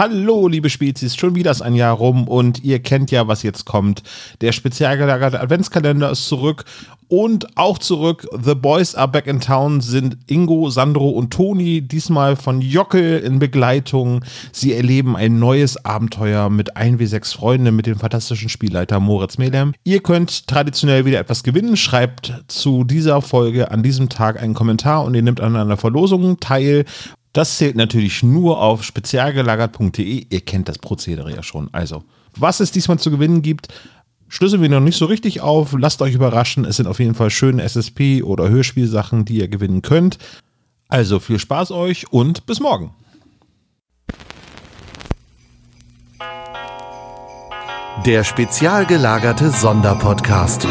[0.00, 3.66] Hallo, liebe Spezies, schon wieder ist ein Jahr rum und ihr kennt ja, was jetzt
[3.66, 4.02] kommt.
[4.40, 6.64] Der speziell gelagerte Adventskalender ist zurück
[7.08, 8.26] und auch zurück.
[8.42, 13.40] The Boys are back in town sind Ingo, Sandro und Toni, diesmal von Jockel in
[13.40, 14.24] Begleitung.
[14.52, 19.74] Sie erleben ein neues Abenteuer mit 1W6 Freunden mit dem fantastischen Spielleiter Moritz Melem.
[19.84, 21.76] Ihr könnt traditionell wieder etwas gewinnen.
[21.76, 26.40] Schreibt zu dieser Folge an diesem Tag einen Kommentar und ihr nehmt an einer Verlosung
[26.40, 26.86] teil.
[27.32, 30.26] Das zählt natürlich nur auf spezialgelagert.de.
[30.28, 31.68] Ihr kennt das Prozedere ja schon.
[31.72, 32.02] Also,
[32.36, 33.68] was es diesmal zu gewinnen gibt,
[34.28, 35.74] schlüsseln wir noch nicht so richtig auf.
[35.78, 36.64] Lasst euch überraschen.
[36.64, 40.18] Es sind auf jeden Fall schöne SSP- oder Hörspielsachen, die ihr gewinnen könnt.
[40.88, 42.94] Also viel Spaß euch und bis morgen.
[48.06, 50.66] Der spezial gelagerte Sonderpodcast.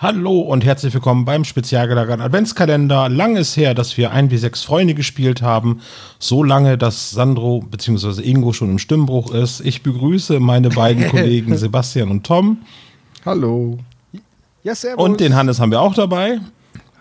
[0.00, 3.08] Hallo und herzlich willkommen beim spezial gelagerten Adventskalender.
[3.08, 5.80] Lang ist her, dass wir ein wie sechs Freunde gespielt haben.
[6.20, 8.22] So lange, dass Sandro bzw.
[8.22, 9.58] Ingo schon im Stimmbruch ist.
[9.58, 12.58] Ich begrüße meine beiden Kollegen Sebastian und Tom.
[13.26, 13.80] Hallo.
[14.62, 15.04] Ja, servus.
[15.04, 16.38] Und den Hannes haben wir auch dabei.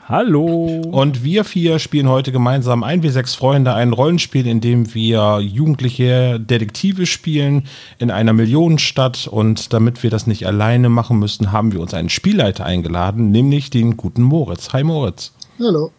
[0.09, 0.83] Hallo.
[0.89, 5.39] Und wir vier spielen heute gemeinsam ein wie sechs Freunde ein Rollenspiel, in dem wir
[5.41, 7.67] jugendliche Detektive spielen
[7.99, 9.27] in einer Millionenstadt.
[9.27, 13.69] Und damit wir das nicht alleine machen müssen, haben wir uns einen Spielleiter eingeladen, nämlich
[13.69, 14.72] den guten Moritz.
[14.72, 15.33] Hi Moritz.
[15.59, 15.91] Hallo.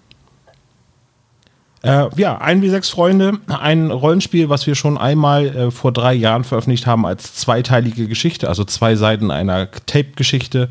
[1.83, 6.15] Äh, ja, ein wie sechs Freunde, ein Rollenspiel, was wir schon einmal äh, vor drei
[6.15, 10.71] Jahren veröffentlicht haben als zweiteilige Geschichte, also zwei Seiten einer Tape-Geschichte.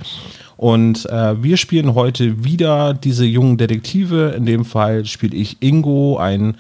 [0.58, 4.34] Und äh, wir spielen heute wieder diese jungen Detektive.
[4.36, 6.58] In dem Fall spiele ich Ingo, einen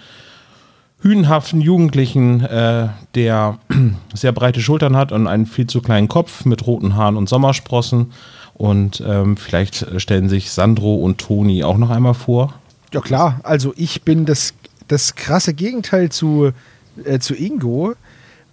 [1.01, 3.57] hünenhaften Jugendlichen, äh, der
[4.13, 8.13] sehr breite Schultern hat und einen viel zu kleinen Kopf mit roten Haaren und Sommersprossen.
[8.53, 12.53] Und ähm, vielleicht stellen sich Sandro und Toni auch noch einmal vor.
[12.93, 14.53] Ja klar, also ich bin das,
[14.87, 16.51] das krasse Gegenteil zu,
[17.03, 17.93] äh, zu Ingo.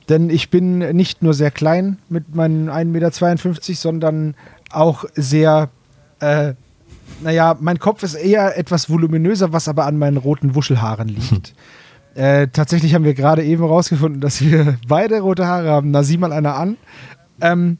[0.09, 3.11] Denn ich bin nicht nur sehr klein mit meinen 1,52 Meter,
[3.75, 4.34] sondern
[4.77, 5.71] auch sehr,
[6.21, 6.55] äh,
[7.23, 11.55] naja, mein Kopf ist eher etwas voluminöser, was aber an meinen roten Wuschelhaaren liegt.
[12.15, 15.91] äh, tatsächlich haben wir gerade eben rausgefunden, dass wir beide rote Haare haben.
[15.91, 16.77] Na, sieh mal einer an.
[17.41, 17.79] Ähm,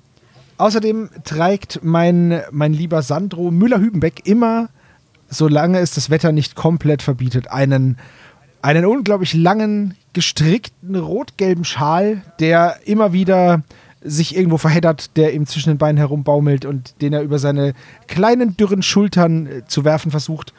[0.59, 4.69] außerdem trägt mein, mein lieber Sandro Müller-Hübenbeck immer,
[5.29, 7.99] solange es das Wetter nicht komplett verbietet, einen,
[8.63, 13.63] einen unglaublich langen, gestrickten rot-gelben Schal, der immer wieder
[14.05, 17.73] sich irgendwo verheddert, der ihm zwischen den Beinen herumbaumelt und den er über seine
[18.07, 20.53] kleinen, dürren Schultern äh, zu werfen versucht.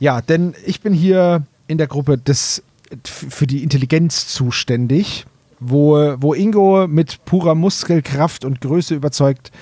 [0.00, 2.62] Ja, denn ich bin hier in der Gruppe des,
[3.04, 5.26] für die Intelligenz zuständig,
[5.60, 9.52] wo, wo Ingo mit purer Muskelkraft und Größe überzeugt.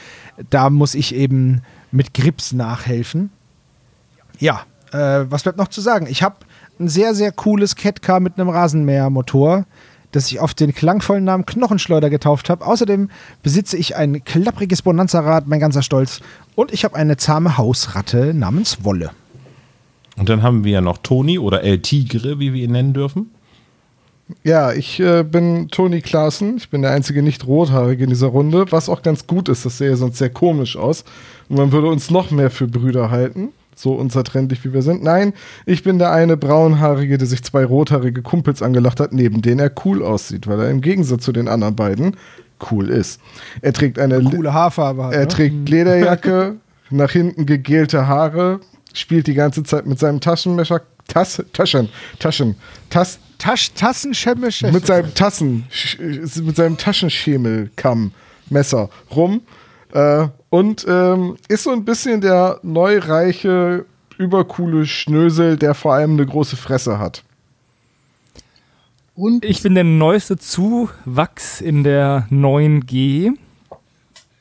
[0.48, 1.60] Da muss ich eben
[1.92, 3.30] mit Grips nachhelfen.
[4.38, 6.06] Ja, äh, was bleibt noch zu sagen?
[6.08, 6.36] Ich habe
[6.78, 9.66] ein sehr, sehr cooles Catcar mit einem Rasenmähermotor
[10.12, 12.66] das ich auf den klangvollen Namen Knochenschleuder getauft habe.
[12.66, 13.10] Außerdem
[13.42, 16.20] besitze ich ein klappriges Bonanza-Rad, mein ganzer Stolz.
[16.54, 19.10] Und ich habe eine zahme Hausratte namens Wolle.
[20.16, 23.30] Und dann haben wir ja noch Toni oder El Tigre, wie wir ihn nennen dürfen.
[24.44, 26.56] Ja, ich äh, bin Toni Klaassen.
[26.56, 29.64] Ich bin der einzige Nicht-Rothaarige in dieser Runde, was auch ganz gut ist.
[29.64, 31.04] Das sähe sonst sehr komisch aus.
[31.48, 33.48] Und man würde uns noch mehr für Brüder halten
[33.80, 35.02] so unzertrennlich wie wir sind.
[35.02, 35.32] Nein,
[35.66, 39.72] ich bin der eine braunhaarige, der sich zwei rothaarige Kumpels angelacht hat, neben denen er
[39.84, 42.16] cool aussieht, weil er im Gegensatz zu den anderen beiden
[42.70, 43.20] cool ist.
[43.62, 45.04] Er trägt eine, eine coole Haarfarbe.
[45.04, 45.28] Hat, er ne?
[45.28, 45.66] trägt mhm.
[45.66, 46.56] Lederjacke,
[46.90, 48.60] nach hinten gegelte Haare,
[48.92, 52.56] spielt die ganze Zeit mit seinem Taschenmesser, Tass, Taschen, Taschen,
[52.88, 54.70] Tass, Tasch, Tassenschemmische.
[54.70, 55.64] Mit seinem Tassen,
[55.98, 58.12] mit seinem Taschenschemelkamm,
[58.50, 59.42] Messer rum
[59.92, 63.86] äh, und ähm, ist so ein bisschen der neureiche,
[64.18, 67.24] übercoole Schnösel, der vor allem eine große Fresse hat.
[69.14, 73.32] Und ich bin der neueste Zuwachs in der 9G.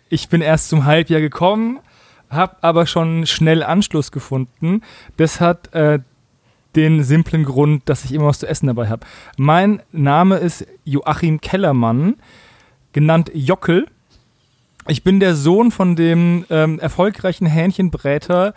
[0.10, 1.80] Ich bin erst zum Halbjahr gekommen,
[2.30, 4.82] habe aber schon schnell Anschluss gefunden.
[5.18, 6.00] Das hat äh,
[6.76, 9.06] den simplen Grund, dass ich immer was zu essen dabei habe.
[9.38, 12.16] Mein Name ist Joachim Kellermann,
[12.94, 13.88] genannt Jockel.
[14.90, 18.56] Ich bin der Sohn von dem ähm, erfolgreichen Hähnchenbräter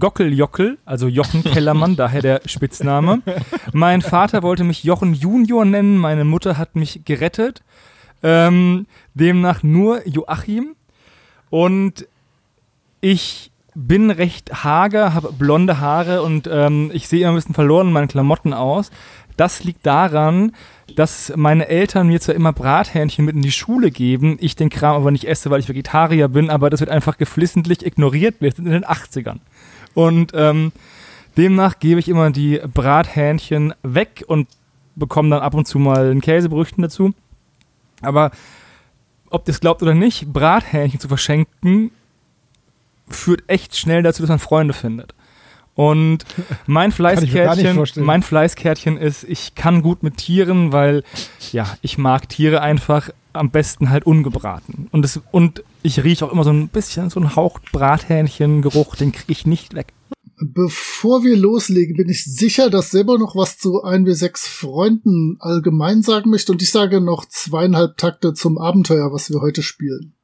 [0.00, 3.22] Gockeljockel, also Jochen Kellermann, daher der Spitzname.
[3.72, 7.62] Mein Vater wollte mich Jochen Junior nennen, meine Mutter hat mich gerettet.
[8.24, 10.74] Ähm, demnach nur Joachim.
[11.50, 12.08] Und
[13.00, 17.88] ich bin recht hager, habe blonde Haare und ähm, ich sehe immer ein bisschen verloren
[17.88, 18.90] in meinen Klamotten aus.
[19.36, 20.52] Das liegt daran,
[20.94, 24.96] dass meine Eltern mir zwar immer Brathähnchen mit in die Schule geben, ich den Kram
[24.96, 28.36] aber nicht esse, weil ich Vegetarier bin, aber das wird einfach geflissentlich ignoriert.
[28.40, 29.38] Wir sind in den 80ern.
[29.94, 30.72] Und ähm,
[31.36, 34.48] demnach gebe ich immer die Brathähnchen weg und
[34.94, 37.12] bekomme dann ab und zu mal ein Käsebrüchten dazu.
[38.00, 38.30] Aber
[39.30, 41.90] ob es glaubt oder nicht, Brathähnchen zu verschenken
[43.08, 45.14] führt echt schnell dazu, dass man Freunde findet.
[45.76, 46.24] Und
[46.66, 51.04] mein Fleißkärtchen, mein Fleißkärtchen ist, ich kann gut mit Tieren, weil
[51.52, 54.88] ja, ich mag Tiere einfach am besten halt ungebraten.
[54.90, 59.12] Und, das, und ich rieche auch immer so ein bisschen so einen Hauch Brathähnchengeruch, den
[59.12, 59.92] kriege ich nicht weg.
[60.38, 65.36] Bevor wir loslegen, bin ich sicher, dass selber noch was zu ein bis sechs Freunden
[65.40, 66.52] allgemein sagen möchte.
[66.52, 70.15] Und ich sage noch zweieinhalb Takte zum Abenteuer, was wir heute spielen.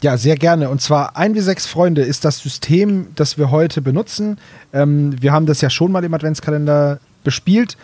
[0.00, 0.70] Ja, sehr gerne.
[0.70, 4.38] Und zwar ein wie sechs Freunde ist das System, das wir heute benutzen.
[4.72, 7.76] Ähm, wir haben das ja schon mal im Adventskalender bespielt,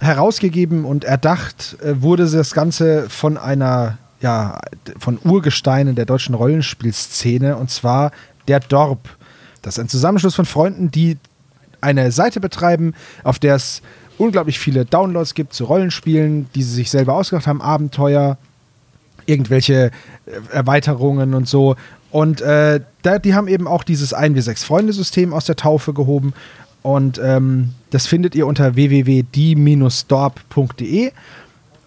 [0.00, 4.60] herausgegeben und erdacht äh, wurde das Ganze von einer, ja,
[4.98, 8.10] von Urgesteinen der deutschen Rollenspielszene und zwar
[8.48, 9.08] der Dorp.
[9.62, 11.16] Das ist ein Zusammenschluss von Freunden, die
[11.80, 13.82] eine Seite betreiben, auf der es
[14.18, 18.36] unglaublich viele Downloads gibt zu Rollenspielen, die sie sich selber ausgedacht haben, Abenteuer,
[19.26, 19.90] irgendwelche
[20.26, 21.76] äh, Erweiterungen und so.
[22.10, 25.94] Und äh, da, die haben eben auch dieses 1 wie 6 Freunde-System aus der Taufe
[25.94, 26.34] gehoben.
[26.82, 31.12] Und ähm, das findet ihr unter www.die-dorp.de.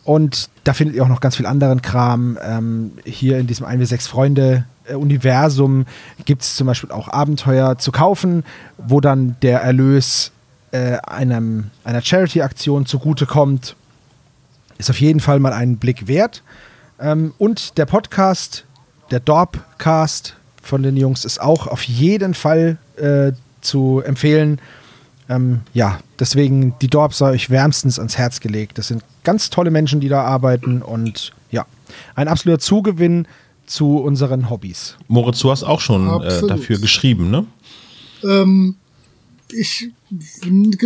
[0.04, 2.40] Und da findet ihr auch noch ganz viel anderen Kram.
[2.42, 5.86] Ähm, hier in diesem 1 wie 6 Freunde-Universum
[6.26, 8.46] gibt es zum Beispiel auch Abenteuer zu kaufen,
[8.78, 10.32] wo dann der Erlös
[10.72, 13.76] äh, einem, einer Charity-Aktion zugutekommt.
[14.78, 16.44] Ist auf jeden Fall mal einen Blick wert.
[17.00, 18.66] Ähm, und der Podcast,
[19.12, 23.32] der Dorpcast von den Jungs, ist auch auf jeden Fall äh,
[23.62, 24.60] zu empfehlen.
[25.28, 28.78] Ähm, ja, deswegen, die Dorp sei euch wärmstens ans Herz gelegt.
[28.78, 31.66] Das sind ganz tolle Menschen, die da arbeiten und ja,
[32.16, 33.28] ein absoluter Zugewinn
[33.66, 34.96] zu unseren Hobbys.
[35.08, 37.46] Moritz, du hast auch schon äh, dafür geschrieben, ne?
[38.24, 38.76] Ähm,
[39.52, 39.90] ich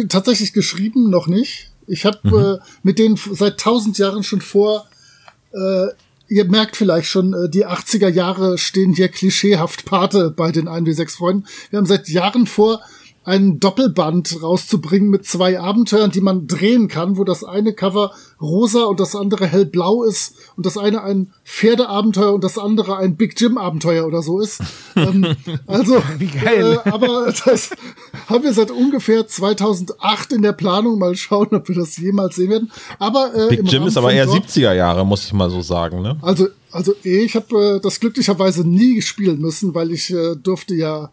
[0.07, 1.71] tatsächlich geschrieben noch nicht.
[1.87, 2.35] Ich habe mhm.
[2.35, 4.87] äh, mit denen seit tausend Jahren schon vor,
[5.53, 5.87] äh,
[6.27, 11.17] ihr merkt vielleicht schon, äh, die 80er Jahre stehen hier klischeehaft Pate bei den 1W6
[11.17, 11.45] Freunden.
[11.69, 12.81] Wir haben seit Jahren vor,
[13.25, 18.11] ein Doppelband rauszubringen mit zwei Abenteuern, die man drehen kann, wo das eine Cover
[18.41, 23.17] rosa und das andere hellblau ist und das eine ein Pferdeabenteuer und das andere ein
[23.17, 24.61] Big Jim Abenteuer oder so ist.
[24.95, 25.35] ähm,
[25.67, 26.79] also, Wie geil.
[26.85, 27.71] Äh, aber das
[28.27, 30.97] haben wir seit ungefähr 2008 in der Planung.
[30.97, 32.71] Mal schauen, ob wir das jemals sehen werden.
[32.97, 36.01] Aber äh, Big Jim ist aber eher 70er Jahre, muss ich mal so sagen.
[36.01, 36.17] Ne?
[36.21, 41.11] Also, also ich habe äh, das glücklicherweise nie spielen müssen, weil ich äh, durfte ja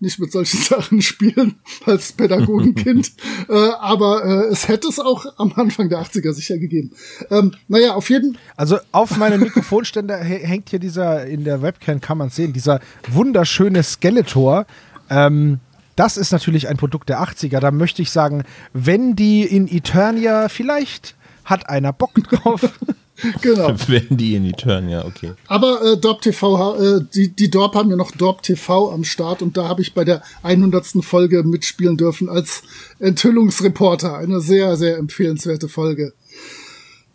[0.00, 1.56] nicht mit solchen Sachen spielen
[1.86, 3.12] als Pädagogenkind.
[3.48, 6.92] äh, aber äh, es hätte es auch am Anfang der 80er sicher gegeben.
[7.30, 12.18] Ähm, naja, auf jeden Also auf meinem Mikrofonständer hängt hier dieser, in der Webcam kann
[12.18, 14.66] man sehen, dieser wunderschöne Skeletor.
[15.10, 15.60] Ähm,
[15.96, 17.58] das ist natürlich ein Produkt der 80er.
[17.58, 22.60] Da möchte ich sagen, wenn die in Eternia vielleicht hat einer Bock drauf.
[23.42, 23.74] genau.
[23.86, 25.32] Wenn die in die Turn, ja, okay.
[25.46, 29.42] Aber äh, Dorp TV, äh, die, die Dorp haben ja noch Dorp TV am Start
[29.42, 31.02] und da habe ich bei der 100.
[31.02, 32.62] Folge mitspielen dürfen als
[32.98, 34.16] Enthüllungsreporter.
[34.16, 36.12] Eine sehr, sehr empfehlenswerte Folge.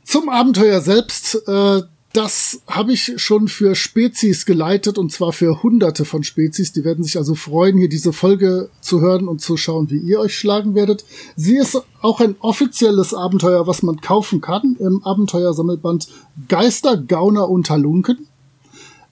[0.04, 1.36] Zum Abenteuer selbst.
[1.48, 1.82] Äh,
[2.14, 6.72] das habe ich schon für Spezies geleitet und zwar für hunderte von Spezies.
[6.72, 10.20] Die werden sich also freuen, hier diese Folge zu hören und zu schauen, wie ihr
[10.20, 11.06] euch schlagen werdet.
[11.36, 16.08] Sie ist auch ein offizielles Abenteuer, was man kaufen kann im Abenteuersammelband
[16.48, 18.28] Geister, Gauner und Halunken.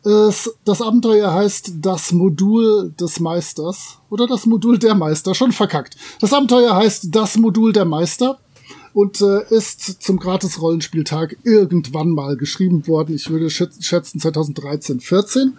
[0.03, 5.95] Das Abenteuer heißt das Modul des Meisters oder das Modul der Meister, schon verkackt.
[6.19, 8.39] Das Abenteuer heißt das Modul der Meister
[8.93, 13.15] und äh, ist zum Gratis-Rollenspieltag irgendwann mal geschrieben worden.
[13.15, 15.57] Ich würde schätzen 2013, 14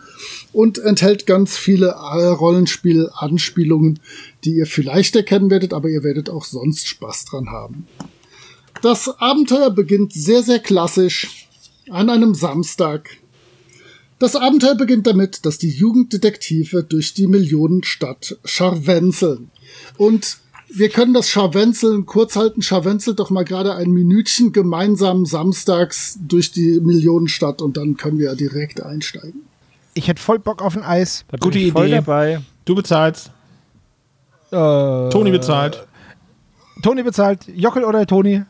[0.52, 4.00] und enthält ganz viele äh, Rollenspiel-Anspielungen,
[4.44, 7.86] die ihr vielleicht erkennen werdet, aber ihr werdet auch sonst Spaß dran haben.
[8.82, 11.48] Das Abenteuer beginnt sehr, sehr klassisch
[11.88, 13.10] an einem Samstag.
[14.18, 19.50] Das Abenteuer beginnt damit, dass die Jugenddetektive durch die Millionenstadt scharwenzeln.
[19.96, 20.38] Und
[20.74, 22.62] wir können das Scharwenzeln kurz halten.
[22.62, 28.34] Scharwenzelt doch mal gerade ein Minütchen gemeinsam samstags durch die Millionenstadt und dann können wir
[28.34, 29.42] direkt einsteigen.
[29.94, 31.24] Ich hätte voll Bock auf ein Eis.
[31.28, 31.90] Da Gute Idee.
[31.90, 32.40] dabei.
[32.64, 33.30] Du bezahlst.
[34.50, 34.54] Äh,
[35.10, 35.86] Toni bezahlt.
[36.82, 37.46] Toni bezahlt.
[37.54, 38.42] Jockel oder Toni?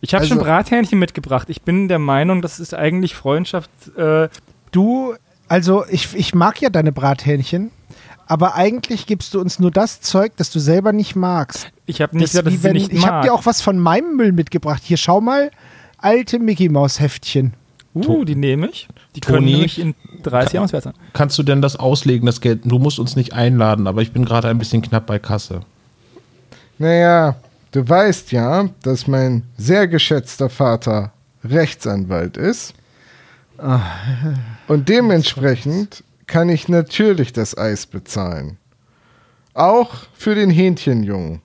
[0.00, 1.48] Ich habe Also- schon Brathähnchen mitgebracht.
[1.50, 3.70] Ich bin der Meinung, das ist eigentlich Freundschaft.
[3.96, 4.28] Äh,
[4.72, 5.14] Du,
[5.46, 7.70] also ich, ich mag ja deine Brathähnchen,
[8.26, 11.68] aber eigentlich gibst du uns nur das Zeug, das du selber nicht magst.
[11.86, 14.16] ich habe nicht Das gesagt, dass wenn, nicht ich habe dir auch was von meinem
[14.16, 14.82] Müll mitgebracht.
[14.84, 15.50] Hier, schau mal,
[15.98, 17.54] alte Mickey Maus Heftchen.
[17.94, 18.88] uh, die nehme ich.
[19.14, 19.52] Die können Toni?
[19.52, 20.94] nämlich in 30 Jahren was wert sein.
[21.12, 22.62] Kannst du denn das auslegen, das Geld?
[22.64, 25.60] Du musst uns nicht einladen, aber ich bin gerade ein bisschen knapp bei Kasse.
[26.78, 27.36] Naja,
[27.72, 31.12] du weißt ja, dass mein sehr geschätzter Vater
[31.44, 32.74] Rechtsanwalt ist.
[34.66, 38.58] Und dementsprechend kann ich natürlich das Eis bezahlen.
[39.52, 41.40] Auch für den Hähnchenjungen.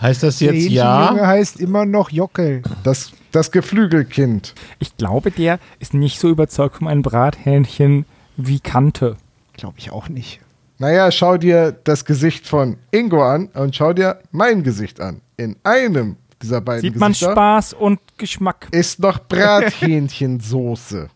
[0.00, 1.26] Heißt das Der jetzt Hähnchenjunge ja?
[1.26, 2.62] heißt immer noch Jockel.
[2.82, 4.54] Das, das Geflügelkind.
[4.80, 8.04] Ich glaube, der ist nicht so überzeugt von einem Brathähnchen
[8.36, 9.16] wie Kante.
[9.52, 10.40] Glaube ich auch nicht.
[10.78, 15.20] Naja, schau dir das Gesicht von Ingo an und schau dir mein Gesicht an.
[15.36, 18.66] In einem dieser beiden Sieht man Gesichter Spaß und Geschmack.
[18.72, 21.08] ist noch Brathähnchensoße.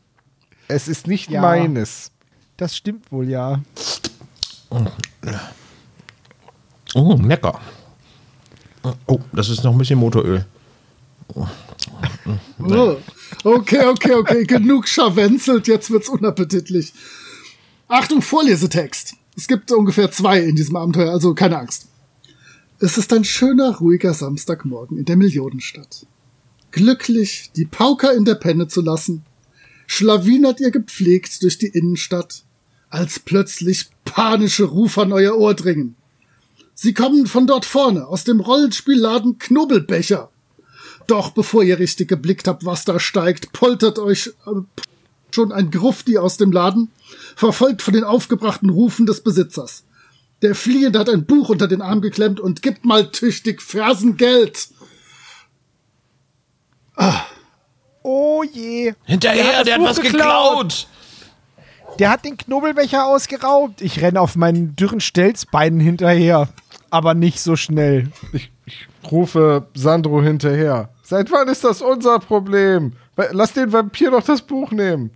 [0.68, 1.40] Es ist nicht Ja.
[1.42, 2.11] meines.
[2.56, 3.61] Das stimmt wohl, ja.
[6.94, 7.61] Oh, lecker.
[9.06, 10.46] Oh, das ist noch ein bisschen Motoröl.
[11.35, 11.46] Oh.
[13.44, 16.92] Okay, okay, okay, genug scharwenzelt, jetzt wird's unappetitlich.
[17.88, 19.14] Achtung, Vorlesetext.
[19.37, 21.88] Es gibt ungefähr zwei in diesem Abenteuer, also keine Angst.
[22.78, 26.06] Es ist ein schöner, ruhiger Samstagmorgen in der Millionenstadt.
[26.70, 29.25] Glücklich, die Pauker in der Penne zu lassen,
[29.87, 32.43] schlawinert ihr gepflegt durch die Innenstadt,
[32.90, 35.97] als plötzlich panische Rufe an euer Ohr dringen.
[36.75, 40.31] Sie kommen von dort vorne, aus dem Rollenspielladen Knubbelbecher.
[41.07, 44.61] Doch bevor ihr richtig geblickt habt, was da steigt, poltert euch äh,
[45.31, 46.90] schon ein Grufti aus dem Laden,
[47.35, 49.85] verfolgt von den aufgebrachten Rufen des Besitzers.
[50.43, 54.69] Der Fliehende hat ein Buch unter den Arm geklemmt und gibt mal tüchtig Fersengeld.
[58.08, 58.94] Oh je.
[59.04, 60.12] Hinterher, der hat, Buch was geklaut.
[60.14, 60.86] geklaut.
[61.98, 63.80] Der hat den Knubbelbecher ausgeraubt.
[63.82, 66.48] Ich renne auf meinen dürren Stelzbeinen hinterher.
[66.88, 68.12] Aber nicht so schnell.
[68.32, 70.90] Ich, ich rufe Sandro hinterher.
[71.02, 72.92] Seit wann ist das unser Problem?
[73.32, 75.10] Lass den Vampir doch das Buch nehmen.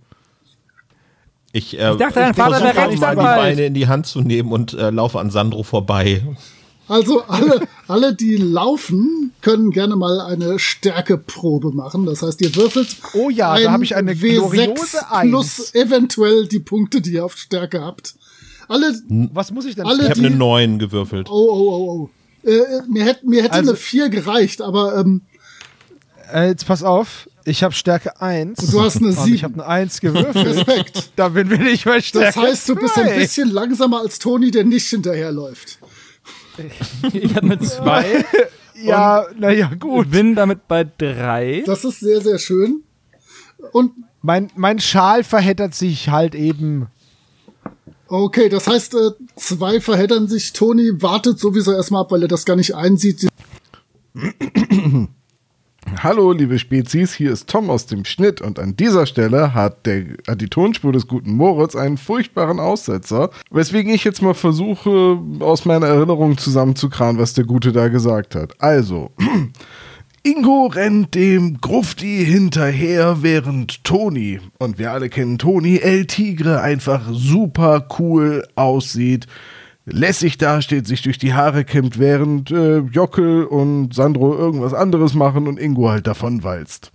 [1.53, 3.37] Ich, äh, Ich dachte, dein Vater versuche wäre mal die Rechtsanwalt.
[3.41, 6.21] Beine in die Hand zu nehmen und äh, laufe an Sandro vorbei.
[6.91, 12.05] Also alle, alle, die laufen, können gerne mal eine Stärkeprobe machen.
[12.05, 14.73] Das heißt, ihr würfelt Oh ja, da habe ich eine gloriose
[15.21, 18.15] plus eventuell die Punkte, die ihr auf Stärke habt.
[18.67, 18.93] Alle,
[19.33, 21.27] Was muss ich denn Alle- Ich habe eine die- 9 gewürfelt.
[21.29, 22.09] oh, oh, oh, oh.
[22.49, 25.21] Äh, äh, mir hätte, mir hätte Also- eine 4 gereicht, aber ähm,
[26.33, 27.27] Äh, jetzt pass auf.
[27.43, 28.69] Ich habe Stärke 1.
[28.71, 29.33] du hast eine Und 7.
[29.35, 30.45] ich habe eine 1 gewürfelt.
[30.45, 31.11] Respekt.
[31.15, 34.63] da bin nicht bei Stärke Das heißt, du bist ein bisschen langsamer als Toni, der
[34.63, 35.79] nicht hinterherläuft.
[37.13, 38.25] Ich habe eine 2
[38.83, 40.11] Ja, naja, gut.
[40.11, 41.63] bin damit bei 3.
[41.65, 42.83] Das ist sehr, sehr schön.
[43.71, 43.91] Und
[44.21, 46.87] Mein, mein Schal verheddert sich halt eben.
[48.07, 50.53] okay, das heißt, äh, zwei verheddern sich.
[50.53, 53.27] Toni wartet sowieso erstmal ab, weil er das gar nicht einsieht.
[55.97, 60.05] Hallo, liebe Spezies, hier ist Tom aus dem Schnitt und an dieser Stelle hat, der,
[60.27, 65.65] hat die Tonspur des guten Moritz einen furchtbaren Aussetzer, weswegen ich jetzt mal versuche, aus
[65.65, 68.53] meiner Erinnerung zusammenzukramen, was der Gute da gesagt hat.
[68.59, 69.11] Also,
[70.23, 77.01] Ingo rennt dem Grufti hinterher, während Toni, und wir alle kennen Toni, El Tigre einfach
[77.11, 79.27] super cool aussieht,
[79.85, 85.47] lässig dasteht, sich durch die Haare kämmt, während äh, Jockel und Sandro irgendwas anderes machen
[85.47, 86.91] und Ingo halt davon walzt.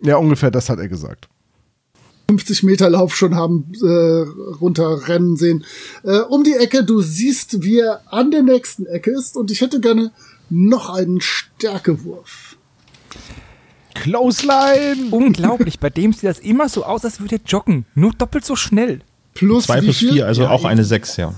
[0.00, 1.28] Ja, ungefähr das hat er gesagt.
[2.30, 3.86] 50 Meter Lauf schon haben äh,
[4.60, 5.64] runterrennen sehen.
[6.04, 9.62] Äh, um die Ecke, du siehst, wie er an der nächsten Ecke ist und ich
[9.62, 10.12] hätte gerne
[10.50, 12.56] noch einen Stärkewurf.
[13.94, 15.08] Clothesline!
[15.10, 17.86] Unglaublich, bei dem sieht das immer so aus, als würde er joggen.
[17.94, 19.00] Nur doppelt so schnell.
[19.34, 20.12] Plus 2 wie plus viel?
[20.12, 21.34] 4, also auch eine 6, ja.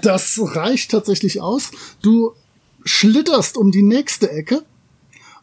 [0.00, 1.70] Das reicht tatsächlich aus.
[2.02, 2.32] Du
[2.84, 4.64] schlitterst um die nächste Ecke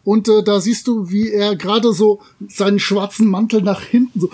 [0.03, 4.29] und äh, da siehst du, wie er gerade so seinen schwarzen Mantel nach hinten so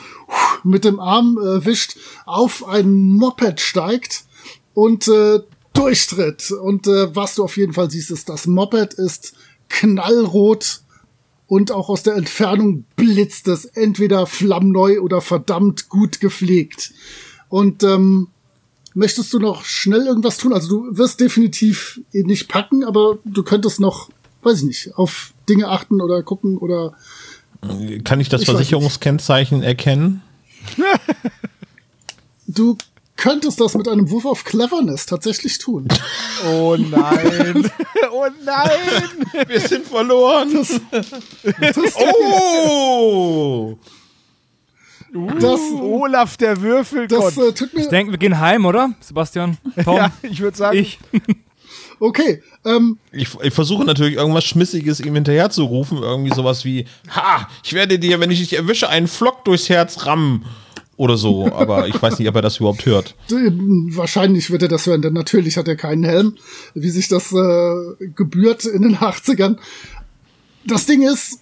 [0.63, 4.23] mit dem Arm äh, wischt, auf ein Moped steigt
[4.73, 5.39] und äh,
[5.73, 6.51] durchtritt.
[6.51, 9.33] Und äh, was du auf jeden Fall siehst, ist, das Moped ist
[9.69, 10.81] knallrot
[11.47, 16.93] und auch aus der Entfernung blitzt es entweder flammneu oder verdammt gut gepflegt.
[17.49, 18.29] Und ähm,
[18.97, 20.53] Möchtest du noch schnell irgendwas tun?
[20.53, 24.09] Also du wirst definitiv ihn nicht packen, aber du könntest noch,
[24.41, 26.93] weiß ich nicht, auf Dinge achten oder gucken oder
[28.05, 30.21] Kann ich das Ich Versicherungskennzeichen erkennen?
[32.47, 32.77] du
[33.17, 35.87] könntest das mit einem Wurf auf Cleverness tatsächlich tun.
[36.47, 37.71] Oh nein.
[38.11, 39.47] oh nein.
[39.47, 40.63] Wir sind verloren.
[41.95, 43.77] oh!
[45.39, 47.23] Das, Olaf der Würfelgott.
[47.25, 47.81] das äh, tut mir.
[47.81, 48.93] Ich denke, wir gehen heim, oder?
[48.99, 49.57] Sebastian?
[49.83, 49.95] Tom?
[49.97, 50.99] ja, ich würde sagen, Ich?
[51.99, 55.99] Okay, ähm, Ich, ich versuche natürlich irgendwas Schmissiges ihm hinterher zu rufen.
[55.99, 60.05] Irgendwie sowas wie, ha, ich werde dir, wenn ich dich erwische, einen Flock durchs Herz
[60.05, 60.45] rammen.
[60.97, 63.15] Oder so, aber ich weiß nicht, ob er das überhaupt hört.
[63.29, 66.37] wahrscheinlich wird er das hören, denn natürlich hat er keinen Helm,
[66.73, 69.57] wie sich das äh, gebührt in den 80ern.
[70.65, 71.41] Das Ding ist,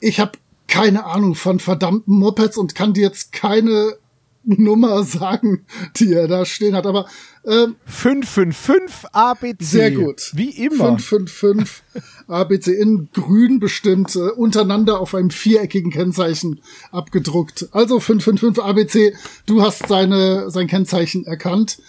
[0.00, 0.32] ich habe
[0.68, 3.96] keine Ahnung von verdammten Mopeds und kann dir jetzt keine
[4.44, 7.06] Nummer sagen, die er da stehen hat, aber
[7.44, 9.56] ähm, 555 ABC.
[9.64, 10.30] Sehr gut.
[10.34, 10.98] Wie immer.
[10.98, 11.82] 555
[12.28, 16.60] ABC in grün bestimmt, äh, untereinander auf einem viereckigen Kennzeichen
[16.92, 17.68] abgedruckt.
[17.72, 19.14] Also 555 ABC,
[19.46, 21.80] du hast seine, sein Kennzeichen erkannt.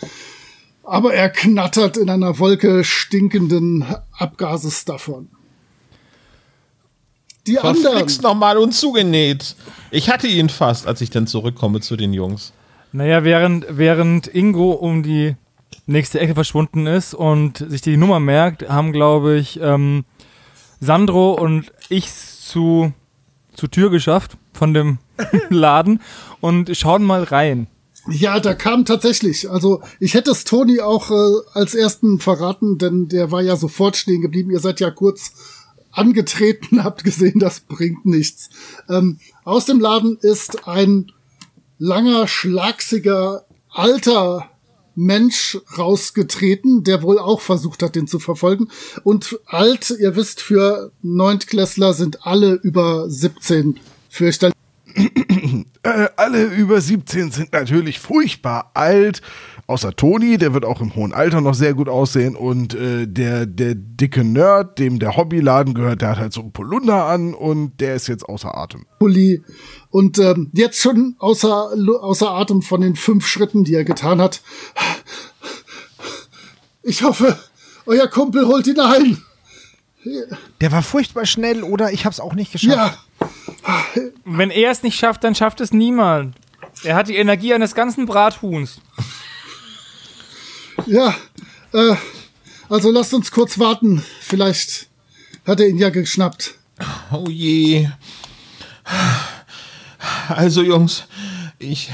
[0.84, 3.86] Aber er knattert in einer Wolke stinkenden
[4.18, 5.30] Abgases davon.
[7.50, 7.84] Die anderen.
[7.84, 9.56] Verflixt nochmal und zugenäht.
[9.92, 12.54] Ich hatte ihn fast, als ich dann zurückkomme zu den Jungs.
[12.92, 15.36] Naja, während, während Ingo um die
[15.86, 20.06] nächste Ecke verschwunden ist und sich die Nummer merkt, haben, glaube ich, ähm,
[20.80, 22.94] Sandro und ich zu,
[23.54, 25.00] zur Tür geschafft von dem
[25.50, 26.02] Laden
[26.42, 27.68] und schauen mal rein.
[28.08, 29.50] Ja, da kam tatsächlich.
[29.50, 33.98] Also ich hätte es Toni auch äh, als ersten verraten, denn der war ja sofort
[33.98, 34.52] stehen geblieben.
[34.52, 35.34] Ihr seid ja kurz
[35.92, 38.50] angetreten, habt gesehen, das bringt nichts.
[38.90, 41.12] Ähm, aus dem Laden ist ein
[41.78, 44.50] langer, schlagsiger, alter
[44.96, 48.68] Mensch rausgetreten, der wohl auch versucht hat, den zu verfolgen.
[49.04, 53.80] Und alt, ihr wisst, für Neuntklässler sind alle über 17
[54.10, 54.56] fürchterlich.
[55.82, 59.22] Äh, alle über 17 sind natürlich furchtbar alt.
[59.70, 62.36] Außer Toni, der wird auch im hohen Alter noch sehr gut aussehen.
[62.36, 66.52] Und äh, der, der dicke Nerd, dem der Hobbyladen gehört, der hat halt so einen
[66.52, 68.88] Polunder an und der ist jetzt außer Atem.
[68.98, 69.44] Pulli
[69.92, 71.70] und ähm, jetzt schon außer,
[72.02, 74.42] außer Atem von den fünf Schritten, die er getan hat.
[76.82, 77.38] Ich hoffe,
[77.86, 79.22] euer Kumpel holt ihn ein.
[80.62, 82.98] Der war furchtbar schnell oder ich hab's auch nicht geschafft.
[83.68, 83.86] Ja,
[84.26, 86.36] Wenn er es nicht schafft, dann schafft es niemand.
[86.84, 88.82] Er hat die Energie eines ganzen Brathuhns.
[90.88, 91.16] Ja.
[91.74, 91.96] Äh,
[92.70, 94.04] also lasst uns kurz warten.
[94.22, 94.88] Vielleicht
[95.46, 96.56] hat er ihn ja geschnappt.
[97.12, 97.90] Oh je.
[100.30, 101.04] Also Jungs,
[101.58, 101.90] ich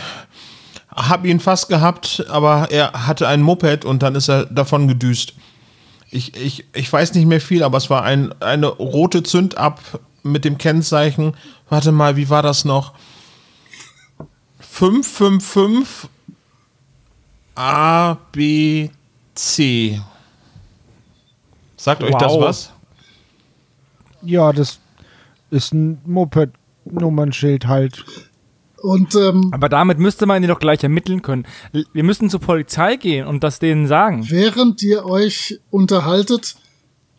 [0.96, 5.34] habe ihn fast gehabt, aber er hatte ein Moped und dann ist er davon gedüst.
[6.12, 9.82] Ich, ich, ich weiß nicht mehr viel, aber es war ein, eine rote Zündab
[10.24, 11.36] mit dem Kennzeichen.
[11.70, 12.94] Warte mal, wie war das noch?
[14.60, 16.10] 555
[17.56, 18.90] A, B,
[19.34, 20.02] C.
[21.78, 22.42] Sagt euch das Wow.
[22.42, 22.72] was?
[24.22, 24.80] Ja, das
[25.52, 28.04] ist ein Moped-Nummernschild halt.
[28.82, 31.48] Und ähm, Aber damit müsste man ihn doch gleich ermitteln können.
[31.94, 34.30] Wir müssen zur Polizei gehen und das denen sagen.
[34.30, 36.56] während ihr euch unterhaltet,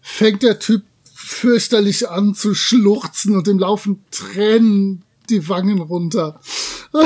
[0.00, 0.82] fängt der Typ
[1.14, 6.40] fürchterlich an zu schluchzen und ihm laufen Tränen die Wangen runter.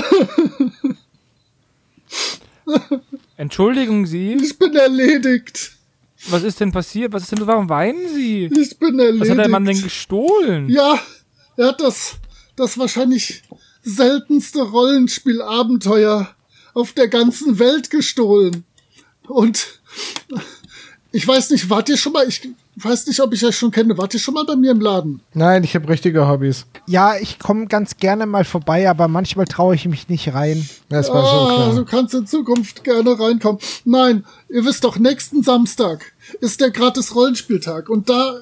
[3.41, 5.73] Entschuldigen Sie, Ich bin erledigt.
[6.29, 7.15] was ist denn passiert?
[7.15, 8.51] Was ist denn, warum weinen Sie?
[8.55, 9.23] Ich bin erledigt.
[9.23, 10.69] Was hat der Mann denn gestohlen?
[10.69, 11.01] Ja,
[11.57, 12.17] er hat das,
[12.55, 13.43] das wahrscheinlich
[13.83, 16.35] seltenste Rollenspielabenteuer
[16.75, 18.65] auf der ganzen Welt gestohlen.
[19.27, 19.81] Und
[21.11, 22.47] ich weiß nicht, wart ihr schon mal, ich
[22.85, 25.21] weiß nicht, ob ich euch schon kenne, wart ihr schon mal bei mir im Laden?
[25.35, 26.67] Nein, ich habe richtige Hobbys.
[26.87, 30.69] Ja, ich komme ganz gerne mal vorbei, aber manchmal traue ich mich nicht rein.
[30.89, 31.75] Das war so Ah, klar.
[31.75, 33.61] du kannst in Zukunft gerne reinkommen.
[33.85, 38.35] Nein, ihr wisst doch, nächsten Samstag ist der gratis Rollenspieltag und da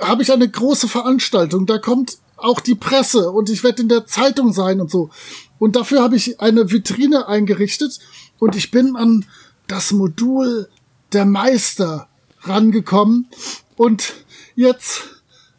[0.00, 1.66] habe ich eine große Veranstaltung.
[1.66, 5.10] Da kommt auch die Presse und ich werde in der Zeitung sein und so.
[5.58, 7.98] Und dafür habe ich eine Vitrine eingerichtet
[8.38, 9.24] und ich bin an
[9.68, 10.68] das Modul
[11.12, 12.08] der Meister
[12.44, 13.28] rangekommen
[13.76, 14.14] und
[14.54, 15.02] jetzt,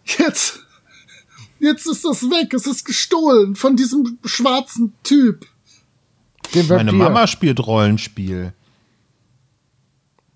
[0.05, 0.59] jetzt,
[1.59, 2.53] jetzt ist das weg.
[2.53, 5.45] Es ist gestohlen von diesem schwarzen Typ.
[6.53, 6.93] Den Meine Vampir.
[6.93, 8.53] Mama spielt Rollenspiel.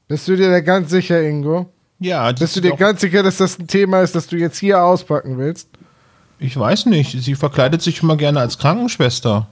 [0.07, 1.71] Bist du dir da ganz sicher, Ingo?
[1.99, 4.81] Ja, Bist du dir ganz sicher, dass das ein Thema ist, das du jetzt hier
[4.81, 5.69] auspacken willst?
[6.39, 7.11] Ich weiß nicht.
[7.21, 9.47] Sie verkleidet sich immer gerne als Krankenschwester.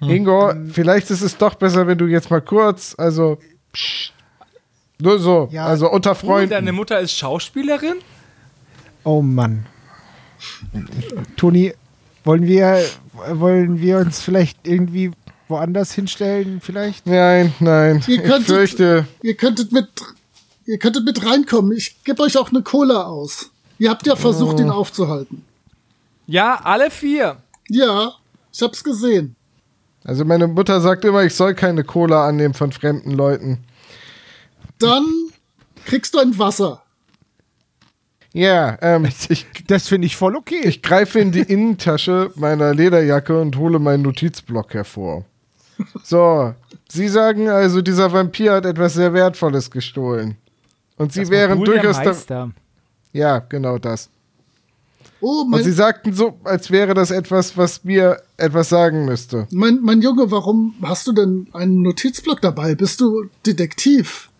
[0.00, 3.38] Ingo, vielleicht ist es doch besser, wenn du jetzt mal kurz, also
[3.72, 4.12] psch,
[5.00, 5.66] nur so, Ja.
[5.66, 6.50] also unter Und Freunden.
[6.50, 7.96] deine Mutter ist Schauspielerin?
[9.04, 9.66] Oh Mann.
[11.36, 11.72] Toni,
[12.24, 12.78] wollen wir,
[13.32, 15.10] wollen wir uns vielleicht irgendwie
[15.48, 17.06] woanders hinstellen vielleicht?
[17.06, 18.02] Nein, nein.
[18.06, 19.88] Ihr Ich könntet- fürchte, Ihr könntet mit,
[20.66, 21.72] ihr könntet mit reinkommen.
[21.72, 23.50] Ich gebe euch auch eine Cola aus.
[23.78, 25.44] Ihr habt ja versucht, ihn aufzuhalten.
[26.26, 27.36] Ja, alle vier.
[27.68, 28.12] Ja,
[28.52, 29.34] ich hab's gesehen.
[30.04, 33.58] also meine Mutter sagt immer, ich soll keine Cola annehmen von fremden Leuten.
[34.82, 35.06] Dann
[35.84, 36.82] kriegst du ein Wasser.
[38.32, 40.60] Ja, ähm, ich, Das finde ich voll okay.
[40.64, 45.24] ich greife in die Innentasche meiner Lederjacke und hole meinen Notizblock hervor.
[46.02, 46.54] So,
[46.88, 50.36] Sie sagen also, dieser Vampir hat etwas sehr Wertvolles gestohlen.
[50.96, 52.10] Und Sie Das wären Modul der durchaus da.
[52.10, 52.50] Meister.
[53.12, 54.08] Ja, genau das.
[55.20, 59.46] Oh, Und Sie sagten so, als wäre das etwas, was mir etwas sagen müsste.
[59.50, 62.74] mein, mein Junge, warum hast du denn einen Notizblock dabei?
[62.74, 64.30] Bist du Detektiv?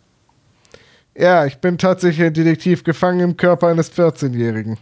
[1.16, 4.78] Ja, ich bin tatsächlich ein Detektiv gefangen im Körper eines 14-Jährigen.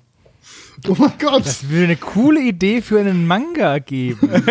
[0.89, 1.45] Oh mein Gott.
[1.45, 4.31] Das würde eine coole Idee für einen Manga geben.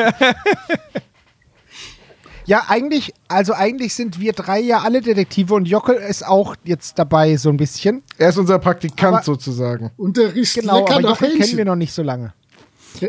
[2.46, 6.98] Ja, eigentlich, also eigentlich sind wir drei ja alle Detektive und Jockel ist auch jetzt
[6.98, 8.02] dabei so ein bisschen.
[8.18, 9.92] Er ist unser Praktikant Aber- sozusagen.
[9.98, 11.68] Und der riecht Genau, lecker aber nach Jockel kennen wir Hähnchen.
[11.68, 12.34] noch nicht so lange.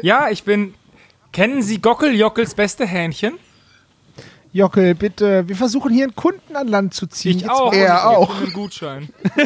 [0.02, 0.74] ja, ich bin.
[1.32, 3.38] Kennen Sie Gockel Jockels beste Hähnchen?
[4.52, 7.36] Jockel, bitte, wir versuchen hier einen Kunden an Land zu ziehen.
[7.36, 7.72] Ich Jetzt auch.
[7.72, 8.36] Er auch.
[8.40, 9.08] einen Gutschein.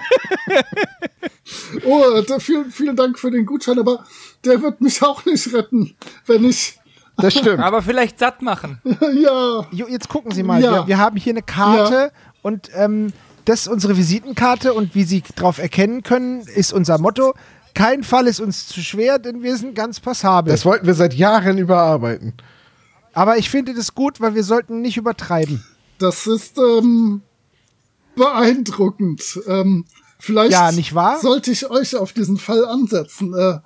[1.84, 4.04] Oh, da, vielen, vielen Dank für den Gutschein, aber
[4.44, 5.94] der wird mich auch nicht retten,
[6.26, 6.78] wenn ich.
[7.16, 7.60] Das stimmt.
[7.60, 8.80] Aber vielleicht satt machen.
[9.14, 10.72] Ja, Jo, jetzt gucken Sie mal, Ja.
[10.72, 12.10] wir, wir haben hier eine Karte
[12.42, 13.12] und ähm,
[13.44, 17.34] das ist unsere Visitenkarte und wie Sie darauf erkennen können, ist unser Motto.
[17.74, 20.50] Kein Fall ist uns zu schwer, denn wir sind ganz passabel.
[20.52, 22.32] Das wollten wir seit Jahren überarbeiten.
[23.14, 25.64] Aber ich finde das gut, weil wir sollten nicht übertreiben.
[25.98, 27.22] das ist ähm,
[28.16, 29.40] beeindruckend.
[29.46, 29.84] Ähm,
[30.18, 31.20] vielleicht Ja, nicht wahr?
[31.20, 33.34] sollte ich euch auf diesen Fall ansetzen.
[33.34, 33.58] Äh,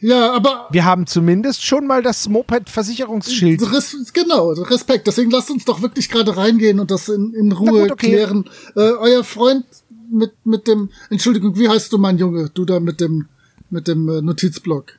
[0.00, 3.62] ja, aber Wir haben zumindest schon mal das Moped-Versicherungsschild.
[3.72, 5.06] Res genau, Respekt.
[5.06, 8.08] Deswegen lasst uns doch wirklich gerade reingehen und das in, in Ruhe gut, okay.
[8.10, 8.44] klären.
[8.76, 9.64] Äh, euer Freund
[10.10, 12.50] mit, mit dem, Entschuldigung, wie heißt du, mein Junge?
[12.52, 13.28] Du da mit dem,
[13.70, 14.92] mit dem äh, Notizblock.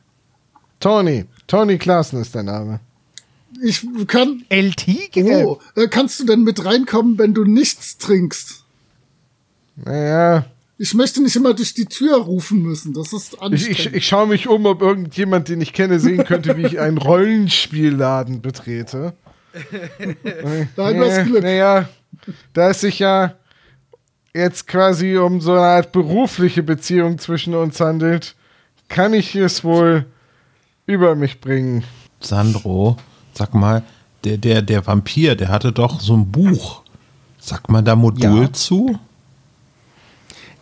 [0.79, 1.25] Tony.
[1.47, 2.79] Tony Klaassen ist der Name.
[3.63, 4.43] Ich kann.
[4.49, 4.87] LT?
[5.17, 8.63] Oh, äh, kannst du denn mit reinkommen, wenn du nichts trinkst?
[9.77, 10.45] Naja,
[10.77, 12.93] Ich möchte nicht immer durch die Tür rufen müssen.
[12.93, 13.79] Das ist ich, anstrengend.
[13.79, 16.97] ich, ich schaue mich um, ob irgendjemand, den ich kenne, sehen könnte, wie ich einen
[16.97, 19.13] Rollenspielladen betrete.
[20.75, 21.43] Nein, du hast Glück.
[21.43, 21.89] Naja,
[22.53, 23.35] da es sich ja
[24.33, 28.35] jetzt quasi um so eine Art berufliche Beziehung zwischen uns handelt,
[28.89, 30.05] kann ich es wohl
[30.85, 31.83] über mich bringen.
[32.19, 32.97] Sandro,
[33.37, 33.83] sag mal,
[34.23, 36.81] der, der, der Vampir, der hatte doch so ein Buch.
[37.39, 38.53] Sagt man da Modul Ja.
[38.53, 38.97] zu?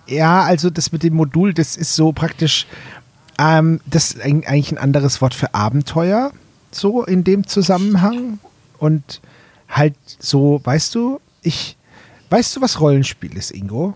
[0.08, 2.68] Ja, also das mit dem Modul, das ist so praktisch,
[3.40, 6.32] ähm, das ist eig- eigentlich ein anderes Wort für Abenteuer,
[6.72, 8.40] so in dem Zusammenhang.
[8.80, 9.22] Und
[9.70, 11.78] halt so, weißt du, ich,
[12.30, 13.94] weißt du, was Rollenspiel ist, Ingo?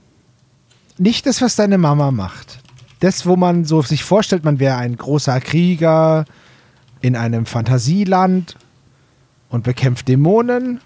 [0.98, 2.60] Nicht das, was deine Mama macht.
[3.02, 6.26] Das, wo man so sich vorstellt, man wäre ein großer Krieger
[7.02, 8.56] in einem Fantasieland
[9.50, 10.82] und bekämpft Dämonen.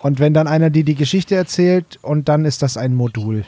[0.00, 3.44] Und wenn dann einer dir die Geschichte erzählt und dann ist das ein Modul.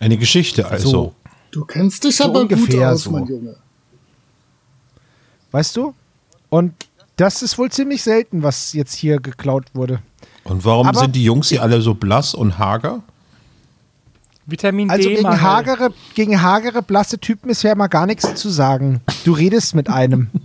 [0.00, 0.88] Eine Geschichte also.
[0.88, 1.14] So.
[1.52, 3.10] Du kennst dich So aber gut ungefähr aus, so.
[3.12, 3.56] mein Junge.
[5.52, 5.94] Weißt du?
[6.48, 6.72] Und
[7.16, 10.00] das ist wohl ziemlich selten, was jetzt hier geklaut wurde.
[10.44, 13.02] Und warum Aber- sind die Jungs hier alle so blass und hager?
[14.44, 15.14] Vitamin Also D.
[15.14, 15.40] gegen Mangel.
[15.40, 19.00] hagere, gegen hagere, blasse Typen ist ja mal gar nichts zu sagen.
[19.24, 20.28] Du redest mit einem.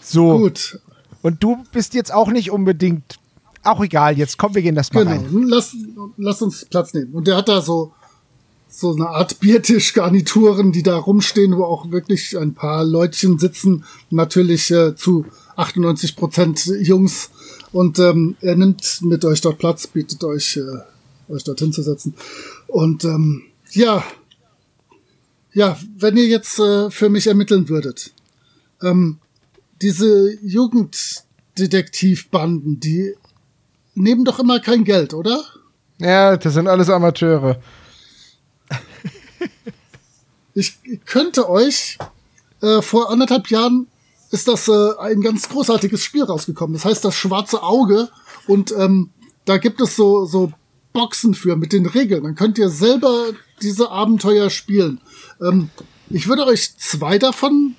[0.00, 0.38] So.
[0.38, 0.80] Gut,
[1.22, 3.18] Und du bist jetzt auch nicht unbedingt.
[3.64, 5.16] Auch egal, jetzt komm, wir gehen das mal genau.
[5.16, 5.48] rein.
[5.48, 5.76] Lass,
[6.16, 7.12] lass uns Platz nehmen.
[7.12, 7.92] Und der hat da so,
[8.68, 13.84] so eine Art Biertischgarnituren, die da rumstehen, wo auch wirklich ein paar Leutchen sitzen.
[14.10, 15.26] Natürlich äh, zu
[15.56, 17.30] 98 Prozent Jungs.
[17.72, 22.14] Und ähm, er nimmt mit euch dort Platz, bietet euch, äh, euch dorthin zu setzen.
[22.68, 24.04] Und ähm, ja,
[25.52, 28.12] ja, wenn ihr jetzt äh, für mich ermitteln würdet,
[28.82, 29.18] ähm,
[29.80, 33.14] diese Jugenddetektivbanden, die
[33.94, 35.42] nehmen doch immer kein Geld, oder?
[35.98, 37.60] Ja, das sind alles Amateure.
[40.54, 41.98] Ich könnte euch
[42.62, 43.86] äh, vor anderthalb Jahren
[44.32, 46.74] ist das äh, ein ganz großartiges Spiel rausgekommen.
[46.74, 48.08] Das heißt das schwarze Auge
[48.48, 49.10] und ähm,
[49.44, 50.50] da gibt es so so
[50.92, 52.24] Boxen für mit den Regeln.
[52.24, 53.26] Dann könnt ihr selber
[53.62, 55.00] diese Abenteuer spielen.
[55.40, 55.70] Ähm,
[56.10, 57.76] ich würde euch zwei davon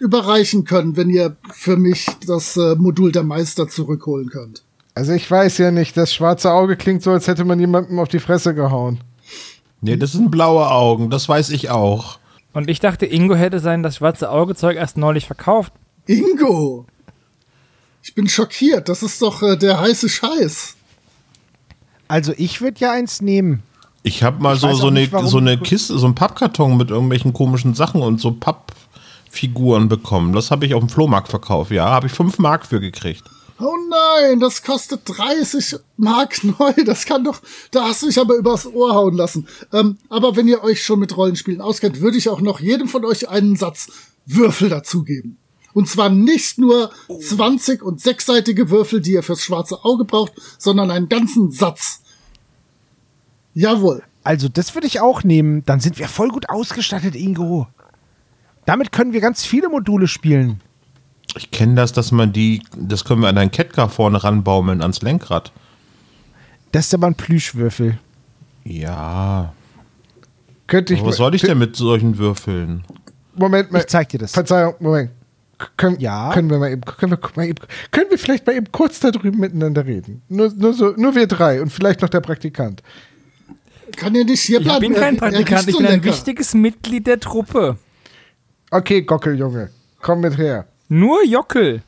[0.00, 4.62] überreichen können, wenn ihr für mich das äh, Modul der Meister zurückholen könnt.
[4.94, 8.08] Also ich weiß ja nicht, das schwarze Auge klingt so, als hätte man jemandem auf
[8.08, 9.00] die Fresse gehauen.
[9.80, 12.18] Nee, das sind blaue Augen, das weiß ich auch.
[12.52, 15.72] Und ich dachte, Ingo hätte sein das schwarze Augezeug erst neulich verkauft.
[16.06, 16.86] Ingo!
[18.02, 18.88] Ich bin schockiert.
[18.88, 20.76] Das ist doch äh, der heiße Scheiß.
[22.08, 23.62] Also ich würde ja eins nehmen.
[24.02, 26.76] Ich habe mal Ich so, so, eine, nicht, warum so eine Kiste, so einen Pappkarton
[26.76, 28.32] mit irgendwelchen komischen Sachen und so
[29.30, 30.32] Pappfiguren bekommen.
[30.32, 31.86] Das habe ich auf dem Flohmarkt verkauft, ja.
[31.86, 33.22] Habe ich fünf Mark für gekriegt.
[33.58, 36.72] Oh nein, das kostet 30 Mark neu.
[36.84, 37.40] Das kann doch,
[37.70, 39.46] da hast du dich aber übers Ohr hauen lassen.
[39.72, 43.04] Ähm, aber wenn ihr euch schon mit Rollenspielen auskennt, würde ich auch noch jedem von
[43.04, 43.88] euch einen Satz
[44.26, 45.36] Würfel dazugeben.
[45.72, 50.90] Und zwar nicht nur 20 und sechsseitige Würfel, die ihr fürs schwarze Auge braucht, sondern
[50.90, 52.00] einen ganzen Satz.
[53.54, 54.02] Jawohl.
[54.24, 55.64] Also das würde ich auch nehmen.
[55.66, 57.68] Dann sind wir voll gut ausgestattet, Ingo.
[58.70, 60.60] Damit können wir ganz viele Module spielen.
[61.36, 65.02] Ich kenne das, dass man die, das können wir an einen Kettcar vorne ranbaumeln, ans
[65.02, 65.50] Lenkrad.
[66.70, 67.98] Das ist aber ein Plüschwürfel.
[68.62, 69.52] Ja.
[70.68, 72.84] Könnte ich Aber was soll ich denn mit solchen Würfeln?
[73.34, 73.80] Moment mal.
[73.80, 74.30] Ich zeig dir das.
[74.30, 75.10] Verzeihung, Moment.
[75.76, 76.30] Können, Ja?
[76.32, 79.10] können wir mal eben, können wir mal eben, können wir vielleicht mal eben kurz da
[79.10, 80.22] drüben miteinander reden?
[80.28, 82.84] Nur, nur so, nur wir drei und vielleicht noch der Praktikant.
[83.96, 84.80] Kann ihr nicht hier Ich bleiben?
[84.80, 87.76] bin kein Er- er Praktikant, ich bin ein wichtiges Mitglied der Truppe.
[88.70, 89.70] Okay, Gockel, Junge.
[90.00, 90.66] Komm mit her.
[90.88, 91.82] Nur Jockel.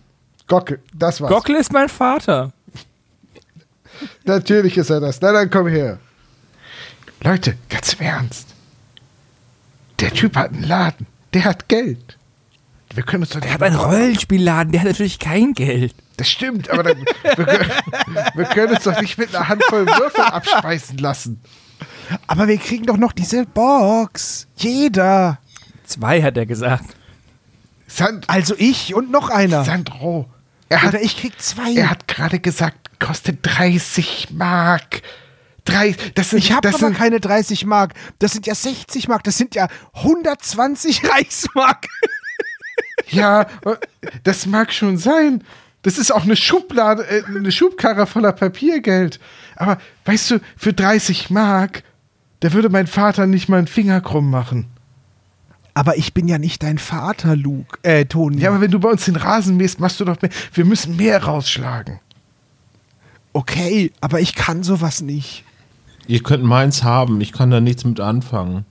[0.48, 1.30] Gockel, das war's.
[1.30, 2.52] Gockel ist mein Vater.
[4.24, 5.20] Natürlich ist er das.
[5.20, 5.98] Na dann komm her.
[7.22, 8.48] Leute, ganz im Ernst.
[10.00, 11.06] Der Typ hat einen Laden.
[11.32, 12.18] Der hat Geld.
[12.94, 15.94] Wir können uns doch Er hat einen Rollenspielladen, der hat natürlich kein Geld.
[16.16, 17.70] Das stimmt, aber dann, wir, können,
[18.34, 21.40] wir können uns doch nicht mit einer Handvoll Würfel abspeisen lassen.
[22.26, 24.46] Aber wir kriegen doch noch diese Box.
[24.56, 25.38] Jeder.
[25.92, 26.84] Zwei hat er gesagt.
[27.86, 29.64] Sand, Also ich und noch einer.
[29.64, 30.28] Sandro,
[30.68, 31.74] er hat, Oder ich krieg zwei.
[31.74, 35.02] er hat gerade gesagt, kostet 30 Mark.
[35.64, 37.94] Drei, das sind, ich habe aber sind, keine 30 Mark.
[38.18, 39.22] Das sind ja 60 Mark.
[39.24, 41.86] Das sind ja 120 Reichsmark.
[43.08, 43.46] Ja,
[44.24, 45.44] das mag schon sein.
[45.82, 49.20] Das ist auch eine Schublade, äh, eine Schubkarre voller Papiergeld.
[49.56, 51.82] Aber weißt du, für 30 Mark,
[52.40, 54.66] da würde mein Vater nicht mal einen Finger krumm machen.
[55.74, 57.78] Aber ich bin ja nicht dein Vater, Luke.
[57.82, 58.40] Äh, Toni.
[58.42, 60.30] Ja, aber wenn du bei uns den Rasen mähst, machst du doch mehr.
[60.52, 61.98] Wir müssen mehr rausschlagen.
[63.32, 65.44] okay, aber ich kann sowas nicht.
[66.06, 68.66] Ihr könnt meins haben, ich kann da nichts mit anfangen.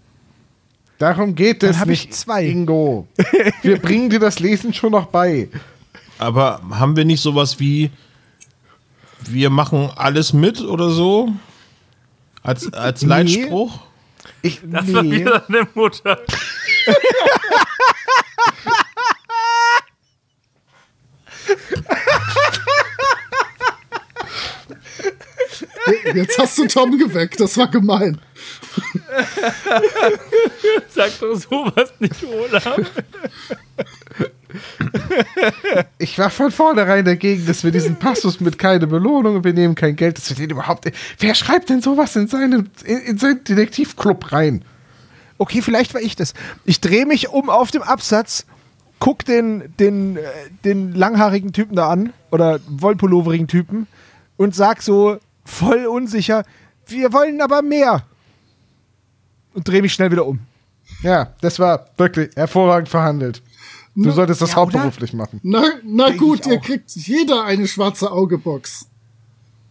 [1.00, 2.46] Darum geht Dann es hab ich nicht, zwei.
[2.46, 3.08] Ingo.
[3.64, 5.50] Wir bringen dir das Lesen schon noch bei.
[6.20, 7.90] Aber haben wir nicht sowas wie,
[9.26, 11.30] wir machen alles mit oder so?
[12.44, 13.10] Als, als Nee.
[14.42, 16.20] Ich, Das war wieder deine Mutter.
[26.14, 27.40] Jetzt hast du Tom geweckt.
[27.40, 28.20] Das war gemein.
[30.90, 32.80] Sag doch sowas nicht, Olaf.
[35.98, 39.76] Ich war von vornherein dagegen, dass wir diesen Passus mit keine Belohnung und wir nehmen
[39.76, 40.92] kein Geld, dass wir den überhaupt.
[41.20, 44.64] Wer schreibt denn sowas in seinen, in, in seinen Detektivclub rein?
[45.38, 46.34] Okay, vielleicht war ich das.
[46.66, 48.46] Ich drehe mich um auf dem Absatz,
[49.00, 50.22] guck den, den, äh,
[50.64, 53.88] den langhaarigen Typen da an oder wollpulloverigen Typen
[54.38, 56.44] und sag so voll unsicher,
[56.88, 58.06] wir wollen aber mehr.
[59.54, 60.40] Und drehe mich schnell wieder um.
[61.04, 63.42] Ja, das war wirklich hervorragend verhandelt.
[63.96, 64.62] Du solltest das ja, oder?
[64.80, 65.40] hauptberuflich machen.
[65.44, 68.88] Na, na Denk gut, ihr kriegt jeder eine schwarze Auge-Box.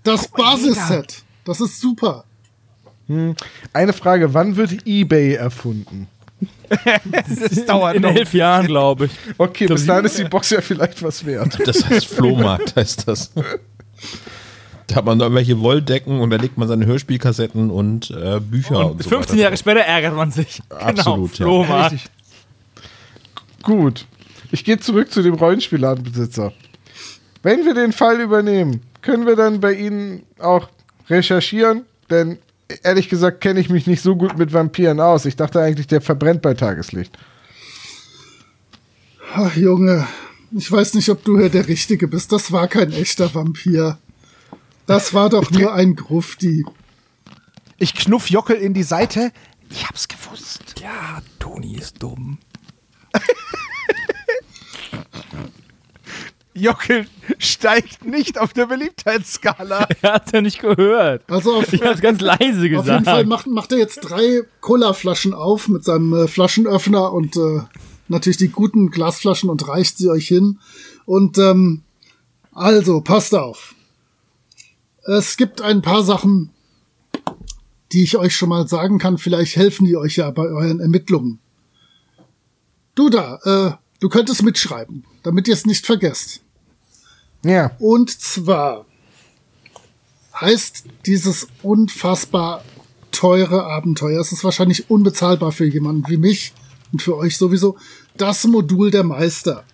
[0.03, 1.23] Das mal, Basisset.
[1.45, 2.25] Das ist super.
[3.73, 6.07] Eine Frage: Wann wird eBay erfunden?
[6.69, 8.15] Das dauert In noch.
[8.15, 9.13] elf Jahren, glaube ich.
[9.37, 11.59] Okay, bis dahin ist die Box ja vielleicht was wert.
[11.67, 13.33] Das heißt Flohmarkt, heißt das.
[14.87, 18.79] Da hat man noch irgendwelche Wolldecken und da legt man seine Hörspielkassetten und äh, Bücher
[18.87, 19.59] und, Und so 15 weiter Jahre drauf.
[19.61, 20.63] später ärgert man sich.
[20.71, 21.45] Absolut, ja.
[21.45, 21.93] genau, Flohmarkt.
[21.95, 22.11] Richtig.
[23.63, 24.07] Gut.
[24.53, 26.53] Ich gehe zurück zu dem Rollenspielladenbesitzer.
[27.43, 30.69] Wenn wir den Fall übernehmen, können wir dann bei Ihnen auch
[31.09, 31.85] recherchieren?
[32.11, 32.39] Denn
[32.83, 35.25] ehrlich gesagt kenne ich mich nicht so gut mit Vampiren aus.
[35.25, 37.17] Ich dachte eigentlich, der verbrennt bei Tageslicht.
[39.35, 40.07] Ach, Junge.
[40.53, 42.33] Ich weiß nicht, ob du hier der Richtige bist.
[42.33, 43.99] Das war kein echter Vampir.
[44.87, 46.65] Das war doch nur ein Grufti.
[47.79, 49.31] Ich knuff Jockel in die Seite.
[49.71, 50.75] Ich hab's gewusst.
[50.83, 52.39] Ja, Toni ist dumm.
[56.55, 57.07] Jockel
[57.39, 59.89] steigt nicht auf der Beliebtheitsskala.
[60.03, 61.23] Er hat ja nicht gehört.
[61.31, 63.05] Also auf, Ich hab's ganz leise auf jeden gesagt.
[63.05, 67.61] Fall macht, macht er jetzt drei Cola-Flaschen auf mit seinem äh, Flaschenöffner und äh,
[68.09, 70.59] natürlich die guten Glasflaschen und reicht sie euch hin.
[71.07, 71.83] Und ähm,
[72.53, 73.75] also, passt auf.
[75.07, 76.51] Es gibt ein paar Sachen,
[77.93, 79.19] die ich euch schon mal sagen kann.
[79.19, 81.39] Vielleicht helfen die euch ja bei euren Ermittlungen.
[83.01, 86.43] Du da, äh, du könntest mitschreiben, damit ihr es nicht vergesst.
[87.43, 87.75] Ja.
[87.79, 88.85] Und zwar
[90.39, 92.63] heißt dieses unfassbar
[93.11, 96.53] teure Abenteuer, es ist wahrscheinlich unbezahlbar für jemanden wie mich
[96.93, 97.79] und für euch sowieso,
[98.19, 99.65] das Modul der Meister.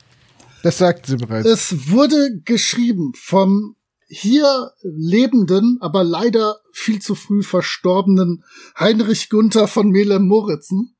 [0.62, 1.48] Das sagten sie bereits.
[1.48, 3.74] Es wurde geschrieben vom
[4.06, 8.44] hier lebenden, aber leider viel zu früh verstorbenen
[8.78, 10.94] Heinrich Gunther von Mehle-Moritzen.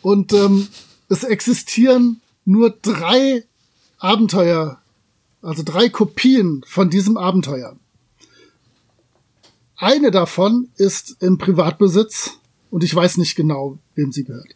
[0.00, 0.68] Und ähm,
[1.14, 3.44] es existieren nur drei
[3.98, 4.80] Abenteuer,
[5.40, 7.76] also drei Kopien von diesem Abenteuer.
[9.76, 12.32] Eine davon ist im Privatbesitz
[12.70, 14.54] und ich weiß nicht genau, wem sie gehört.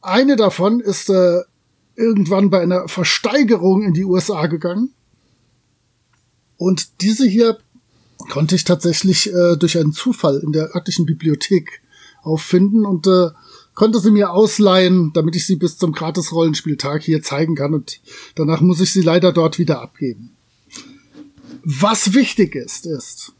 [0.00, 1.42] Eine davon ist äh,
[1.94, 4.92] irgendwann bei einer Versteigerung in die USA gegangen.
[6.56, 7.58] Und diese hier
[8.30, 11.82] konnte ich tatsächlich äh, durch einen Zufall in der örtlichen Bibliothek
[12.22, 13.30] auffinden und äh,
[13.78, 18.00] konnte sie mir ausleihen, damit ich sie bis zum Gratis-Rollenspieltag hier zeigen kann und
[18.34, 20.36] danach muss ich sie leider dort wieder abgeben.
[21.62, 23.34] Was wichtig ist, ist,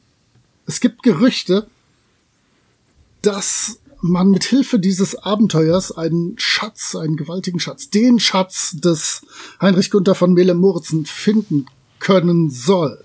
[0.64, 1.66] es gibt Gerüchte,
[3.20, 9.22] dass man mit Hilfe dieses Abenteuers einen Schatz, einen gewaltigen Schatz, den Schatz des
[9.60, 11.66] Heinrich Gunther von Mehle-Moritzen finden
[11.98, 13.02] können soll.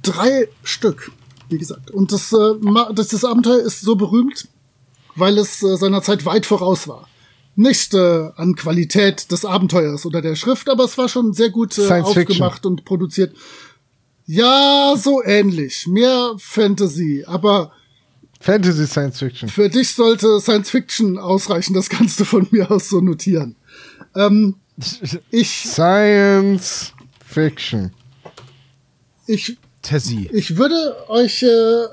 [0.00, 1.12] Drei Stück,
[1.50, 1.90] wie gesagt.
[1.90, 2.54] Und das, äh,
[2.94, 4.48] das, das Abenteuer ist so berühmt,
[5.16, 7.08] weil es äh, seiner Zeit weit voraus war.
[7.56, 11.76] Nicht äh, an Qualität des Abenteuers oder der Schrift, aber es war schon sehr gut
[11.78, 13.34] äh, aufgemacht und produziert.
[14.26, 15.86] Ja, so ähnlich.
[15.88, 17.72] Mehr Fantasy, aber
[18.40, 19.48] Fantasy Science Fiction.
[19.48, 21.74] für dich sollte Science Fiction ausreichen.
[21.74, 23.56] Das kannst du von mir aus so notieren.
[24.14, 24.56] Ähm,
[25.30, 26.92] ich, Science
[27.26, 27.92] Fiction.
[29.26, 30.30] ich, Tessie.
[30.32, 31.86] ich würde euch, äh,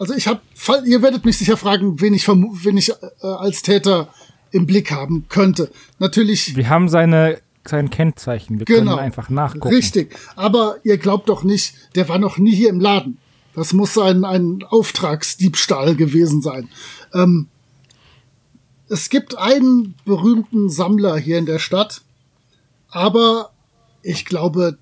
[0.00, 0.40] also ich habe,
[0.86, 4.08] ihr werdet mich sicher fragen, wen ich, wen ich äh, als Täter
[4.50, 5.70] im Blick haben könnte.
[5.98, 8.58] Natürlich Wir haben seine, sein Kennzeichen.
[8.58, 8.92] Wir Genau.
[8.92, 9.68] können einfach nachgucken.
[9.74, 10.16] Richtig.
[10.36, 13.18] Aber ihr glaubt doch nicht, der war noch nie hier im Laden.
[13.54, 16.68] Das muss ein, ein Auftragsdiebstahl gewesen sein.
[17.12, 17.48] Ähm,
[18.88, 22.00] es gibt einen berühmten Sammler hier in der Stadt,
[22.88, 23.50] aber
[24.02, 24.78] ich glaube,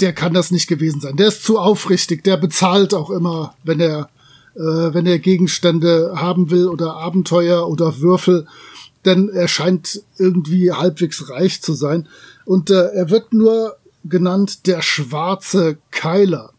[0.00, 1.16] der kann das nicht gewesen sein.
[1.16, 4.10] Der ist zu aufrichtig, der bezahlt auch immer, wenn er,
[4.54, 8.46] äh, wenn er Gegenstände haben will oder Abenteuer oder Würfel,
[9.04, 12.08] denn er scheint irgendwie halbwegs reich zu sein.
[12.44, 16.52] Und äh, er wird nur genannt der schwarze Keiler.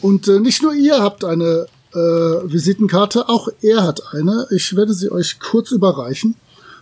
[0.00, 4.46] Und äh, nicht nur ihr habt eine äh, Visitenkarte, auch er hat eine.
[4.50, 6.34] Ich werde sie euch kurz überreichen.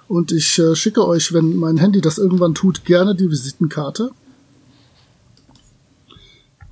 [0.08, 4.10] Und ich äh, schicke euch, wenn mein Handy das irgendwann tut, gerne die Visitenkarte.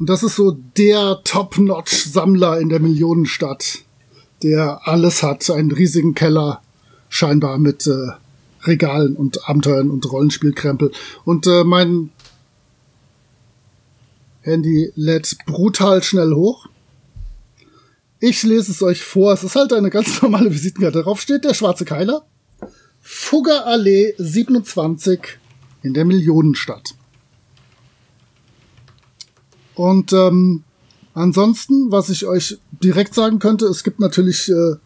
[0.02, 3.84] Und das ist so der Top-Notch-Sammler in der Millionenstadt,
[4.42, 6.60] der alles hat, einen riesigen Keller,
[7.08, 8.08] scheinbar mit äh,
[8.64, 10.90] Regalen und Abenteuern und Rollenspielkrempel.
[11.24, 12.10] Und äh, mein
[14.40, 16.66] Handy lädt brutal schnell hoch.
[18.18, 19.32] Ich lese es euch vor.
[19.32, 20.98] Es ist halt eine ganz normale Visitenkarte.
[20.98, 22.26] Darauf steht der schwarze Keiler.
[23.00, 25.20] Fuggerallee 27
[25.84, 26.96] in der Millionenstadt.
[29.74, 30.64] Und ähm,
[31.14, 34.76] ansonsten, was ich euch direkt sagen könnte, es gibt natürlich äh,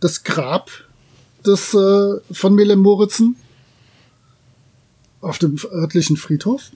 [0.00, 0.70] das Grab
[1.46, 3.36] des äh, von Melem Moritzen
[5.20, 6.70] auf dem örtlichen Friedhof.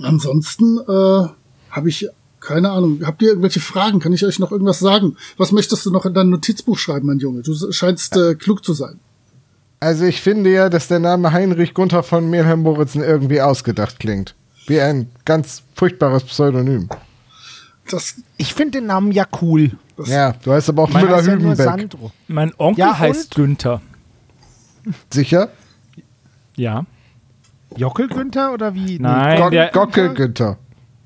[0.00, 1.28] Ansonsten äh,
[1.70, 2.08] habe ich
[2.40, 3.00] keine Ahnung.
[3.04, 3.98] Habt ihr irgendwelche Fragen?
[3.98, 5.16] Kann ich euch noch irgendwas sagen?
[5.36, 7.42] Was möchtest du noch in dein Notizbuch schreiben, mein Junge?
[7.42, 9.00] Du scheinst äh, klug zu sein.
[9.80, 14.34] Also ich finde ja, dass der Name Heinrich Gunther von Mehlheim Moritzen irgendwie ausgedacht klingt.
[14.68, 16.88] Wie ein ganz furchtbares Pseudonym.
[17.90, 19.72] Das, Ich finde den Namen ja cool.
[20.04, 21.56] Ja, du heißt aber auch ja Müller-Hübenbeck.
[21.56, 22.12] Sandro.
[22.28, 23.34] Mein Onkel Ja, heißt?
[23.34, 23.80] Günther.
[25.12, 25.48] Sicher?
[26.54, 26.84] Ja.
[27.76, 28.98] Jockel Günther oder wie?
[28.98, 30.58] Nein, Go der, Gockel Günther.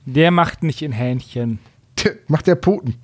[0.06, 1.58] der macht nicht in Hähnchen.
[1.96, 2.94] Tja, Macht der Puten.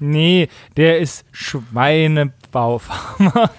[0.00, 3.50] Nee, der ist Schweinebaufarmer.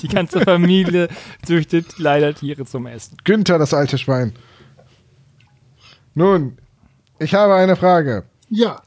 [0.00, 1.08] Die ganze Familie
[1.44, 3.16] züchtet leider Tiere zum Essen.
[3.24, 4.32] Günther, das alte Schwein.
[6.14, 6.58] Nun,
[7.18, 8.24] ich habe eine Frage.
[8.48, 8.80] ja,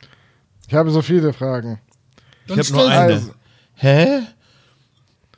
[0.68, 1.80] Ich habe so viele Fragen.
[2.48, 3.14] dann Ich habe nur eine.
[3.14, 3.32] Also-
[3.76, 4.22] Hä?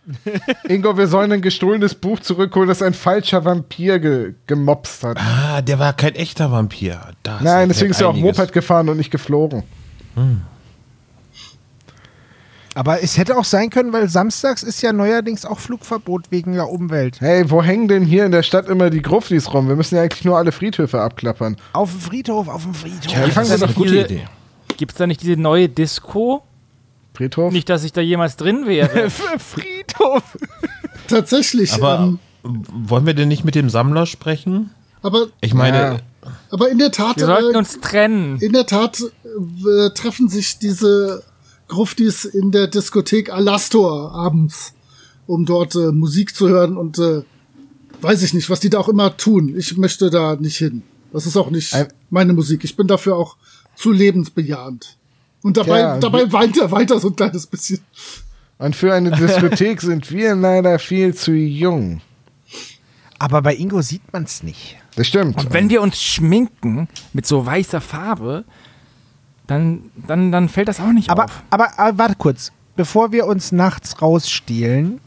[0.70, 5.18] Ingo, wir sollen ein gestohlenes Buch zurückholen, das ein falscher Vampir ge gemobst hat.
[5.20, 7.12] Ah, der war kein echter Vampir.
[7.24, 8.16] Das Nein, deswegen ist er auch.
[8.16, 9.64] Moped gefahren und nicht geflogen.
[12.78, 16.70] Aber es hätte auch sein können, weil samstags ist ja neuerdings auch Flugverbot wegen der
[16.70, 17.20] Umwelt.
[17.22, 19.68] Hey, wo hängen denn hier in der Stadt immer die Grufflis rum?
[19.68, 21.58] Wir müssen ja eigentlich nur alle Friedhöfe abklappern.
[21.74, 23.12] Auf dem Friedhof, auf dem Friedhof.
[23.12, 24.28] Ja, fangen das ist eine gute diese- Idee.
[24.78, 26.44] Gibt es da nicht diese neue Disco?
[27.16, 27.52] Friedhof?
[27.52, 29.10] Nicht, dass ich da jemals drin wäre.
[29.40, 30.38] Friedhof.
[31.08, 31.74] Tatsächlich.
[31.74, 32.14] Aber
[32.46, 34.70] ähm, wollen wir denn nicht mit dem Sammler sprechen?
[35.02, 35.98] Aber, Ich meine, Ja.
[36.52, 38.38] aber in der Tat, Wir sollten äh, uns trennen.
[38.40, 41.24] in der Tat äh, treffen sich diese
[41.68, 44.74] Gruftis in der Diskothek Alastor abends,
[45.26, 47.24] um dort äh, Musik zu hören und äh,
[48.02, 49.54] weiß ich nicht, was die da auch immer tun.
[49.58, 50.84] Ich möchte da nicht hin.
[51.12, 52.64] Das ist auch nicht Ein- meine Musik.
[52.64, 53.38] Ich bin dafür auch
[53.76, 54.98] zu lebensbejahend.
[55.44, 57.80] Und dabei, Ja, dabei weint er weiter so ein kleines bisschen.
[58.58, 62.02] Und für eine Diskothek sind wir leider viel zu jung.
[63.20, 64.78] Aber bei Ingo sieht man es nicht.
[64.96, 65.38] Das stimmt.
[65.38, 68.46] Und wenn wir uns schminken mit so weißer Farbe,
[69.48, 71.44] dann, dann, dann fällt das auch nicht Aber, auf.
[71.50, 72.52] aber, aber warte kurz.
[72.76, 75.00] Bevor wir uns nachts rausstehlen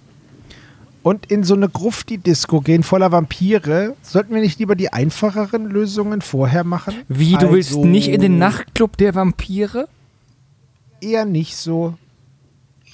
[1.02, 6.20] und in so eine Grufti-Disco gehen voller Vampire, sollten wir nicht lieber die einfacheren Lösungen
[6.20, 6.94] vorher machen?
[7.08, 9.88] Wie, du willst Also, nicht in den Nachtclub der Vampire?
[11.00, 11.94] Eher nicht so.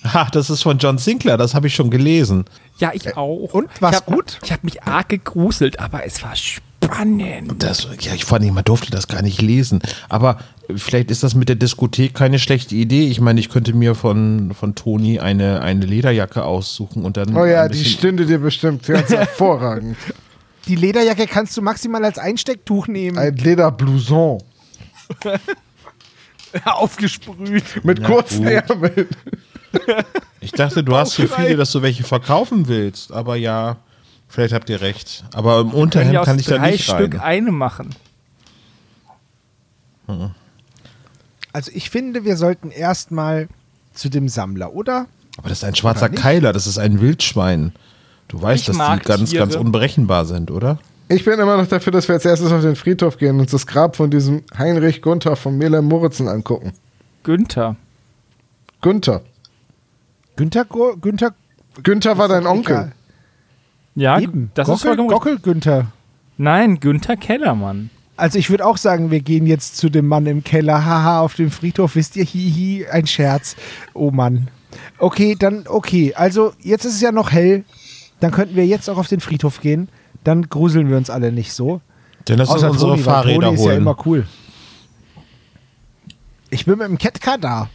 [0.03, 2.45] ach, das ist von John Sinclair, das habe ich schon gelesen.
[2.79, 3.55] Ja, ich auch.
[3.55, 4.39] Und, war's ich hab, gut?
[4.45, 6.66] Ich habe mich arg gegruselt, aber es war spannend.
[7.59, 9.81] Das, ja, ich fand, man durfte das gar nicht lesen.
[10.09, 10.39] Aber
[10.75, 13.09] vielleicht ist das mit der Diskothek keine schlechte Idee.
[13.09, 17.37] Ich meine, ich könnte mir von, von Toni eine, eine Lederjacke aussuchen und dann.
[17.37, 19.97] oh ja, die stünde dir bestimmt ganz hervorragend.
[20.69, 23.19] Die Lederjacke kannst du maximal als Einstecktuch nehmen.
[23.19, 24.43] Ein Lederblouson
[26.65, 27.85] Aufgesprüht.
[27.85, 28.53] mit kurzen gut.
[28.53, 29.07] Ärmeln.
[30.41, 33.13] Ich dachte, du hast so viele, dass du welche verkaufen willst.
[33.13, 33.77] Aber ja,
[34.29, 35.25] vielleicht habt ihr recht.
[35.35, 37.21] Aber im Unterhemd kann ich da drei nicht Stück rein.
[37.21, 37.91] eine machen.
[41.53, 43.49] Also ich finde, wir sollten erstmal
[43.95, 45.07] zu dem Sammler, oder?
[45.39, 46.09] Aber das ist ein schwarzer?
[46.09, 47.73] Keiler, das ist ein Wildschwein.
[48.29, 49.43] Du weißt, Ich dass die ganz, Tiere.
[49.45, 50.79] ganz unberechenbar sind, oder?
[51.09, 53.53] Ich bin immer noch dafür, dass wir als erstes auf den Friedhof gehen und uns
[53.53, 56.73] das Grab von diesem Heinrich Gunther von Melem Moritzen angucken.
[57.23, 57.77] Günther.
[58.81, 59.23] Gunther.
[60.35, 61.35] Günther, Go Günther,
[61.83, 62.93] Günther war dein Onkel.
[63.97, 64.51] Ja, Eben.
[64.55, 65.25] das ist Gockel, vollkommen richtig.
[65.25, 65.87] Gockel Günther.
[66.37, 67.91] Nein, Günther Kellermann.
[68.17, 70.85] Also ich würde auch sagen, wir gehen jetzt zu dem Mann im Keller.
[70.85, 73.57] Haha, auf dem Friedhof, wisst ihr, hihi, ein Scherz.
[73.95, 74.49] Oh Mann.
[74.99, 76.15] Okay, dann, okay.
[76.15, 77.65] Also jetzt ist es ja noch hell.
[78.21, 79.89] Dann könnten wir jetzt auch auf den Friedhof gehen.
[80.25, 81.81] Dann gruseln wir uns alle nicht so.
[82.29, 84.27] Denn das Außer ist unsere Toni, Fahrräder Toni ist ja immer cool.
[86.51, 87.69] Ich bin mit dem Catcar da.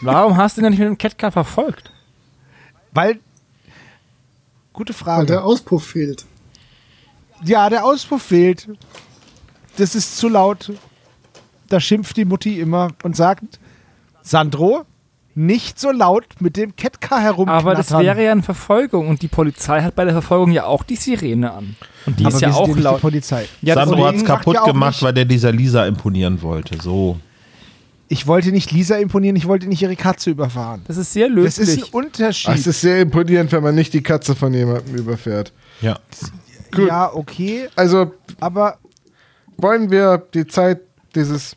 [0.00, 1.90] Warum hast du denn nicht mit dem Catcar verfolgt?
[2.92, 3.20] Weil.
[4.72, 5.26] Gute Weil Frage.
[5.26, 6.24] der Auspuff fehlt.
[7.44, 8.68] Ja, der Auspuff fehlt.
[9.76, 10.72] Das ist zu laut.
[11.68, 13.58] Da schimpft die Mutti immer und sagt:
[14.22, 14.82] Sandro,
[15.34, 17.60] nicht so laut mit dem Catcar herumknattern.
[17.66, 20.82] Aber das wäre ja eine Verfolgung und die Polizei hat bei der Verfolgung ja auch
[20.82, 21.76] die Sirene an.
[22.06, 23.00] Und die Aber ist ja auch nicht die laut.
[23.00, 23.46] Polizei.
[23.62, 26.80] Ja, das- Sandro hat es kaputt ja gemacht, weil der dieser Lisa imponieren wollte.
[26.82, 27.18] So.
[28.12, 30.82] Ich wollte nicht Lisa imponieren, ich wollte nicht ihre Katze überfahren.
[30.88, 31.84] Das ist sehr Das ist löblich.
[31.94, 32.54] ein Unterschied.
[32.56, 35.52] Es ist sehr imponierend, wenn man nicht die Katze von jemandem überfährt.
[35.80, 35.96] Ja.
[36.74, 36.88] gut.
[36.88, 38.78] Ja, okay, Also aber
[39.56, 40.80] wollen wir die Zeit
[41.14, 41.54] dieses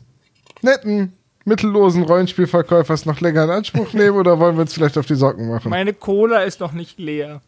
[0.62, 1.12] netten,
[1.44, 5.48] mittellosen Rollenspielverkäufers noch länger in Anspruch nehmen oder wollen wir uns vielleicht auf die Socken
[5.48, 5.70] machen?
[5.70, 7.42] Meine Cola ist noch nicht leer.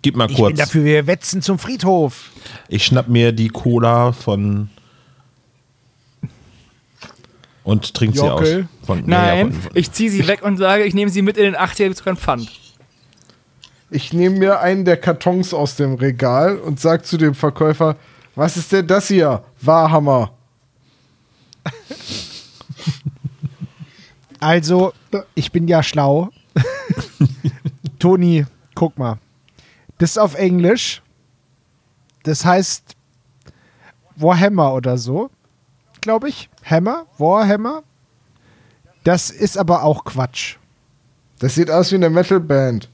[0.00, 0.58] Gib mal ich bin kurz.
[0.58, 2.30] dafür, wir wetzen zum Friedhof.
[2.68, 4.70] Ich schnapp mir die Cola von.
[7.64, 8.46] Und trink sie aus.
[8.86, 11.36] Von, Nein, ja, von, von, ich ziehe sie weg und sage, ich nehme sie mit
[11.36, 12.50] in den 80er zu kein Pfand.
[13.90, 17.96] Ich nehme mir einen der Kartons aus dem Regal und sag zu dem Verkäufer,
[18.34, 19.42] was ist denn das hier?
[19.60, 20.32] Warhammer.
[24.40, 24.92] Also,
[25.34, 26.28] ich bin ja schlau.
[27.98, 28.44] Toni,
[28.74, 29.18] guck mal.
[29.96, 31.00] Das ist auf Englisch.
[32.24, 32.94] Das heißt
[34.16, 35.30] Warhammer oder so.
[36.04, 36.50] Glaube ich.
[36.62, 37.06] Hammer?
[37.16, 37.82] Warhammer?
[39.04, 40.56] Das ist aber auch Quatsch.
[41.38, 42.90] Das sieht aus wie eine Metalband.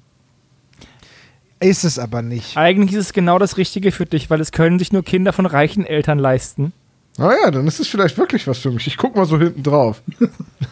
[1.58, 2.56] Ist es aber nicht.
[2.56, 5.46] Eigentlich ist es genau das Richtige für dich, weil es können sich nur Kinder von
[5.46, 6.72] reichen Eltern leisten.
[7.18, 8.86] Naja, dann ist es vielleicht wirklich was für mich.
[8.86, 10.02] Ich guck mal so hinten drauf.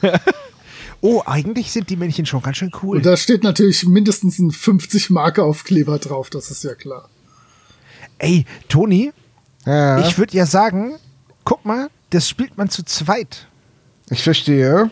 [1.01, 2.97] Oh, eigentlich sind die Männchen schon ganz schön cool.
[2.97, 7.09] Und da steht natürlich mindestens ein 50 Marke Aufkleber drauf, das ist ja klar.
[8.19, 9.13] Ey, Toni,
[9.65, 10.97] Ja, ich, würde ja sagen,
[11.45, 13.47] guck mal, das spielt man zu zweit.
[14.13, 14.91] verstehe.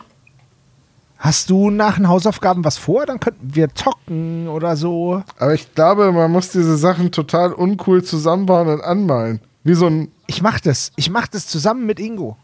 [1.18, 3.06] Hast du nach den Hausaufgaben was vor?
[3.06, 5.22] Dann könnten wir zocken oder so.
[5.38, 9.40] Aber ich glaube, man muss diese Sachen total uncool zusammenbauen und anmalen.
[9.64, 10.08] Wie so ein.
[10.26, 10.92] Ich mach das.
[10.96, 12.36] Ich mach das zusammen mit Ingo.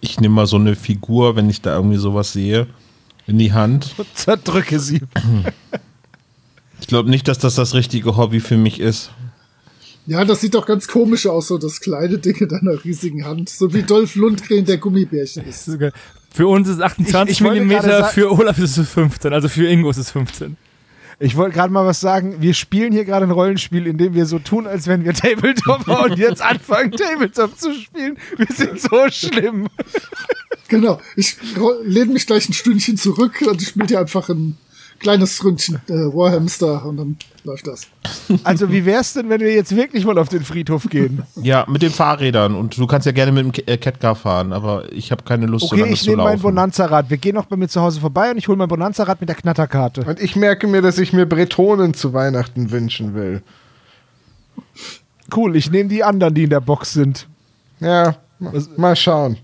[0.00, 2.68] ich nehme mal so eine Figur, wenn ich da irgendwie sowas sehe,
[3.26, 3.94] in die Hand.
[4.14, 5.02] Zerdrücke sie.
[6.80, 9.10] Ich glaube nicht, dass das das richtige Hobby für mich ist.
[10.08, 13.50] Ja, das sieht doch ganz komisch aus, so das kleine Ding in deiner riesigen Hand.
[13.50, 15.70] So wie Dolph Lundgren, der Gummibärchen ist.
[16.34, 19.48] Für uns ist es 28 Ich- ich wollte mm, für Olaf ist es 15, also
[19.48, 20.56] für Ingo ist es 15.
[21.20, 22.36] Ich wollte gerade mal was sagen.
[22.40, 26.04] Wir spielen hier gerade ein Rollenspiel, in dem wir so tun, als wenn wir Tabletopper
[26.10, 28.18] und jetzt anfangen, Tabletop zu spielen.
[28.36, 29.68] Wir sind so schlimm.
[30.68, 31.00] Genau.
[31.16, 31.36] Ich
[31.84, 34.56] lehne mich gleich ein Stündchen zurück und ich spiele dir einfach ein
[34.98, 37.82] kleines Ründchen äh, Warhamster und dann läuft das.
[38.44, 41.22] Also, wie wär's denn, wenn wir jetzt wirklich mal auf den Friedhof gehen?
[41.36, 42.54] Ja, mit den Fahrrädern.
[42.54, 45.46] Und du kannst ja gerne mit dem Ke- äh, Catcar fahren, aber ich habe keine
[45.46, 46.40] Lust, so Okay, lange ich zu nehme mein.
[46.40, 47.08] Bonanza-Rad.
[47.10, 49.36] Wir gehen noch bei mir zu Hause vorbei und ich hole mein Bonanza-Rad mit der
[49.36, 50.02] Knatterkarte.
[50.02, 53.42] Und ich merke mir, dass ich mir Bretonen zu Weihnachten wünschen will.
[55.34, 57.26] Cool, ich nehme die anderen, die in der Box sind.
[57.80, 59.36] Ja, ma- mal schauen.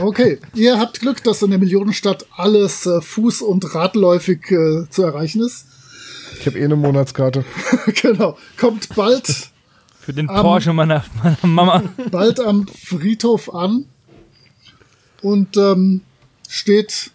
[0.00, 5.02] Okay, ihr habt Glück, dass in der Millionenstadt alles äh, fuß- und radläufig äh, zu
[5.02, 5.66] erreichen ist.
[6.38, 7.44] Ich habe eh eine Monatskarte.
[8.02, 8.36] genau.
[8.58, 9.48] Kommt bald,
[10.00, 11.82] Für den Porsche meiner, meiner Mama.
[12.10, 13.86] bald am Friedhof an
[15.22, 16.02] und ähm,
[16.48, 17.10] steht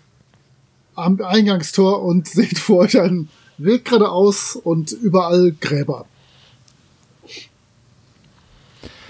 [0.96, 6.06] am Eingangstor und seht vor euch einen Weg geradeaus und überall Gräber.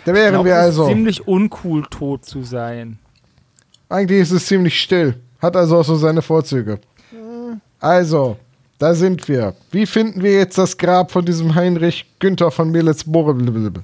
[0.06, 0.88] Da Ich wären glaub, wir es ist also.
[0.88, 3.00] ziemlich uncool, tot zu sein.
[3.90, 5.16] Eigentlich ist es ziemlich still.
[5.42, 6.80] Hat also auch so seine Vorzüge.
[7.80, 8.38] Also,
[8.80, 9.56] da sind wir.
[9.72, 13.84] Wie finden wir jetzt das Grab von diesem Heinrich Günther von Melitz Blablabla?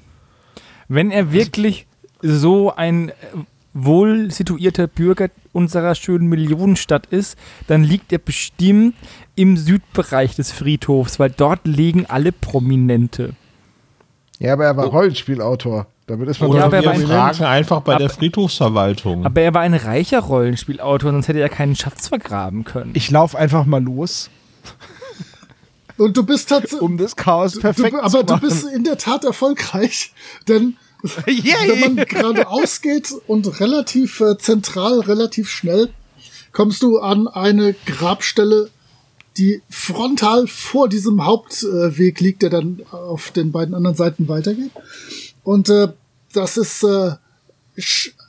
[0.88, 1.86] Wenn er wirklich
[2.22, 3.12] so ein äh,
[3.72, 7.36] wohl situierter Bürger unserer schönen Millionenstadt ist,
[7.66, 8.94] dann liegt er bestimmt
[9.36, 13.34] im Südbereich des Friedhofs, weil dort liegen alle Prominente.
[14.38, 15.86] Ja, aber er war Rollenspielautor.
[16.10, 19.24] Damit ist man Oder aber er wir fragen einfach bei der Aber- Friedhofsverwaltung.
[19.24, 22.90] Aber er war ein reicher Rollenspielautor, sonst hätte er keinen Schatz vergraben können.
[22.94, 24.28] Ich laufe einfach mal los,
[25.96, 26.80] Und du bist tatsächlich.
[26.80, 30.12] um das Chaos perfekt du, aber zu du bist in der Tat erfolgreich,
[30.48, 35.90] denn wenn man geradeaus geht und relativ äh, zentral, relativ schnell,
[36.52, 38.70] kommst du an eine Grabstelle,
[39.36, 44.72] die frontal vor diesem Hauptweg liegt, der dann auf den beiden anderen Seiten weitergeht.
[45.44, 45.88] Und äh,
[46.32, 47.12] das ist äh,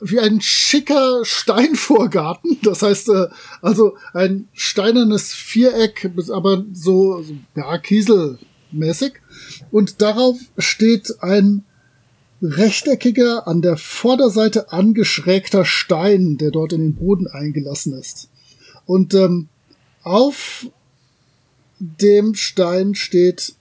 [0.00, 2.58] wie ein schicker Steinvorgarten.
[2.62, 3.28] Das heißt, äh,
[3.60, 9.14] also ein steinernes Viereck, aber so, so ja, kieselmäßig.
[9.70, 11.64] Und darauf steht ein
[12.42, 18.28] rechteckiger, an der Vorderseite angeschrägter Stein, der dort in den Boden eingelassen ist.
[18.84, 19.48] Und ähm,
[20.02, 20.66] auf
[21.78, 23.54] dem Stein steht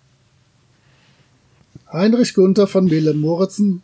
[1.91, 3.83] Heinrich Gunther von Mehlen Moritzen.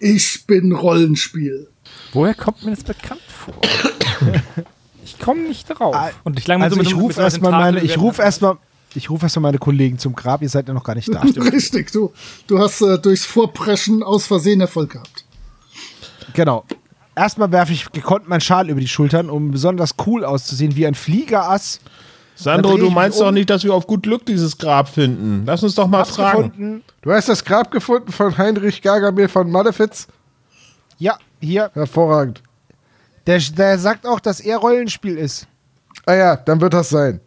[0.00, 1.68] Ich bin Rollenspiel.
[2.12, 3.54] Woher kommt mir das bekannt vor?
[5.04, 5.94] ich komme nicht drauf.
[5.94, 8.56] Ah, Und ich Also mit ich so mit rufe erstmal meine, ich rufe erstmal,
[8.94, 10.42] ich rufe erstmal meine Kollegen zum Grab.
[10.42, 11.20] Ihr seid ja noch gar nicht da.
[11.20, 12.12] Richtig, du,
[12.46, 15.24] du hast äh, durchs Vorpreschen aus Versehen Erfolg gehabt.
[16.32, 16.64] genau.
[17.16, 20.94] Erstmal werfe ich gekonnt meinen Schal über die Schultern, um besonders cool auszusehen, wie ein
[20.94, 21.80] Fliegerass.
[22.42, 23.26] Sandro, du meinst um.
[23.26, 25.44] doch nicht, dass wir auf gut Glück dieses Grab finden.
[25.46, 26.50] Lass uns doch mal fragen.
[26.50, 26.84] Gefunden.
[27.02, 30.06] Du hast das Grab gefunden von Heinrich Gargamel von Malefiz?
[30.98, 31.70] Ja, hier.
[31.74, 32.42] Hervorragend.
[33.26, 35.46] Der, der sagt auch, dass er Rollenspiel ist.
[36.06, 37.20] Ah ja, dann wird das sein.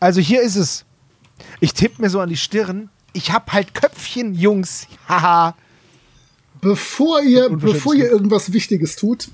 [0.00, 0.84] Also hier ist es.
[1.60, 2.90] Ich tippe mir so an die Stirn.
[3.12, 4.86] Ich hab halt Köpfchen, Jungs.
[5.08, 5.54] Haha.
[6.60, 9.28] Bevor ihr, bevor ihr irgendwas Wichtiges tut,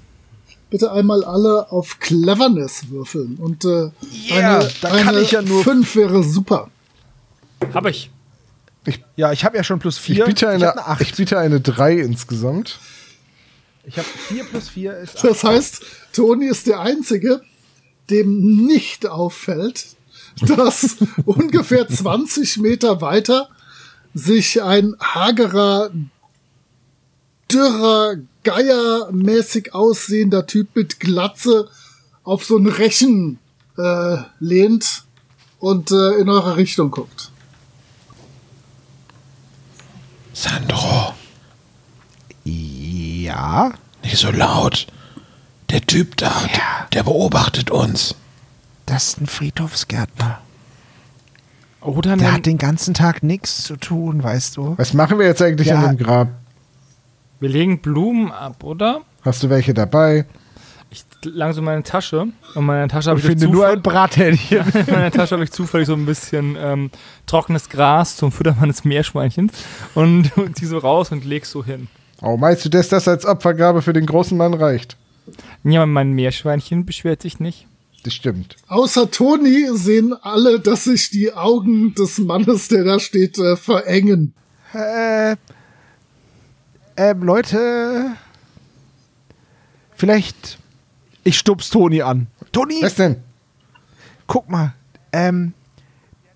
[0.74, 3.36] bitte einmal alle auf Cleverness würfeln.
[3.36, 3.90] Und äh,
[4.28, 6.68] Yeah, eine, da kann eine ich ja nur- 5 wäre super.
[7.72, 8.10] Hab ich.
[9.14, 10.24] Ja, ich habe ja schon plus Ich vier.
[10.24, 11.00] biete hab eine, eine acht.
[11.00, 12.80] ich biete eine 3 insgesamt.
[13.86, 15.24] Ich habe vier plus vier ist acht.
[15.24, 17.40] Das heißt, Toni ist der Einzige,
[18.10, 19.86] dem nicht auffällt,
[20.40, 23.48] dass ungefähr 20 Meter weiter
[24.12, 25.90] sich ein hagerer,
[27.52, 31.68] dürrer, geiermäßig aussehender Typ mit Glatze
[32.22, 33.38] auf so ein Rechen
[33.76, 35.04] äh, lehnt
[35.58, 37.30] und äh, in eure Richtung guckt.
[40.32, 41.14] Sandro,
[42.44, 43.72] Ja.
[44.02, 44.86] nicht so laut.
[45.70, 46.32] Der Typ da,
[46.92, 48.14] der beobachtet uns.
[48.86, 50.40] Das ist ein Friedhofsgärtner.
[51.80, 54.74] Oder Der hat den ganzen Tag nichts zu tun, weißt du?
[54.76, 55.80] Was machen wir jetzt eigentlich Ja.
[55.82, 56.28] an dem Grab?
[57.44, 59.02] Wir legen Blumen ab, oder?
[59.20, 60.24] Hast du welche dabei?
[60.90, 63.82] Ich lang so meine Tasche und in meiner Tasche habe Ich ich, finde nur ein
[63.82, 64.64] Brathähnchen.
[64.86, 66.90] in meiner Tasche habe ich zufällig so ein bisschen ähm,
[67.26, 69.52] trockenes Gras zum Füttern meines Meerschweinchens
[69.94, 71.88] und zieh so raus und leg so hin.
[72.22, 74.96] Oh, meinst du, dass das als Opfergabe für den großen Mann reicht?
[75.64, 77.66] Ja, mein Meerschweinchen beschwert sich nicht.
[78.04, 78.56] Das stimmt.
[78.68, 84.32] Außer Toni sehen alle, dass sich die Augen des Mannes, der da steht, äh, verengen.
[84.72, 85.36] äh,
[86.96, 88.12] ähm, Leute.
[89.94, 90.58] Vielleicht.
[91.22, 92.26] Ich stups Toni an.
[92.52, 93.16] Toni, Was denn?
[94.26, 94.74] guck mal.
[95.12, 95.52] Ähm,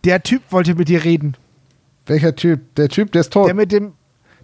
[0.05, 1.37] Der Typ wollte mit dir reden.
[2.07, 2.75] Welcher Typ?
[2.77, 3.47] Der Typ, der ist tot.
[3.49, 3.93] Der mit dem,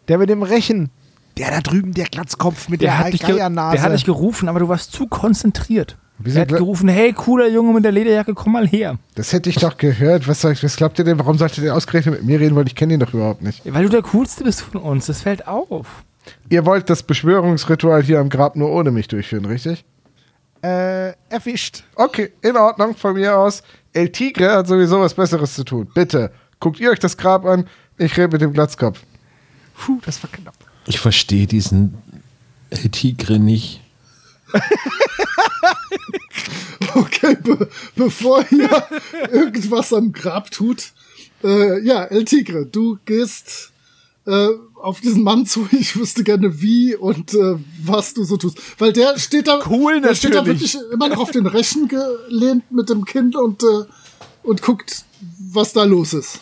[0.09, 0.91] der mit dem Rechen.
[1.39, 3.77] Der da drüben, der Glatzkopf mit Der der, Geiernase.
[3.77, 5.97] der hat dich gerufen, aber du warst zu konzentriert.
[6.19, 8.99] Wieso Er hat gerufen, hey, cooler Junge mit der Lederjacke, komm mal her.
[9.17, 10.29] das hätte ich doch gehört.
[10.29, 11.19] Was, soll ich, was glaubt ihr denn?
[11.19, 12.55] Warum sollte der ausgerechnet mit mir reden?
[12.55, 13.62] Weil ich kenne ihn doch überhaupt nicht.
[13.65, 16.05] Weil du der Coolste bist von uns, das fällt auf.
[16.49, 19.85] Ihr wollt das Beschwörungsritual hier am Grab nur ohne mich durchführen, richtig?
[20.62, 21.83] äh, erwischt.
[21.95, 23.62] Okay, in Ordnung, von mir aus.
[23.93, 25.89] El Tigre hat sowieso was Besseres zu tun.
[25.93, 27.67] Bitte, guckt ihr euch das Grab an.
[27.99, 29.01] Ich rede mit dem Glatzkopf.
[29.77, 30.55] Puh, das war knapp.
[30.87, 31.99] Ich verstehe diesen
[32.71, 33.83] El Tigre nicht.
[36.97, 38.71] Okay, be bevor ihr
[39.33, 40.93] irgendwas am Grab tut,
[41.43, 43.73] äh, ja, El Tigre, du gehst
[44.27, 45.69] äh, auf diesen Mann zu.
[45.73, 48.59] Ich wüsste gerne wie und äh, was du so tust.
[48.79, 50.75] Weil der steht da, Cool, der steht da natürlich.
[50.75, 53.85] wirklich immer noch auf den Rechen gelehnt mit dem Kind und, äh,
[54.43, 55.05] und guckt,
[55.53, 56.41] was da los ist.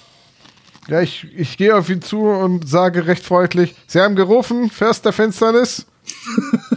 [0.88, 5.04] Ja, ich, ich gehe auf ihn zu und sage recht freundlich: Sie haben gerufen, Fürst
[5.04, 5.86] der Finsternis.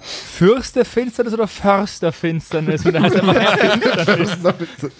[0.00, 2.84] Fürst der Finsternis oder Förster der Finsternis?
[2.86, 4.92] Und heißt einfach Finsternis.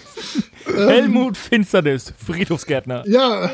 [0.65, 3.03] Helmut Finsternis, Friedhofsgärtner.
[3.07, 3.49] Ja,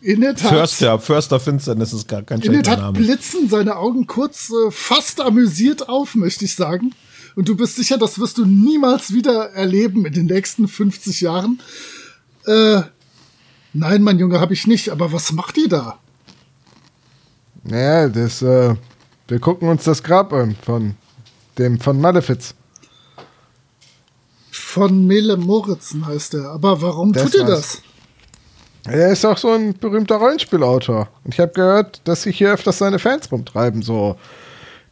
[0.00, 0.50] in der Tat.
[0.50, 2.98] Förster, Förster Finsternis ist gar kein In der Tat Name.
[2.98, 6.94] blitzen seine Augen kurz äh, fast amüsiert auf, möchte ich sagen.
[7.36, 11.60] Und du bist sicher, das wirst du niemals wieder erleben in den nächsten 50 Jahren.
[12.46, 12.82] Äh,
[13.72, 14.88] nein, mein Junge, habe ich nicht.
[14.90, 15.98] Aber was macht ihr da?
[17.70, 18.74] Naja, das, äh,
[19.28, 20.94] wir gucken uns das Grab an von
[21.56, 22.54] dem von Malefiz.
[24.50, 26.50] Von Mele Moritzen heißt er.
[26.50, 27.48] Aber warum Das tut war's.
[27.48, 27.82] das?
[28.94, 31.08] Er ist auch so ein berühmter Rollenspielautor.
[31.24, 33.82] Und ich habe gehört, dass sich hier öfters seine Fans rumtreiben.
[33.82, 34.16] So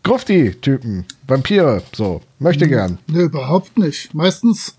[0.03, 2.20] Grufti-Typen, Vampire, so.
[2.39, 2.99] Möchte gern.
[3.09, 4.14] Nee, überhaupt nicht.
[4.14, 4.74] Meistens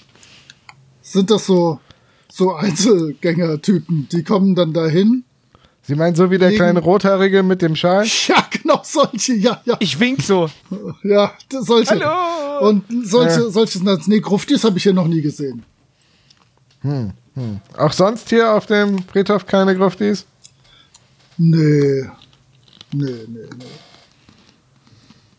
[1.01, 1.79] sind das so,
[2.31, 4.07] so Einzelgänger-Typen.
[4.11, 5.23] Die kommen dann dahin.
[5.89, 8.05] Sie meinen so wie der Wegen- kleine Rothaarige mit dem Schal?
[8.27, 9.33] Ja, genau solche.
[9.33, 9.75] Ja, ja.
[9.79, 10.47] Ich wink so.
[11.03, 11.99] Ja, solche.
[11.99, 12.69] Hallo!
[12.69, 13.49] Und solche, Ja.
[13.49, 14.07] solche sind.
[14.07, 15.63] Nee, Gruftis habe ich hier noch nie gesehen.
[17.75, 20.27] Auch sonst hier auf dem Friedhof keine Gruftis?
[21.39, 22.03] Nee.
[22.93, 23.65] Nee, nee, nee.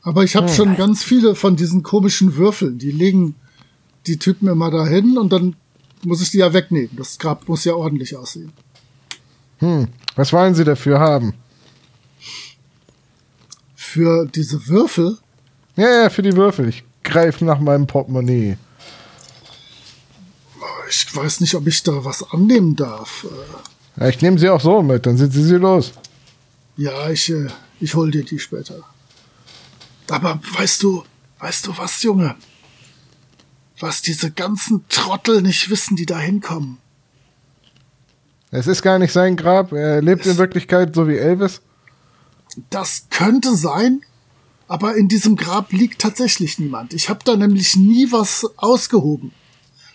[0.03, 2.78] Aber ich habe schon ganz viele von diesen komischen Würfeln.
[2.78, 3.36] Die legen
[4.09, 5.55] die Typen immer dahin und dann
[6.03, 6.90] muss ich die ja wegnehmen.
[6.96, 8.51] Das Grab muss ja ordentlich aussehen.
[9.59, 9.86] Hm.
[10.20, 11.32] Was wollen Sie dafür haben?
[13.74, 15.16] Für diese Würfel,
[15.76, 16.68] Ja, ja, für die Würfel.
[16.68, 18.58] Ich greife nach meinem Portemonnaie.
[20.90, 23.24] ich weiß nicht, ob ich da was annehmen darf.
[23.24, 25.94] Äh, Ja, ich nehme sie auch so mit, dann sind sie sie los.
[26.76, 27.46] Ja, ich, äh,
[27.80, 28.82] ich hol dir die später.
[30.10, 31.02] Aber weißt du,
[31.38, 32.36] weißt du was, Junge?
[33.78, 36.76] Was diese ganzen Trottel nicht wissen, die da hinkommen.
[38.51, 39.72] Es ist gar nicht sein Grab.
[39.72, 41.61] Er lebt in Wirklichkeit so wie Elvis.
[42.68, 44.03] Das könnte sein,
[44.66, 46.92] aber in diesem Grab liegt tatsächlich niemand.
[46.94, 49.32] Ich habe da nämlich nie was ausgehoben.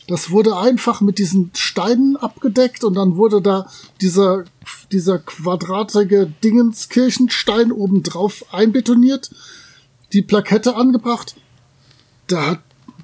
[0.08, 3.68] Das wurde einfach mit diesen Steinen abgedeckt und dann wurde da
[4.02, 4.46] dieser,
[4.92, 9.32] dieser quadratige Dingenskirchenstein oben drauf einbetoniert,
[10.14, 11.36] die Plakette angebracht.
[12.28, 12.60] Da hat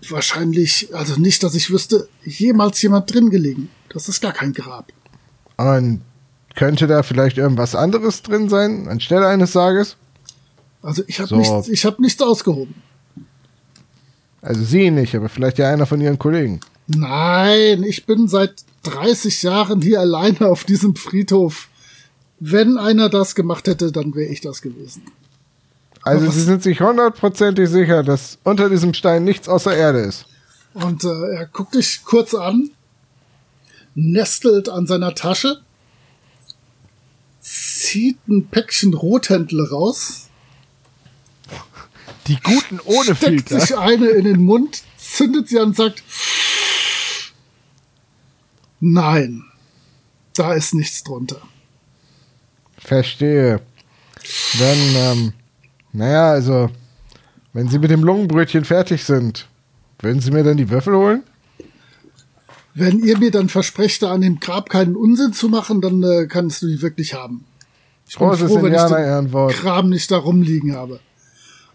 [0.09, 3.69] wahrscheinlich, also nicht, dass ich wüsste, jemals jemand drin gelegen.
[3.89, 4.91] Das ist gar kein Grab.
[5.61, 6.01] Und
[6.55, 9.95] könnte da vielleicht irgendwas anderes drin sein, anstelle eines Sarges?
[10.81, 11.37] Also ich habe So.
[11.37, 12.75] nichts, ich habe nichts ausgehoben.
[14.41, 16.59] Also Sie nicht, aber vielleicht ja einer von Ihren Kollegen.
[16.87, 21.67] Nein, ich bin seit 30 Jahren hier alleine auf diesem Friedhof.
[22.39, 25.03] Wenn einer das gemacht hätte, dann wäre ich das gewesen.
[26.01, 30.25] Also Sie sind sich hundertprozentig sicher, dass unter diesem Stein nichts außer Erde ist.
[30.73, 32.71] Und äh, er guckt dich kurz an,
[33.95, 35.61] nestelt an seiner Tasche,
[37.39, 40.27] zieht ein Päckchen Rothändle raus,
[42.27, 43.59] Die Guten ohne steckt Filter.
[43.59, 46.03] sich eine in den Mund, zündet sie an und sagt,
[48.79, 49.43] nein,
[50.35, 51.41] da ist nichts drunter.
[52.77, 53.61] Verstehe.
[54.59, 55.33] Dann, ähm,
[55.93, 56.69] naja, also,
[57.53, 59.47] wenn Sie mit dem Lungenbrötchen fertig sind,
[59.99, 61.23] würden Sie mir dann die Würfel holen?
[62.73, 66.27] Wenn ihr mir dann versprecht, da an dem Grab keinen Unsinn zu machen, dann äh,
[66.27, 67.45] kannst du die wirklich haben.
[68.07, 69.49] Ich bin Großes froh, wenn ich den.
[69.49, 70.99] Kram nicht da rumliegen habe.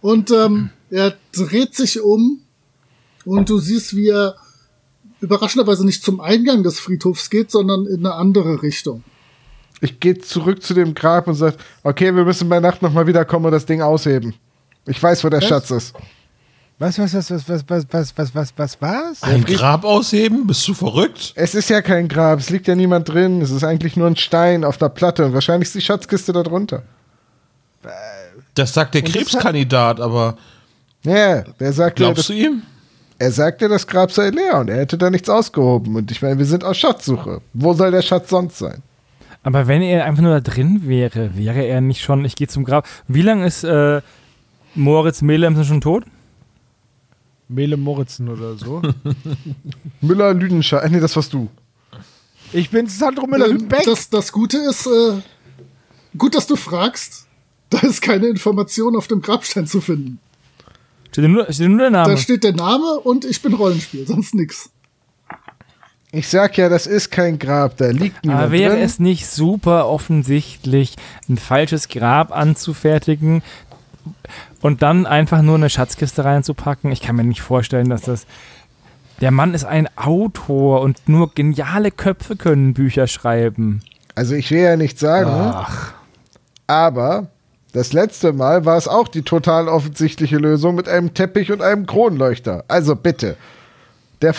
[0.01, 2.41] Und ähm, er dreht sich um
[3.25, 4.37] und du siehst, wie er
[5.21, 9.03] überraschenderweise nicht zum Eingang des Friedhofs geht, sondern in eine andere Richtung.
[9.81, 13.47] Ich gehe zurück zu dem Grab und sage, okay, wir müssen bei Nacht nochmal wiederkommen
[13.47, 14.35] und das Ding ausheben.
[14.87, 15.49] Ich weiß, wo der Was?
[15.49, 15.95] Schatz ist.
[16.79, 19.23] Was, was, was, was, was, was, was, was, was, was, was?
[19.23, 20.47] Ein Grab ausheben?
[20.47, 21.33] Bist du verrückt?
[21.35, 23.41] Es ist ja kein Grab, es liegt ja niemand drin.
[23.41, 26.43] Es ist eigentlich nur ein Stein auf der Platte und wahrscheinlich ist die Schatzkiste da
[26.43, 26.83] drunter.
[28.55, 30.37] Das sagt der Krebskandidat, aber
[31.03, 32.63] Ja, der sagte, glaubst das, du ihm?
[33.19, 35.97] er sagte, das Grab sei leer und er hätte da nichts ausgehoben.
[35.97, 37.41] Und ich meine, wir sind auf Schatzsuche.
[37.55, 38.83] Wo soll der Schatz sonst sein?
[39.43, 42.65] Aber wenn er einfach nur da drin wäre, wäre er nicht schon, ich gehe zum
[42.65, 42.87] Grab.
[43.09, 44.03] Wie lange ist äh,
[44.75, 46.05] Moritz Mehlemsen schon tot?
[47.49, 48.83] Mele Moritzen oder so.
[50.01, 50.91] Müller Lüdenscheid.
[50.91, 51.49] Nee, das warst du.
[52.53, 53.85] ich bin Sandro Müller-Lübeck.
[53.85, 55.21] Das, das Gute ist, äh,
[56.19, 57.27] gut, dass du fragst.
[57.71, 60.21] Da ist keine Information auf dem Grabstein zu finden.
[61.11, 62.13] Steht nur, steht nur der Name.
[62.13, 64.71] Da steht der Name und ich bin Rollenspiel, sonst nix.
[66.13, 68.85] Ich sag ja, das ist kein Grab, da liegt niemand Aber wäre drin.
[68.85, 70.95] es nicht super offensichtlich,
[71.29, 73.43] ein falsches Grab anzufertigen
[74.67, 76.91] und dann einfach nur eine Schatzkiste reinzupacken?
[76.91, 78.27] Ich kann mir nicht vorstellen, dass das.
[79.21, 83.81] Der Mann ist ein Autor und nur geniale Köpfe können Bücher schreiben.
[84.17, 85.65] Also ich will ja nicht sagen,
[86.67, 87.29] aber
[87.73, 91.87] das letzte Mal war es auch die total offensichtliche Lösung mit einem Teppich und einem
[91.87, 92.65] Kronleuchter.
[92.67, 93.37] Also bitte.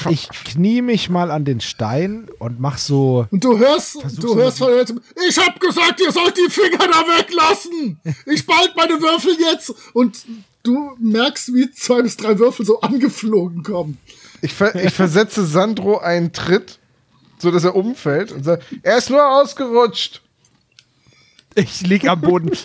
[0.10, 3.28] Ich knie mich mal an den Stein und mach so.
[3.30, 7.04] Und du hörst, du hörst von Leuten, ich hab gesagt, ihr sollt die Finger da
[7.18, 8.00] weglassen.
[8.26, 9.74] Ich behalte meine Würfel jetzt.
[9.94, 10.26] Und
[10.64, 14.00] du merkst, wie zwei bis drei Würfel so angeflogen kommen.
[14.42, 16.80] ich, ver ich versetze Sandro einen Tritt,
[17.38, 20.22] so dass er umfällt und sagt, er ist nur ausgerutscht.
[21.56, 22.52] Ich lieg am Boden.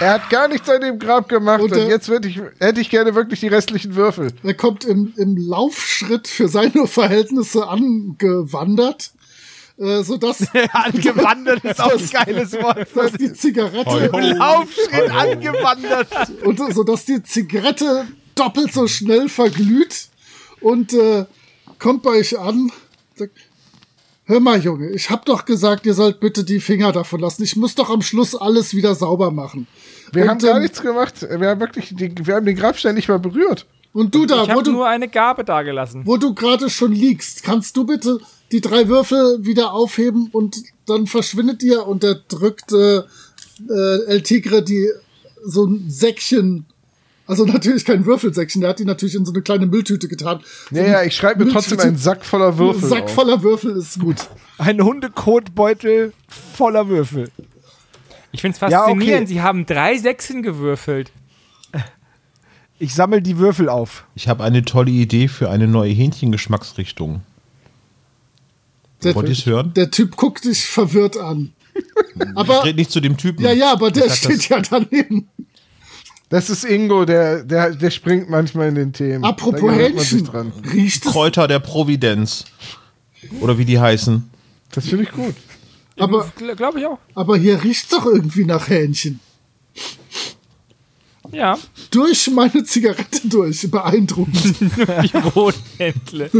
[0.00, 3.14] Er hat gar nichts an dem Grab gemacht Und und, jetzt ich, hätte ich gerne
[3.14, 4.32] wirklich die restlichen Würfel.
[4.42, 9.12] Er kommt im, im Laufschritt für seine Verhältnisse angewandert,
[9.78, 12.88] äh, sodass, angewandert ist auch ein geiles Wort.
[12.94, 16.08] dass die Zigarette Laufschritt angewandert.
[16.44, 20.08] und so dass die Zigarette doppelt so schnell verglüht
[20.60, 21.26] und äh,
[21.78, 22.72] kommt bei euch an.
[23.14, 23.36] Sagt,
[24.30, 27.42] Hör mal, Junge, ich hab doch gesagt, ihr sollt bitte die Finger davon lassen.
[27.42, 29.66] Ich muss doch am Schluss alles wieder sauber machen.
[30.12, 31.22] Wir und, haben gar ähm, nichts gemacht.
[31.22, 33.66] Wir haben wirklich, die, wir haben den Grabstein nicht mal berührt.
[33.92, 36.02] Und du da, Ich wo habe du, nur eine Gabe dagelassen.
[36.06, 38.20] wo du gerade schon liegst, kannst du bitte
[38.52, 44.22] die drei Würfel wieder aufheben und dann verschwindet ihr und er drückt äh, äh, El
[44.22, 44.88] Tigre die
[45.44, 46.66] so ein Säckchen,
[47.30, 50.40] also natürlich kein Würfelsäckchen, der hat die natürlich in so eine kleine Mülltüte getan.
[50.70, 52.84] So Ja, ja, ich schreibe mir trotzdem einen Sack voller Würfel.
[52.84, 53.14] Ein Sack auf.
[53.14, 54.16] voller Würfel ist gut.
[54.58, 57.30] Ein Hundekotbeutel voller Würfel.
[58.32, 59.32] Ich finde es Ja, faszinierend, okay.
[59.34, 61.10] sie haben drei Sechsen gewürfelt.
[62.78, 64.04] Ich sammle die Würfel auf.
[64.14, 67.22] Ich habe eine tolle Idee für eine neue Hähnchengeschmacksrichtung.
[69.02, 69.72] Der, Wollt ihr es hören?
[69.74, 71.52] der Typ guckt dich verwirrt an.
[71.74, 71.82] Ich
[72.34, 73.42] Aber, rede nicht zu dem Typen.
[73.44, 75.28] ja, ja, aber der Ich steht ja daneben.
[76.30, 79.24] Das ist Ingo, der, der, der springt manchmal in den Themen.
[79.24, 80.24] Apropos Hähnchen.
[80.24, 80.52] dran.
[80.72, 82.44] Riecht es, Kräuter der Providenz.
[83.40, 84.30] Oder wie die heißen.
[84.70, 85.34] Das finde ich gut.
[85.98, 86.98] aber, Glaube ich auch.
[87.14, 89.18] aber hier riecht's doch irgendwie nach Hähnchen.
[91.32, 91.58] Ja,
[91.90, 93.68] Durch meine Zigarette durch.
[93.70, 94.54] Beeindruckend.
[94.60, 96.30] die Rothändle.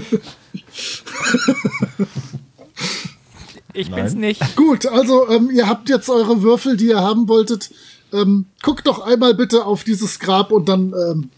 [3.73, 4.57] Ich bin's nicht.
[4.57, 7.71] Gut, also ähm, ihr habt jetzt eure Würfel, die ihr haben wolltet.
[8.13, 11.31] Ähm, guckt doch einmal bitte auf dieses Grab und dann ähm,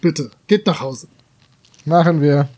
[0.00, 1.08] bitte, geht nach Hause.
[1.84, 2.48] Machen wir.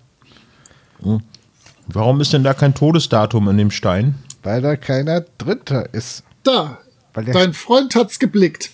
[1.87, 4.15] Warum ist denn da kein Todesdatum in dem Stein?
[4.43, 6.25] Weil da keiner Dritter ist.
[6.43, 6.79] Da,
[7.15, 8.71] dein Freund hat's geblickt.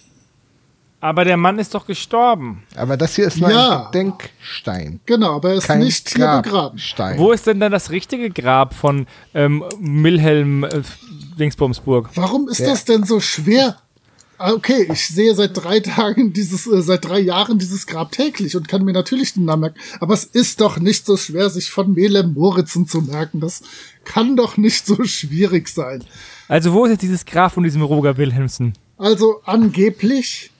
[1.02, 2.62] Aber der Mann ist doch gestorben.
[2.76, 3.86] Aber das hier ist nur Ja.
[3.86, 5.00] ein Gedenkstein.
[5.06, 6.50] Genau, aber er ist Kein nicht hier begraben.
[6.50, 7.18] Grabstein.
[7.18, 10.82] Wo ist denn dann das richtige Grab von ähm, Wilhelm äh,
[11.38, 12.10] Dingsbumsburg?
[12.16, 13.76] Warum ist das denn so schwer?
[14.42, 18.56] Ah, Okay, ich sehe seit drei Tagen dieses, äh, seit drei Jahren dieses Grab täglich
[18.56, 19.78] und kann mir natürlich den Namen merken.
[20.00, 23.40] Aber es ist doch nicht so schwer, sich von Melem Moritzen zu merken.
[23.40, 23.62] Das
[24.04, 26.02] kann doch nicht so schwierig sein.
[26.48, 28.72] Also wo ist jetzt dieses Grab von diesem Roger Wilhelmsen?
[28.96, 30.50] Also angeblich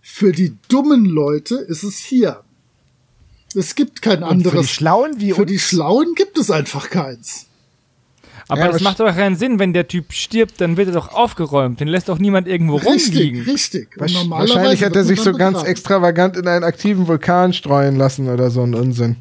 [0.00, 2.42] für die dummen Leute ist es hier.
[3.54, 4.52] Es gibt kein Und anderes.
[4.54, 5.50] für die Schlauen wie Für uns.
[5.50, 7.46] die Schlauen gibt es einfach keins.
[8.50, 11.12] Aber Ja, das macht doch keinen Sinn, wenn der Typ stirbt, dann wird er doch
[11.12, 11.80] aufgeräumt.
[11.80, 13.42] Den lässt doch niemand irgendwo rumliegen.
[13.42, 13.88] Richtig, richtig.
[13.98, 15.70] Wahrscheinlich hat er sich so ganz begraben.
[15.70, 19.16] extravagant in einen aktiven Vulkan streuen lassen oder so ein Unsinn.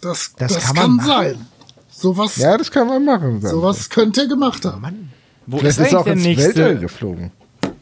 [0.00, 1.06] Das, Das das, kann kann, man machen?
[1.08, 1.46] sein.
[1.90, 3.40] Sowas, Ja, das kann man machen.
[3.40, 5.10] sowas könnte er gemacht haben.
[5.46, 6.80] Wo Vielleicht ist ist er auch ins der Weltall nächste?
[6.80, 7.30] geflogen.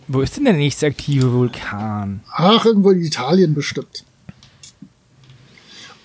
[0.08, 2.20] Wo ist denn der nächste aktive Vulkan?
[2.30, 4.04] Ach, irgendwo in Italien bestimmt.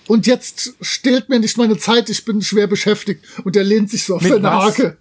[0.08, 3.24] Und jetzt stehlt mir nicht meine Zeit, ich bin schwer beschäftigt.
[3.44, 4.78] Und er lehnt sich so auf Mit seine was?
[4.78, 4.96] Hake.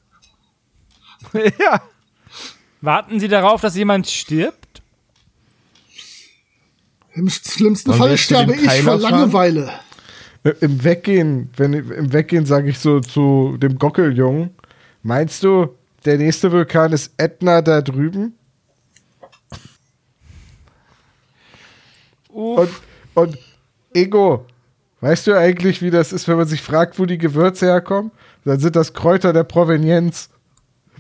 [1.59, 1.81] ja.
[2.81, 4.81] Warten Sie darauf, dass jemand stirbt?
[7.13, 8.97] Im schlimmsten Fall sterbe ich vor?
[8.97, 9.71] Langeweile.
[10.43, 14.51] Äh, Im Weggehen, wenn im Weggehen sage ich so zu dem Gockeljungen,
[15.03, 15.75] meinst du,
[16.05, 18.35] der nächste Vulkan ist Ätna da drüben?
[22.29, 22.69] Und,
[23.13, 23.37] und
[23.93, 24.45] Ego,
[25.01, 28.11] weißt du eigentlich, wie das ist, wenn man sich fragt, wo die Gewürze herkommen?
[28.45, 30.29] Dann sind das Kräuter der Provenienz.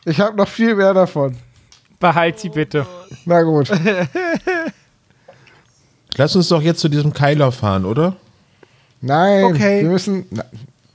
[0.05, 1.37] Ich habe noch viel mehr davon.
[1.99, 2.85] Behalt sie bitte.
[3.25, 3.71] Na gut.
[6.17, 8.15] Lass uns doch jetzt zu diesem Keiler fahren, oder?
[9.01, 9.81] Nein, Okay.
[9.83, 10.25] wir müssen.
[10.29, 10.45] na-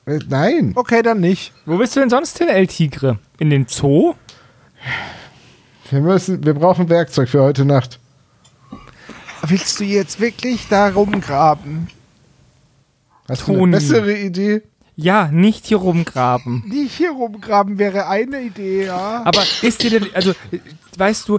[0.07, 0.73] äh, Nein.
[0.77, 1.53] Okay, dann nicht.
[1.65, 3.19] Wo bist du denn sonst hin, El Tigre?
[3.39, 4.15] In den Zoo?
[5.91, 7.99] Wir müssen, wir brauchen Werkzeug für heute Nacht.
[9.47, 11.89] Willst du jetzt wirklich da rumgraben?
[13.29, 13.73] Hast du eine Toni.
[13.73, 14.63] bessere Idee?
[14.95, 16.65] Ja, nicht hier rumgraben.
[16.67, 19.23] Nicht hier rumgraben wäre eine Idee, ja.
[19.25, 20.33] Aber ist dir denn, also,
[20.97, 21.39] weißt du,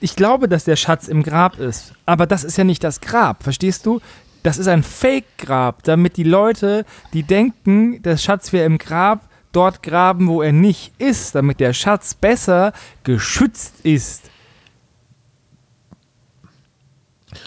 [0.00, 1.94] ich glaube, dass der Schatz im Grab ist.
[2.04, 4.00] Aber das ist ja nicht das Grab, verstehst du?
[4.42, 9.82] Das ist ein Fake-Grab, damit die Leute, die denken, der Schatz wäre im Grab, dort
[9.82, 12.72] graben, wo er nicht ist, damit der Schatz besser
[13.04, 14.22] geschützt ist.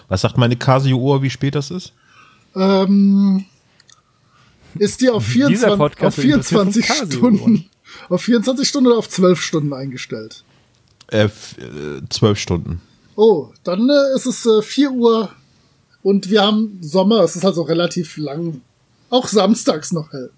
[0.07, 1.93] Was sagt meine Casio-Uhr, wie spät das ist?
[2.55, 3.45] Ähm,
[4.80, 7.69] ist die auf Dieser 24, Podcast auf wird interessiert 24 von Casio Stunden,
[8.09, 10.43] auf 24 Stunden oder auf 12 Stunden eingestellt?
[11.11, 12.82] Äh, f- äh, zwölf Stunden.
[13.15, 15.30] Oh, dann äh, ist es äh, 4 Uhr
[16.01, 18.61] und wir haben Sommer, es ist also relativ lang.
[19.09, 20.32] Auch samstags noch hell.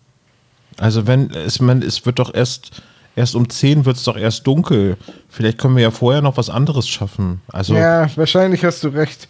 [0.77, 2.83] Also wenn, es, man, es wird doch erst,
[3.15, 4.97] erst um 10 wird es doch erst dunkel.
[5.29, 7.41] Vielleicht können wir ja vorher noch was anderes schaffen.
[7.47, 9.27] Also, Ja, wahrscheinlich hast du recht.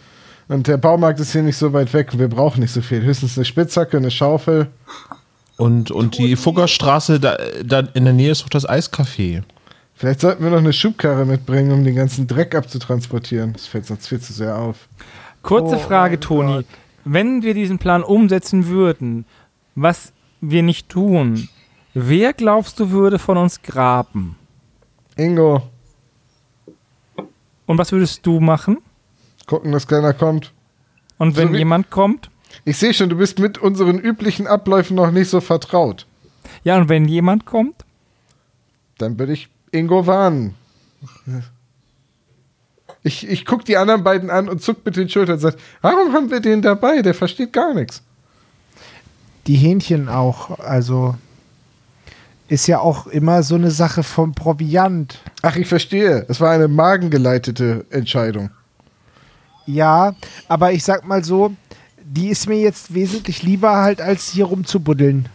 [0.47, 3.01] Und der Baumarkt ist hier nicht so weit weg und wir brauchen nicht so viel.
[3.01, 4.67] Höchstens eine Spitzhacke, eine Schaufel.
[5.57, 9.43] und, und die Fuggerstraße, da, da in der Nähe ist doch das Eiscafé.
[9.95, 13.53] Vielleicht sollten wir noch eine Schubkarre mitbringen, um den ganzen Dreck abzutransportieren.
[13.53, 14.87] Das fällt sonst viel zu sehr auf.
[15.41, 16.53] Kurze Oh Frage, Toni.
[16.53, 16.65] Gott.
[17.03, 19.25] Wenn wir diesen Plan umsetzen würden,
[19.75, 21.49] was wir nicht tun,
[21.93, 24.35] wer glaubst du würde von uns graben?
[25.15, 25.63] Ingo,
[27.65, 28.77] Und was würdest du machen?
[29.47, 30.53] Gucken, dass keiner kommt.
[31.17, 32.29] Und wenn So jemand kommt?
[32.65, 36.05] Ich sehe schon, du bist mit unseren üblichen Abläufen noch nicht so vertraut.
[36.63, 37.85] Ja, und wenn jemand kommt?
[38.97, 40.55] Dann würde ich Ingo warnen.
[43.03, 46.13] Ich, ich gucke die anderen beiden an und zuck mit den Schultern und sage, warum
[46.13, 47.01] haben wir den dabei?
[47.01, 48.01] Der versteht gar nichts.
[49.45, 51.15] Die Hähnchen auch, also
[52.49, 55.19] ist ja auch immer so eine Sache vom Proviant.
[55.41, 56.25] Ach, ich verstehe.
[56.27, 58.49] Es war eine magengeleitete Entscheidung.
[59.67, 60.15] Ja,
[60.47, 61.53] aber ich sag mal so,
[62.03, 65.27] die ist mir jetzt wesentlich lieber halt, als hier rumzubuddeln.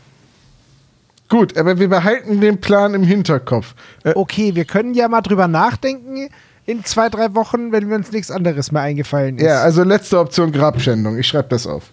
[1.29, 3.75] Gut, aber wir behalten den Plan im Hinterkopf.
[4.05, 6.29] Äh, Okay, wir können ja mal drüber nachdenken
[6.67, 9.45] in zwei, drei Wochen, wenn uns nichts anderes mehr eingefallen ist.
[9.45, 11.19] ja, also letzte Option Grabschändung.
[11.19, 11.85] Ich schreibe das auf.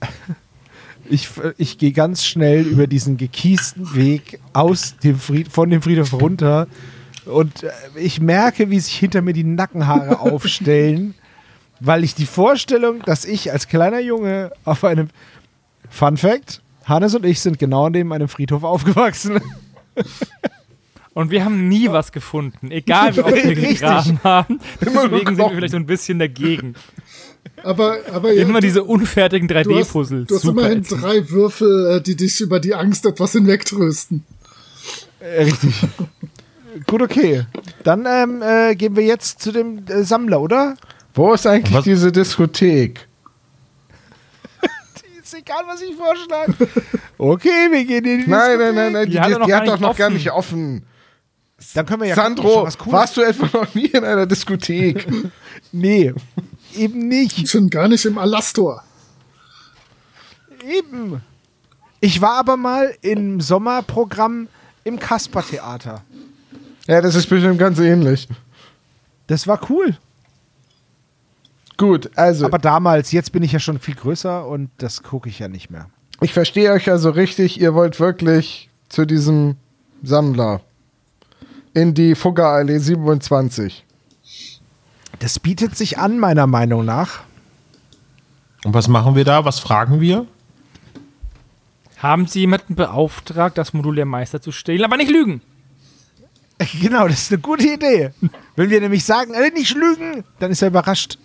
[1.08, 6.12] Ich, ich gehe ganz schnell über diesen gekiesten Weg aus dem Fried, von dem Friedhof
[6.14, 6.66] runter
[7.26, 11.14] und äh, ich merke, wie sich hinter mir die Nackenhaare aufstellen,
[11.80, 15.08] weil ich die Vorstellung, dass ich als kleiner Junge auf einem
[15.90, 19.40] Fun Fact, Hannes und ich sind genau neben einem Friedhof aufgewachsen.
[21.14, 23.80] Und wir haben nie was gefunden, egal wie oft wir Richtig.
[23.80, 24.60] gegraben haben.
[24.82, 26.74] Immer nur Deswegen sind wir vielleicht so ein bisschen dagegen.
[27.62, 30.26] Aber, aber ja, Immer diese unfertigen du hast, 3D-Puzzle.
[30.26, 31.02] du hast Super immerhin ätzend.
[31.02, 34.24] drei Würfel, äh, die dich über die Angst etwas hinwegtrösten.
[35.20, 35.74] Äh, Richtig.
[36.86, 37.46] Gut, okay.
[37.84, 40.74] Dann ähm, äh, gehen wir jetzt zu dem äh, Sammler, oder?
[41.14, 43.08] Wo ist eigentlich Was- diese Diskothek?
[45.22, 46.54] Ist egal, was ich vorschlage.
[47.18, 48.58] Okay, wir gehen in die Nein, Diskothek.
[48.58, 49.96] nein, nein, nein, die, Die hat die, doch noch die gar hat doch nicht noch
[49.96, 50.14] gar offen.
[50.14, 50.86] nicht offen.
[51.74, 55.06] Dann können wir ja Sandro, was warst du etwa noch nie in einer Diskothek?
[55.72, 56.14] Nee,
[56.76, 57.48] eben nicht.
[57.48, 58.82] Schon gar nicht im Alastor.
[60.64, 61.20] Eben.
[62.00, 64.48] Ich war aber mal im Sommerprogramm
[64.84, 66.02] im Kasper-Theater.
[66.86, 68.28] Ja, das ist bestimmt ganz ähnlich.
[69.26, 69.96] Das war cool.
[71.76, 75.38] Gut, also Aber damals, jetzt bin ich ja schon viel größer und das gucke ich
[75.38, 75.90] ja nicht mehr.
[76.22, 79.56] ich verstehe euch ja so richtig, ihr wollt wirklich zu diesem
[80.02, 80.62] Sammler
[81.74, 83.84] in die Fuggerallee 27.
[85.18, 87.20] Das bietet sich an, meiner Meinung nach.
[88.64, 89.44] Und was machen wir da?
[89.44, 90.26] Was fragen wir?
[91.98, 95.40] Haben Sie jemanden beauftragt, das Modul der Meister zu stehlen, aber nicht lügen?
[96.80, 98.10] Genau, das ist eine gute Idee.
[98.54, 101.18] Wenn wir nämlich sagen, äh, nicht lügen, dann ist er überrascht.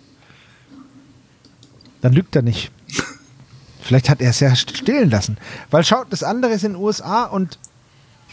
[2.00, 2.70] Dann lügt er nicht.
[3.80, 5.38] Vielleicht hat er es ja stehlen lassen.
[5.70, 7.58] Weil schaut, das andere ist in den USA und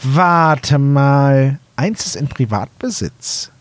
[0.03, 3.51] warte mal, eins ist in Privatbesitz.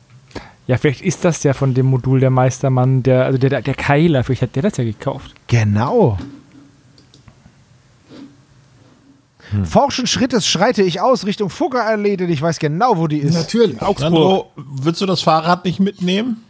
[0.66, 4.22] Ja, vielleicht ist das ja von dem Modul der Meistermann, der, also der, der Keiler,
[4.22, 5.34] vielleicht hat der das ja gekauft.
[5.46, 6.18] Genau.
[9.64, 13.34] Forschen Schrittes schreite ich aus Richtung Fuggerallee, denn ich weiß genau, wo die ist.
[13.34, 13.78] Natürlich.
[13.96, 16.44] Sandro, willst du das Fahrrad nicht mitnehmen?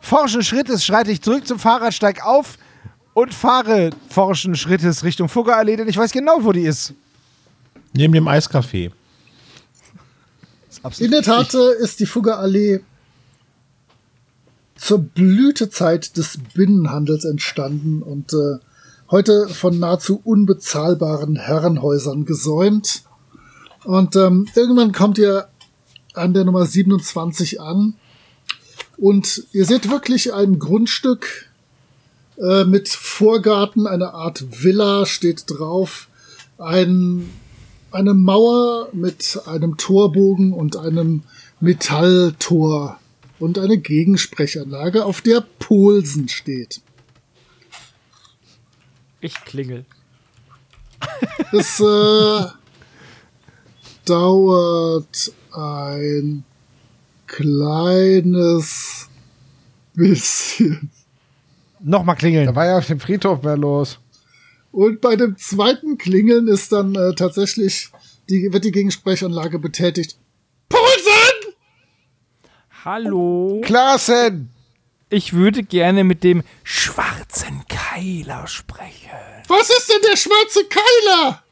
[0.00, 2.58] Forschen Schrittes schreite ich zurück zum Fahrrad, steig auf
[3.14, 6.94] und fahre forschen Schrittes Richtung Fuggerallee, denn ich weiß genau, wo die ist.
[7.92, 8.92] Neben dem Eiscafé.
[10.98, 12.80] In der Tat äh, ist die Fuggerallee
[14.76, 18.58] zur Blütezeit des Binnenhandels entstanden und äh,
[19.10, 23.02] heute von nahezu unbezahlbaren Herrenhäusern gesäumt.
[23.84, 25.48] Und ähm, irgendwann kommt ihr
[26.14, 27.94] an der Nummer 27 an
[28.96, 31.50] und ihr seht wirklich ein Grundstück
[32.38, 36.08] äh, mit Vorgarten, eine Art Villa steht drauf,
[36.58, 37.30] ein,
[37.90, 41.22] eine Mauer mit einem Torbogen und einem
[41.60, 42.98] Metalltor
[43.38, 46.82] und eine Gegensprechanlage, auf der Polsen steht.
[49.20, 49.84] Ich klingel.
[51.52, 52.44] Es äh,
[54.04, 56.44] dauert ein
[57.26, 59.08] kleines
[59.94, 60.90] bisschen.
[61.80, 62.54] Nochmal Da klingeln.
[62.54, 63.98] war ja auf dem Friedhof mehr los.
[64.72, 67.90] Und bei dem zweiten Klingeln ist dann äh, tatsächlich
[68.28, 70.16] die, wird die Gegensprechanlage betätigt.
[70.68, 71.54] Polsen!
[72.84, 73.60] Hallo?
[73.64, 74.50] Klassen!
[75.10, 79.10] Ich würde gerne mit dem schwarzen Keiler sprechen.
[79.48, 81.42] Was ist denn der schwarze Keiler?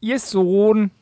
[0.00, 0.92] Ihr Sohn.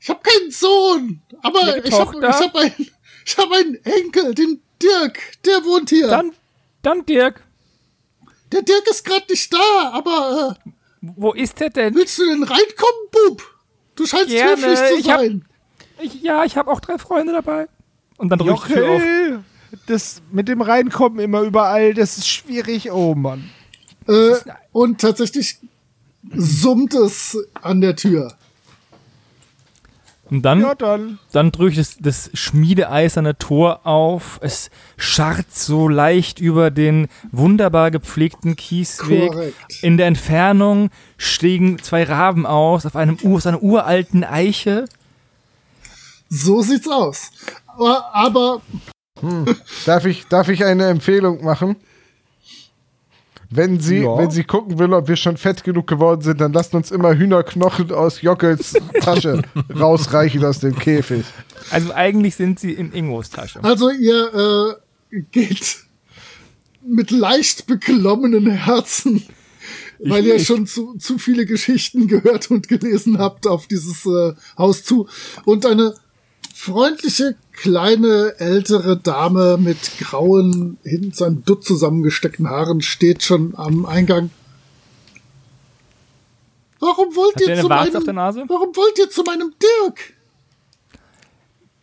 [0.00, 2.90] Ich habe keinen Sohn, aber ich habe ich hab einen,
[3.26, 6.08] ich hab einen Enkel, den Dirk, der wohnt hier.
[6.08, 6.32] Dann,
[6.80, 7.44] dann Dirk.
[8.50, 10.70] Der Dirk ist gerade nicht da, aber äh,
[11.02, 11.94] Wo ist er denn?
[11.94, 13.42] willst du denn reinkommen, Bub?
[13.94, 15.44] Du scheinst Gerne, höflich zu ich hab- sein.
[16.00, 17.68] Ich, ja, ich habe auch drei Freunde dabei.
[18.16, 19.42] Und dann drücke ich Tür auf.
[19.86, 22.90] Das mit dem Reinkommen immer überall, das ist schwierig.
[22.90, 23.50] Oh Mann.
[24.06, 24.34] Äh,
[24.72, 25.58] und tatsächlich
[26.34, 28.34] summt es an der Tür.
[30.30, 31.18] Und dann, Ja, dann.
[31.32, 34.38] dann drücke ich das, das schmiedeeiserne Tor auf.
[34.40, 39.30] Es scharrt so leicht über den wunderbar gepflegten Kiesweg.
[39.30, 39.82] Korrekt.
[39.82, 44.86] In der Entfernung stiegen zwei Raben aus auf einem aus einer uralten Eiche.
[46.30, 47.30] So sieht's aus.
[47.66, 48.62] Aber, aber
[49.86, 51.76] Darf ich, darf ich eine Empfehlung machen?
[53.54, 54.16] Wenn sie, Ja.
[54.16, 57.14] wenn sie gucken will, ob wir schon fett genug geworden sind, dann lasst uns immer
[57.14, 59.42] Hühnerknochen aus Jockels Tasche
[59.78, 61.24] rausreichen aus dem Käfig.
[61.70, 63.62] Also eigentlich sind sie in Ingos Tasche.
[63.62, 64.78] also ihr
[65.10, 65.80] äh, geht
[66.84, 69.22] mit leicht beklommenen Herzen,
[70.00, 74.82] weil ihr schon zu, zu viele Geschichten gehört und gelesen habt auf dieses äh, Haus
[74.82, 75.06] zu.
[75.44, 75.94] Und eine
[76.62, 83.84] freundliche, kleine, ältere Dame mit grauen, hinten zu einem Dutt zusammengesteckten Haaren steht schon am
[83.84, 84.30] Eingang.
[86.78, 88.44] Warum wollt Hat ihr zu meinem, auf der Nase?
[88.46, 90.12] warum wollt ihr zu meinem Dirk?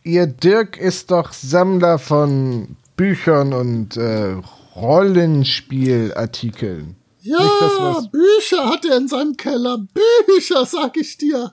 [0.02, 4.36] Ihr Dirk ist doch Sammler von Büchern und äh,
[4.76, 6.96] Rollenspielartikeln.
[7.20, 9.86] Ja, Bücher hat er in seinem Keller.
[10.26, 11.52] Bücher, sag ich dir.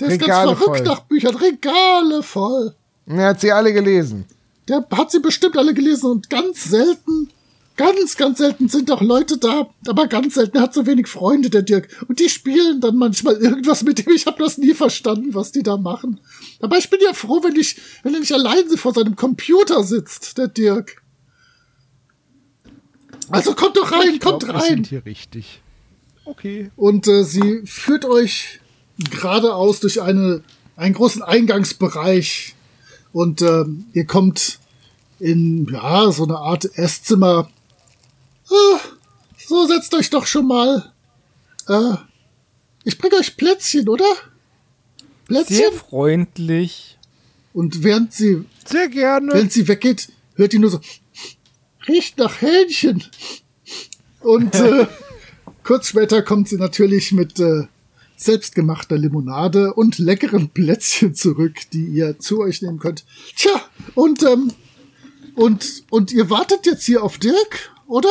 [0.00, 0.86] Der ist Regale ganz verrückt voll.
[0.86, 1.36] nach Büchern.
[1.36, 2.74] Regale voll.
[3.06, 4.26] Er hat sie alle gelesen.
[4.68, 7.30] Der hat sie bestimmt alle gelesen und ganz selten,
[7.76, 11.50] ganz, ganz selten sind auch Leute da, aber ganz selten er hat so wenig Freunde,
[11.50, 11.88] der Dirk.
[12.08, 14.12] Und die spielen dann manchmal irgendwas mit ihm.
[14.12, 16.20] Ich habe das nie verstanden, was die da machen.
[16.60, 20.36] Aber ich bin ja froh, wenn ich, wenn er nicht allein vor seinem Computer sitzt,
[20.36, 21.02] der Dirk.
[23.30, 24.68] Also kommt doch rein, glaub, kommt wir rein.
[24.68, 25.60] sind hier richtig.
[26.24, 26.70] Okay.
[26.76, 28.60] Und äh, sie führt euch
[28.98, 30.42] geradeaus durch eine,
[30.76, 32.54] einen großen Eingangsbereich.
[33.12, 34.58] Und ähm, ihr kommt
[35.18, 37.50] in ja, so eine Art Esszimmer.
[38.48, 38.80] Ah,
[39.46, 40.92] so, setzt euch doch schon mal.
[41.68, 41.94] Äh,
[42.84, 44.04] ich bringe euch Plätzchen, oder?
[45.26, 45.56] Plätzchen?
[45.56, 46.98] Sehr freundlich.
[47.52, 49.32] Und während sie, Sehr gerne.
[49.32, 50.80] während sie weggeht, hört ihr nur so,
[51.88, 53.02] riecht nach Hähnchen.
[54.20, 54.86] Und äh,
[55.64, 57.66] kurz später kommt sie natürlich mit äh,
[58.16, 63.04] selbstgemachter Limonade und leckeren Plätzchen zurück, die ihr zu euch nehmen könnt.
[63.36, 63.52] Tja,
[63.94, 64.52] und ähm,
[65.34, 68.08] und und ihr wartet jetzt hier auf Dirk, oder?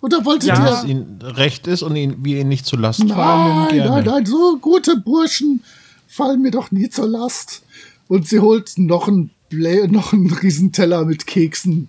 [0.00, 0.64] Oder wolltet Ja.
[0.64, 0.90] Dass ihr?
[0.90, 3.08] ihnen recht ist und ihn, wir ihn nicht zu Last fallen.
[3.08, 3.90] Nein, gerne.
[3.90, 5.64] nein, nein, so gute Burschen
[6.06, 7.64] fallen mir doch nie zur Last.
[8.08, 11.88] Und sie holt noch einen, Blä noch einen Riesenteller mit Keksen.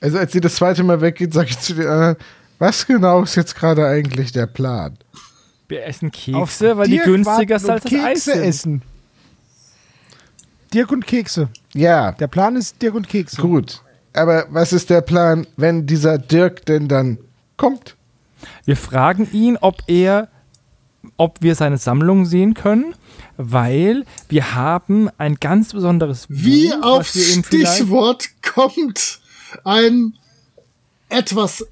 [0.00, 2.16] Also als sie das zweite Mal weggeht, sage ich zu den anderen,
[2.62, 4.96] was genau ist jetzt gerade eigentlich der Plan?
[5.66, 8.48] Wir essen Kekse, weil die Dirk günstiger warten sind als und das Eis Kekse sind.
[8.48, 8.82] essen.
[10.72, 11.48] Dirk und Kekse.
[11.74, 13.42] Ja, Der Plan ist Dirk und Kekse.
[13.42, 13.82] gut.
[14.12, 17.18] Aber was ist der Plan, wenn dieser Dirk denn dann
[17.56, 17.96] kommt?
[18.64, 20.28] Wir fragen ihn, ob er,
[21.16, 22.94] ob wir seine Sammlung sehen können,
[23.36, 29.20] weil wir haben ein ganz besonderes Wie Buch, auf Stichwort kommt
[29.64, 30.14] ein
[31.08, 31.66] etwas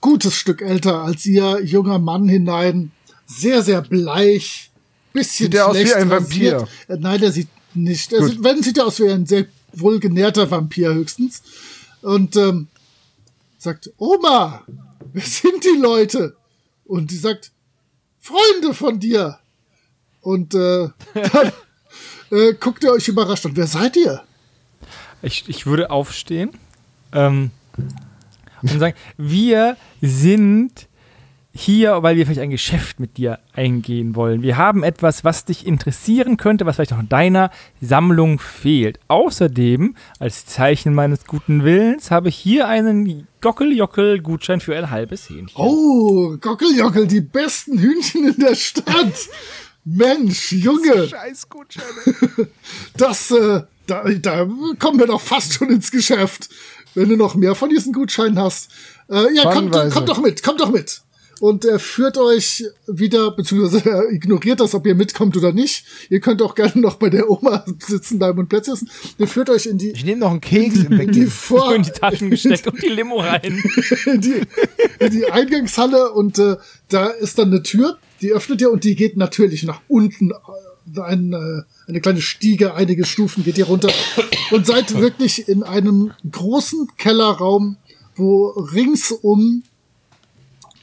[0.00, 2.92] gutes Stück älter als ihr junger Mann hinein.
[3.26, 4.70] Sehr, sehr bleich.
[5.12, 6.60] Bisschen Sieht der aus wie ein rasiert.
[6.60, 6.68] Vampir?
[6.88, 8.12] Äh, Nein, der sieht nicht.
[8.12, 11.42] Er sieht, wenn, sieht er aus wie ein sehr wohlgenährter Vampir höchstens.
[12.02, 12.68] Und ähm,
[13.58, 14.62] sagt, Oma,
[15.12, 16.36] wer sind die Leute?
[16.84, 17.50] Und die sagt,
[18.20, 19.38] Freunde von dir.
[20.20, 20.88] Und äh,
[21.32, 21.52] dann
[22.30, 23.56] äh, guckt ihr euch überrascht an.
[23.56, 24.22] Wer seid ihr?
[25.22, 26.50] Ich, ich würde aufstehen
[27.12, 27.50] ähm,
[28.62, 30.88] und sagen, wir sind
[31.58, 34.42] hier, weil wir vielleicht ein Geschäft mit dir eingehen wollen.
[34.42, 37.50] Wir haben etwas, was dich interessieren könnte, was vielleicht auch in deiner
[37.80, 39.00] Sammlung fehlt.
[39.08, 45.56] Außerdem, als Zeichen meines guten Willens, habe ich hier einen Gockel-Jockel-Gutschein für ein halbes Hähnchen.
[45.56, 49.28] Oh, Gockeljockel, die besten Hühnchen in der Stadt.
[49.84, 51.86] Mensch, Junge, Scheiß Gutscheine.
[52.96, 54.46] das, äh, da, da
[54.78, 56.50] kommen wir doch fast schon ins Geschäft.
[56.94, 58.70] Wenn du noch mehr von diesen Gutscheinen hast.
[59.10, 61.02] Äh, ja, kommt, kommt doch mit, kommt doch mit.
[61.40, 65.84] Und er führt euch wieder, beziehungsweise er ignoriert das, ob ihr mitkommt oder nicht.
[66.10, 68.90] Ihr könnt auch gerne noch bei der Oma sitzen bleiben und Plätze essen.
[69.18, 71.26] Er führt euch in die, Ich nehme noch einen Keks im in die.
[71.26, 73.42] Vor in die Taschen gesteckt und die Limo rein.
[74.06, 74.42] in die,
[74.98, 76.56] in die Eingangshalle und äh,
[76.88, 80.30] da ist dann eine Tür, die öffnet ihr und die geht natürlich nach unten.
[80.30, 83.90] Äh, Ein, äh, eine kleine Stiege, einige Stufen geht ihr runter
[84.50, 87.78] und seid wirklich in einem großen Kellerraum,
[88.14, 89.62] wo ringsum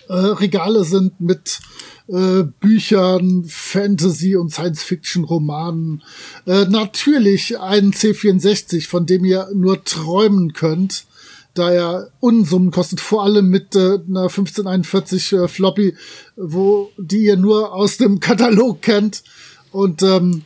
[0.07, 1.59] äh, Regale sind mit
[2.07, 6.01] äh, Büchern, Fantasy- und Science-Fiction-Romanen.
[6.45, 11.05] Äh, natürlich ein C64, von dem ihr nur träumen könnt,
[11.53, 15.95] da er Unsummen kostet, vor allem mit äh, einer 1541 äh, Floppy,
[16.35, 19.23] wo die ihr nur aus dem Katalog kennt.
[19.71, 20.43] Und ähm,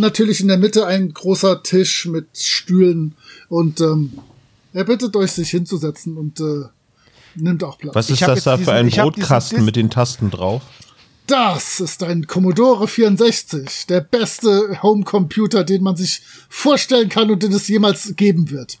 [0.00, 3.14] natürlich in der Mitte ein großer Tisch mit Stühlen
[3.48, 4.12] und ähm,
[4.72, 6.64] er bittet euch, sich hinzusetzen und äh,
[7.36, 7.94] nimmt auch Platz.
[7.94, 10.62] Was ist das da für ein diesen- Brotkasten mit den Tasten drauf?
[11.26, 17.52] Das ist ein Commodore 64, der beste Homecomputer, den man sich vorstellen kann und den
[17.52, 18.78] es jemals geben wird.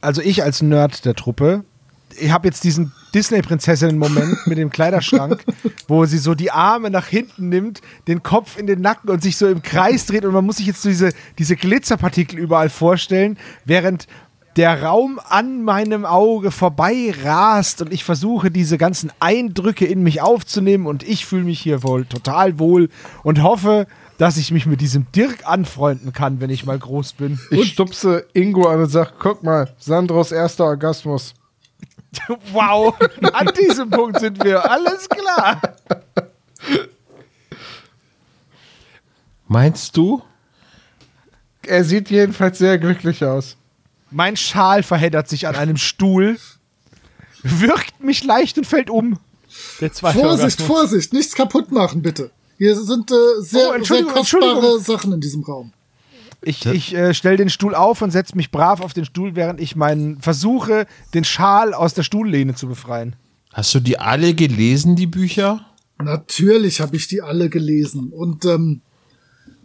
[0.00, 1.64] Also ich als Nerd der Truppe,
[2.18, 5.44] ich habe jetzt diesen Disney-Prinzessinnen-Moment mit dem Kleiderschrank,
[5.88, 9.36] wo sie so die Arme nach hinten nimmt, den Kopf in den Nacken und sich
[9.36, 13.38] so im Kreis dreht und man muss sich jetzt so diese, diese Glitzerpartikel überall vorstellen,
[13.64, 14.06] während
[14.56, 20.22] der Raum an meinem Auge vorbei rast und ich versuche diese ganzen Eindrücke in mich
[20.22, 22.88] aufzunehmen und ich fühle mich hier wohl total wohl
[23.22, 23.86] und hoffe,
[24.16, 27.38] dass ich mich mit diesem Dirk anfreunden kann, wenn ich mal groß bin.
[27.50, 31.34] Ich stupse Ingo an und sag, guck mal, Sandros erster Orgasmus.
[32.52, 32.94] Wow,
[33.32, 34.70] an diesem Punkt sind wir.
[34.70, 35.60] Alles klar.
[39.48, 40.22] Meinst du?
[41.64, 43.56] Er sieht jedenfalls sehr glücklich aus.
[44.10, 46.38] Mein Schal verheddert sich an einem Stuhl,
[47.42, 49.18] wirkt mich leicht und fällt um.
[49.48, 50.54] Vorsicht, Orgasmus.
[50.66, 52.30] Vorsicht, nichts kaputt machen, bitte.
[52.58, 54.80] Hier sind äh, Oh, sehr, sehr Entschuldigung, kostbare Entschuldigung.
[54.84, 55.72] Sachen in diesem Raum.
[56.42, 59.60] Ich, ich äh, stelle den Stuhl auf und setze mich brav auf den Stuhl, während
[59.60, 63.16] ich meinen versuche, den Schal aus der Stuhllehne zu befreien.
[63.52, 65.64] Hast du die alle gelesen, die Bücher?
[65.98, 68.12] Natürlich habe ich die alle gelesen.
[68.12, 68.82] Und ähm,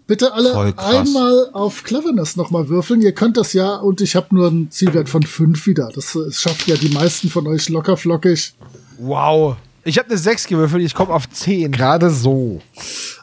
[0.08, 3.02] bitte alle einmal auf Cleverness nochmal würfeln.
[3.02, 5.90] Ihr könnt das ja und ich habe nur einen Zielwert von 5 wieder.
[5.94, 8.54] Das äh, schafft ja die meisten von euch locker flockig.
[8.98, 9.58] Wow.
[9.84, 11.72] Ich habe eine 6 gewürfelt, ich komme auf 10.
[11.72, 12.62] Gerade so.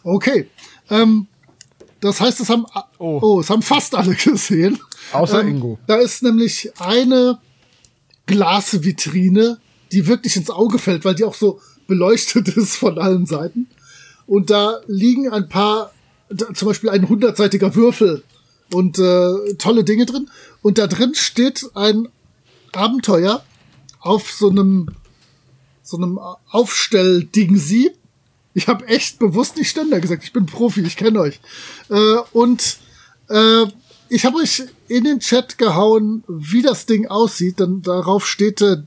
[0.03, 0.49] Okay.
[0.91, 1.27] Ähm,
[2.01, 2.67] das heißt, es haben,
[2.99, 3.19] oh.
[3.23, 3.41] Oh.
[3.41, 4.79] es haben fast alle gesehen.
[5.13, 5.79] Außer Ähm, Ingo.
[5.87, 7.39] Da ist nämlich eine
[8.27, 9.59] Glasvitrine,
[9.93, 13.69] die wirklich ins Auge fällt, weil die auch so beleuchtet ist von allen Seiten.
[14.27, 15.93] Und da liegen ein paar,
[16.55, 18.23] zum Beispiel ein hundertseitiger Würfel
[18.73, 20.31] und äh, tolle Dinge drin.
[20.63, 22.09] Und da drin steht ein
[22.73, 23.43] Abenteuer
[24.01, 24.89] auf so einem
[25.83, 26.19] so einem
[26.51, 27.91] Aufstellding sie.
[28.55, 30.25] Ich habe echt bewusst nicht Ständer gesagt.
[30.25, 31.41] Ich bin Profi, ich kenne euch.
[31.91, 32.79] Äh, und
[33.29, 33.67] äh,
[34.09, 37.61] ich habe euch in den Chat gehauen, wie das Ding aussieht.
[37.61, 38.79] Denn darauf steht äh,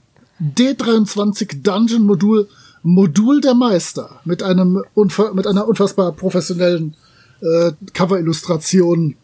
[0.41, 2.47] D23 Dungeon Modul
[2.83, 6.95] Modul der Meister mit einem mit einer unfassbar professionellen
[7.41, 9.15] äh, Cover-Illustration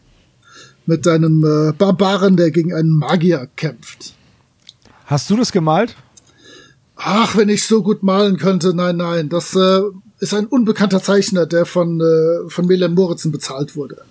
[0.86, 4.14] mit einem äh, Barbaren, der gegen einen Magier kämpft.
[5.06, 5.96] Hast du das gemalt?
[6.96, 8.74] Ach, wenn ich so gut malen könnte.
[8.74, 9.28] Nein, nein.
[9.28, 9.82] Das äh,
[10.20, 14.02] ist ein unbekannter Zeichner, der von, äh, von Melem Moritzen bezahlt wurde.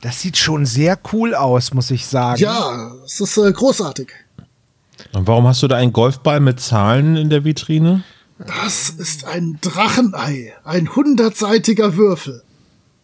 [0.00, 2.40] Das sieht schon sehr cool aus, muss ich sagen.
[2.40, 4.08] Ja, es ist äh, großartig.
[5.12, 8.02] Und warum hast du da einen Golfball mit Zahlen in der Vitrine?
[8.38, 12.42] Das ist ein Drachenei, ein hundertseitiger Würfel.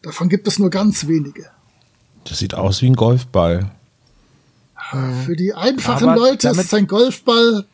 [0.02, 1.46] Davon gibt es nur ganz wenige.
[2.24, 3.70] Das sieht aus wie ein Golfball.
[5.24, 7.64] Für die einfachen Aber Leute ist es ein Golfball.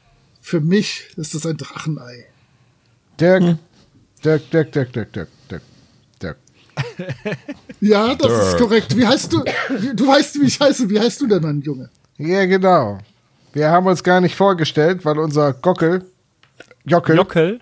[0.41, 2.27] Für mich ist es ein Drachenei.
[3.21, 3.43] Dirk,
[4.25, 5.63] Dirk, Dirk, Dirk, Dirk, Dirk, Dirk,
[6.23, 6.37] Dirk.
[7.81, 8.97] Ja, das ist korrekt.
[8.97, 9.45] Wie heißt du?
[9.95, 10.89] Du weißt, wie ich heiße.
[10.89, 11.91] Wie heißt du denn, mein Junge?
[12.17, 12.99] Ja, genau.
[13.53, 16.05] Wir haben uns gar nicht vorgestellt, weil unser Gockel,
[16.85, 17.61] Jockel, Jockel.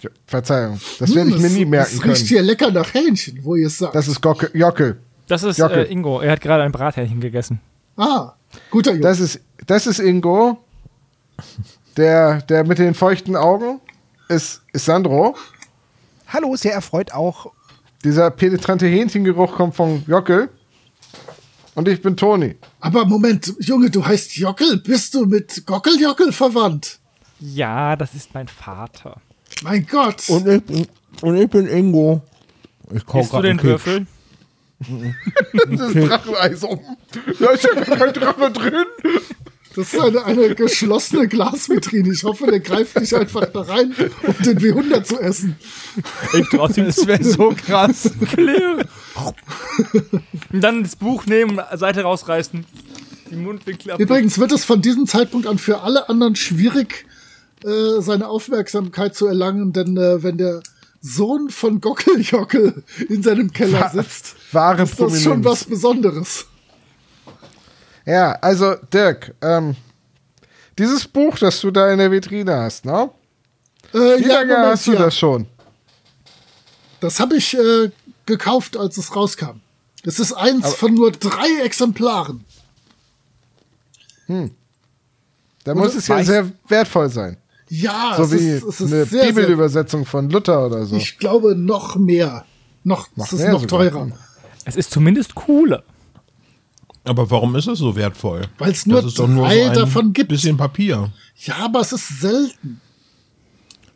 [0.00, 2.14] Jo- Verzeihung, das werde ich mir Hm, nie es- merken Es können.
[2.14, 3.94] riecht hier lecker nach Hähnchen, wo ihr es sagt.
[3.94, 4.98] Das ist Gockel, Jockel.
[5.28, 5.84] Das ist Jockel.
[5.86, 6.20] äh, Ingo.
[6.20, 7.60] Er hat gerade ein Brathähnchen gegessen.
[7.96, 8.32] ah,
[8.70, 9.02] guter Junge.
[9.02, 10.58] Das ist, das ist Ingo.
[11.96, 13.80] Der, der mit den feuchten Augen
[14.28, 15.36] ist, ist Sandro.
[16.28, 17.52] Hallo, sehr erfreut auch.
[18.02, 20.50] Dieser penetrante Hähnchengeruch kommt von Jockel.
[21.74, 22.56] Und ich bin Toni.
[22.80, 24.78] Aber Moment, Junge, du heißt Jockel.
[24.78, 27.00] Bist du mit Gockeljockel verwandt?
[27.40, 29.20] Ja, das ist mein Vater.
[29.62, 30.28] Mein Gott.
[30.28, 30.86] Und ich bin,
[31.22, 32.22] und ich bin Ingo.
[32.92, 33.62] Ich kauf Isst du den.
[33.62, 34.06] Würfel?
[35.70, 36.78] Das ist Dracheneis um.
[37.40, 38.84] Da ist ja gar kein Drache drin.
[39.76, 42.12] Das ist eine, eine geschlossene Glasvitrine.
[42.12, 45.56] Ich hoffe, der greift nicht einfach da rein, um den W100 zu essen.
[46.32, 48.10] Ich trotzdem Das wäre so krass.
[50.52, 52.64] Und dann das Buch nehmen, Seite rausreißen,
[53.30, 54.00] die Mundwinkel ab.
[54.00, 57.06] Übrigens wird es von diesem Zeitpunkt an für alle anderen schwierig,
[57.64, 60.62] äh, seine Aufmerksamkeit zu erlangen, denn äh, wenn der
[61.00, 66.46] Sohn von Gockeljockel in seinem Keller sitzt, Wahre ist das schon was Besonderes.
[68.06, 69.76] Ja, also Dirk, ähm,
[70.78, 73.10] dieses Buch, das du da in der Vitrine hast, ne?
[73.92, 74.98] Äh, Wie ja, lange Moment, hast du ja.
[74.98, 75.46] das schon?
[77.00, 77.90] Das habe ich äh,
[78.26, 79.60] gekauft, als es rauskam.
[80.02, 82.44] Das ist eins von nur drei Exemplaren.
[85.64, 87.36] Da muss es ja sehr wertvoll sein.
[87.68, 90.96] Ja, So es wie ist, es ist eine sehr, sehr, Bibelübersetzung von Luther oder so.
[90.96, 92.44] ich glaube noch mehr.
[92.84, 93.80] Noch, Noch es ist mehr noch sogar.
[93.80, 94.08] teurer.
[94.66, 95.82] Es ist zumindest cooler.
[97.04, 98.42] Aber warum ist es so wertvoll?
[98.58, 100.30] Weil es nur doch nur drei so ein davon gibt.
[100.30, 101.12] Bisschen Papier.
[101.44, 102.80] Ja, aber es ist selten.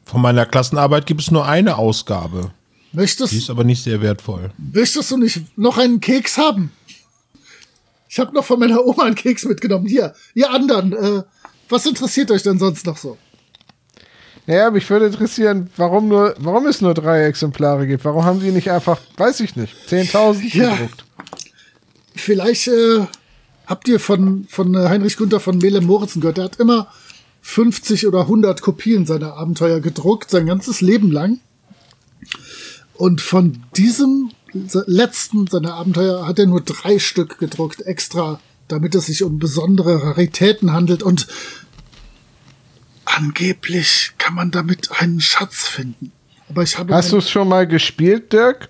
[0.05, 2.51] Von meiner Klassenarbeit gibt es nur eine Ausgabe.
[2.93, 4.51] Möchtest, Die ist aber nicht sehr wertvoll.
[4.73, 6.71] möchtest du nicht noch einen Keks haben?
[8.09, 9.87] Ich habe noch von meiner Oma einen Keks mitgenommen.
[9.87, 11.23] Hier, ihr anderen, äh,
[11.69, 13.19] was interessiert euch denn sonst noch so?
[14.47, 18.03] Ja, mich würde interessieren, warum nur, warum es nur drei Exemplare gibt.
[18.07, 20.71] Warum haben die nicht einfach, weiß ich nicht, 10.000 Ja.
[20.75, 21.05] gedruckt?
[22.21, 23.07] Vielleicht äh,
[23.67, 26.37] habt ihr von, von äh, Heinrich Gunther von Melem Moritzen gehört.
[26.39, 26.89] Der hat immer
[27.43, 31.41] 50 oder 100 Kopien seiner Abenteuer gedruckt, sein ganzes Leben lang.
[32.95, 34.31] Und von diesem
[34.67, 39.39] se- letzten seiner Abenteuer hat er nur drei Stück gedruckt, extra, damit es sich um
[39.39, 41.03] besondere Raritäten handelt.
[41.03, 41.27] Und
[43.05, 46.13] angeblich kann man damit einen Schatz finden.
[46.49, 48.69] Aber ich habe Hast du es schon mal gespielt, Dirk?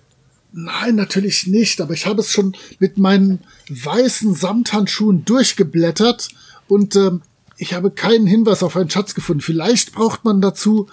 [0.53, 6.29] Nein, natürlich nicht, aber ich habe es schon mit meinen weißen Samthandschuhen durchgeblättert
[6.69, 7.23] und ähm,
[7.59, 9.43] ich habe keinen Hinweis auf einen Schatz gefunden.
[9.43, 10.89] Vielleicht braucht man dazu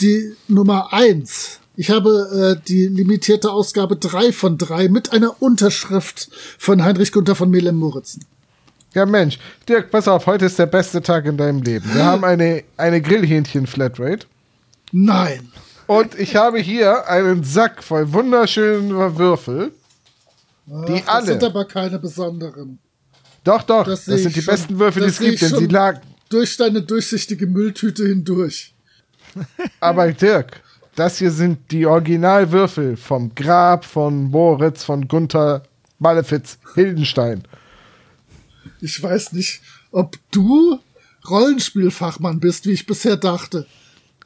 [0.00, 1.60] die Nummer eins.
[1.74, 7.34] Ich habe äh, die limitierte Ausgabe drei von drei mit einer Unterschrift von Heinrich Gunther
[7.34, 8.24] von Melem Moritzen.
[8.94, 9.38] Ja, Mensch.
[9.68, 11.92] Dirk, pass auf, heute ist der beste Tag in deinem Leben.
[11.94, 14.26] Wir haben eine, eine Grillhähnchen-Flatrate.
[14.92, 15.48] Nein.
[15.86, 19.72] Und ich habe hier einen Sack voll wunderschöner Würfel.
[20.66, 21.26] Die Ach, alle.
[21.26, 22.78] Das sind aber keine besonderen.
[23.44, 24.54] Doch, doch, Das das, sind die schon.
[24.54, 26.00] besten Würfel, die Das es gibt, denn sie lagen.
[26.28, 28.74] Durch deine durchsichtige Mülltüte hindurch.
[29.80, 30.62] Aber Dirk,
[30.94, 35.64] das hier sind die Originalwürfel vom Grab von Moritz, von Gunther
[35.98, 37.42] Malefiz, Hildenstein.
[38.80, 39.60] Ich weiß nicht,
[39.90, 40.78] ob du
[41.28, 43.66] Rollenspielfachmann bist, wie ich bisher dachte.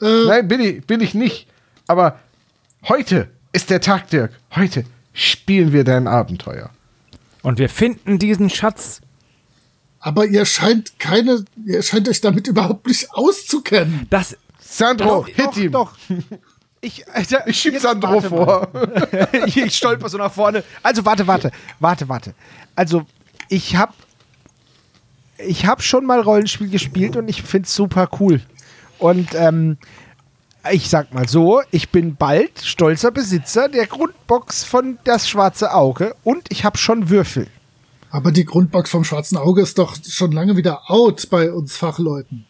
[0.01, 1.47] Nein, bin ich, bin ich nicht.
[1.87, 2.19] Aber
[2.89, 4.33] heute ist der Tag, Dirk.
[4.55, 6.71] Heute spielen wir dein Abenteuer.
[7.43, 9.01] Und wir finden diesen Schatz.
[10.01, 14.07] Aber ihr scheint keine, ihr scheint euch damit überhaupt nicht auszukennen.
[14.11, 15.73] Das Sandro, Doch, hit doch, ihm.
[15.73, 15.93] doch.
[16.81, 18.69] Ich, Alter, Ich schieb Sandro vor.
[19.47, 20.63] ich, stolper so nach vorne.
[20.83, 21.51] Also warte, warte,
[21.81, 22.35] warte, warte.
[22.75, 23.07] Also
[23.49, 23.95] ich habe
[25.39, 28.41] ich habe schon mal Rollenspiel gespielt und ich finde es super cool.
[28.99, 29.79] Und ähm,
[30.73, 36.15] ich sag mal so, ich bin bald stolzer Besitzer der Grundbox von Das Schwarze Auge
[36.25, 37.49] und ich habe schon Würfel.
[38.11, 42.47] Aber die Grundbox vom Schwarzen Auge ist doch schon lange wieder out bei uns Fachleuten.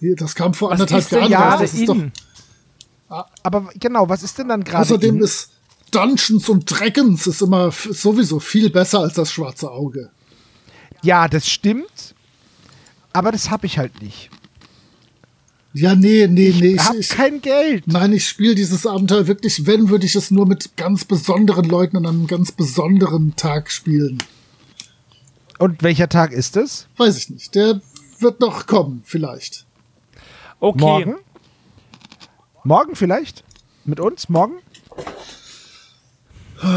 [0.00, 1.60] Das kam vor was anderthalb Jahren raus.
[1.60, 2.12] Das ist doch, in?
[3.42, 4.82] Aber genau, was ist denn dann gerade?
[4.82, 5.22] außerdem in?
[5.22, 5.50] ist,
[5.90, 10.10] Dungeons und Dragons ist immer sowieso viel besser als das schwarze Auge.
[11.02, 12.14] Ja, das stimmt.
[13.12, 14.30] Aber das habe ich halt nicht.
[15.74, 16.68] Ja, nee, nee, nee.
[16.68, 17.86] Ich Ich, habe kein Geld.
[17.86, 21.96] nein, ich spiele dieses Abenteuer wirklich, wenn, würde ich es nur mit ganz besonderen Leuten
[21.98, 24.18] an einem ganz besonderen Tag spielen.
[25.58, 26.88] Und welcher Tag ist es?
[26.96, 27.54] Weiß ich nicht.
[27.54, 27.80] Der
[28.18, 29.66] wird noch kommen, vielleicht.
[30.60, 30.80] Okay.
[30.80, 31.14] Morgen?
[32.64, 33.44] Morgen vielleicht?
[33.84, 34.28] Mit uns?
[34.28, 34.54] Morgen?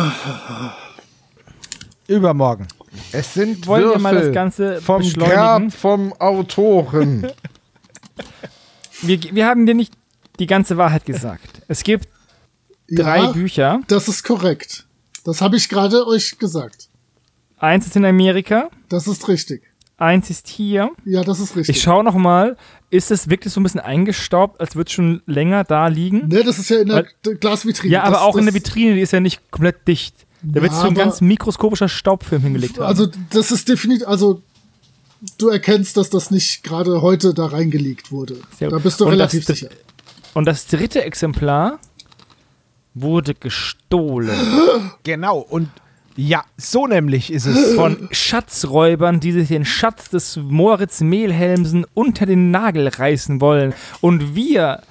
[2.07, 2.67] Übermorgen.
[3.13, 5.35] Es sind Wollen wir Würfel mal das Ganze vom beschleunigen?
[5.37, 7.31] Grab vom Autoren.
[9.01, 9.93] Wir, wir haben dir nicht
[10.39, 11.61] die ganze Wahrheit gesagt.
[11.67, 12.07] Es gibt
[12.89, 13.81] drei ja, Bücher.
[13.87, 14.85] Das ist korrekt.
[15.23, 16.87] Das habe ich gerade euch gesagt.
[17.57, 19.61] Eins ist in Amerika, Das ist richtig.
[19.97, 20.91] eins ist hier.
[21.05, 21.75] Ja, das ist richtig.
[21.77, 22.57] Ich schaue noch mal,
[22.89, 26.27] ist es wirklich so ein bisschen eingestaubt, als würde es schon länger da liegen?
[26.27, 27.93] ne, das ist ja in der Weil- Glasvitrine.
[27.93, 30.15] Ja, aber das, auch in der das- Vitrine, die ist ja nicht komplett dicht.
[30.41, 32.87] Da Ja, wird so ein ganz mikroskopischer Staubfilm hingelegt haben.
[32.87, 34.41] Also, das ist definitiv, also,
[35.37, 38.37] du erkennst, dass das nicht gerade heute da reingelegt wurde.
[38.57, 38.79] Sehr gut.
[38.79, 39.71] Da bist du Und relativ das- sicher.
[40.33, 41.79] Und das dritte Exemplar
[42.93, 44.37] wurde gestohlen
[45.03, 45.39] Genau.
[45.39, 45.69] Und
[46.17, 47.73] ja, so nämlich ist es.
[47.75, 53.73] von Schatzräubern, die sich den Schatz des Moritz Mehlhelmsen unter den Nagel reißen wollen.
[54.01, 54.81] Und wir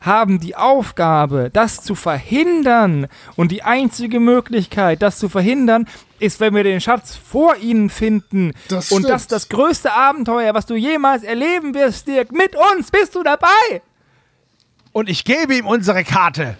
[0.00, 3.08] haben die Aufgabe, das zu verhindern.
[3.34, 8.52] Und die einzige Möglichkeit, das zu verhindern, ist, wenn wir den Schatz vor ihnen finden.
[8.68, 9.10] Das Und stimmt.
[9.14, 12.32] das ist das größte Abenteuer, was du jemals erleben wirst, Dirk.
[12.32, 13.82] Mit uns bist du dabei.
[14.92, 16.56] Und ich gebe ihm unsere Karte.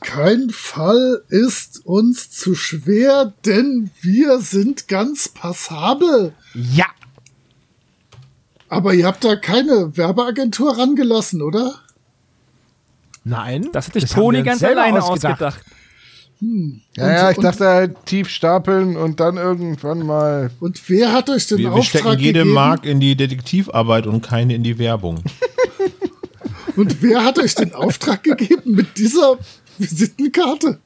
[0.00, 6.34] Kein Fall ist uns zu schwer, denn wir sind ganz passabel.
[6.52, 6.86] Ja.
[8.68, 11.74] Aber ihr habt da keine Werbeagentur rangelassen, oder?
[13.24, 13.68] Nein.
[13.72, 15.42] Das hat sich wir Toni ganz alleine ausgedacht.
[15.42, 15.64] ausgedacht.
[16.96, 20.50] ja, ja, ich und- dachte halt tief stapeln und dann irgendwann mal.
[20.60, 22.54] Und wer hat euch den Wir, wir Auftrag stecken jede gegeben?
[22.54, 25.22] Mark in die Detektivarbeit und keine in die Werbung.
[26.76, 29.38] Und wer hat euch den Auftrag gegeben mit dieser
[29.78, 30.80] Visitenkarte?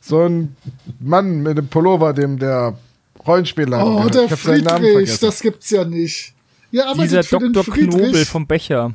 [0.00, 0.54] So ein
[1.00, 2.78] Mann mit dem Pullover, dem der
[3.26, 3.84] Rollenspieler.
[3.84, 6.34] Oh, der Friedrich, das gibt's ja nicht.
[6.80, 7.64] Arbeitet Dieser Dr.
[7.64, 8.94] Knobel vom Becher.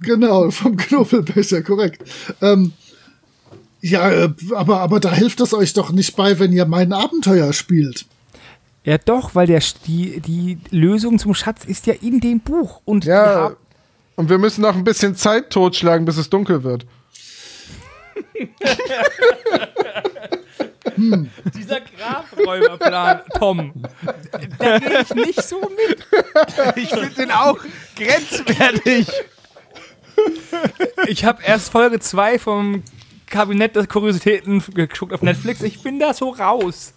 [0.00, 2.02] Genau, vom Knobelbecher, korrekt.
[2.40, 2.72] Ähm,
[3.80, 7.52] ja, äh, aber, aber da hilft es euch doch nicht bei, wenn ihr mein Abenteuer
[7.52, 8.06] spielt.
[8.84, 12.80] Ja, doch, weil der, die, die Lösung zum Schatz ist ja in dem Buch.
[12.84, 13.56] Und wir Ja,
[14.16, 16.86] und wir müssen noch ein bisschen Zeit totschlagen, bis es dunkel wird.
[21.54, 23.72] dieser Grabräuberplan, Tom,
[24.58, 26.06] da gehe ich nicht so mit.
[26.76, 27.58] Ich finde den auch
[27.96, 29.08] grenzwertig.
[31.06, 32.82] Ich habe erst Folge 2 vom
[33.26, 35.62] Kabinett der Kuriositäten geguckt auf Netflix.
[35.62, 36.94] Ich bin da so raus.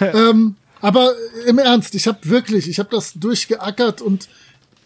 [0.00, 1.14] Ähm, aber
[1.46, 4.28] im Ernst, ich habe wirklich, ich habe das durchgeackert und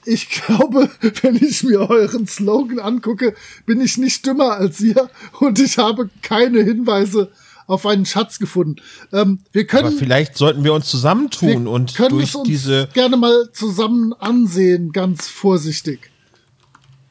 [0.05, 0.91] ich glaube,
[1.23, 3.35] wenn ich mir euren Slogan angucke,
[3.67, 5.11] bin ich nicht dümmer als ihr
[5.41, 7.31] und ich habe keine Hinweise
[7.67, 8.77] auf einen Schatz gefunden.
[9.13, 12.49] Ähm, wir Aber können, vielleicht sollten wir uns zusammentun wir und können durch es uns
[12.49, 16.11] diese gerne mal zusammen ansehen, ganz vorsichtig.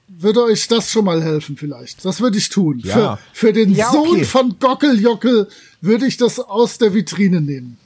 [0.08, 2.06] Würde euch das schon mal helfen vielleicht?
[2.06, 2.80] Das würde ich tun.
[2.84, 3.18] Ja.
[3.18, 4.24] Für, für den Ja, Sohn okay.
[4.24, 5.48] von Gockeljockel
[5.82, 7.78] würde ich das aus der Vitrine nehmen.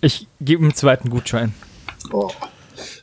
[0.00, 1.52] Ich gebe ihm einen zweiten Gutschein.
[2.10, 2.30] Oh.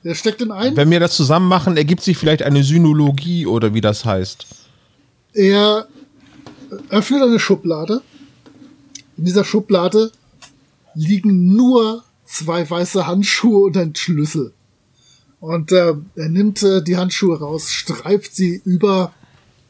[0.04, 0.76] Der steckt in ein.
[0.76, 4.46] Wenn wir das zusammen machen, ergibt sich vielleicht eine Synologie oder wie das heißt.
[5.34, 5.88] Er
[6.90, 8.02] öffnet eine Schublade.
[9.18, 10.12] In dieser Schublade
[10.94, 14.54] liegen nur zwei weiße Handschuhe und ein Schlüssel.
[15.40, 19.14] Und äh, er nimmt äh, die Handschuhe raus, streift sie über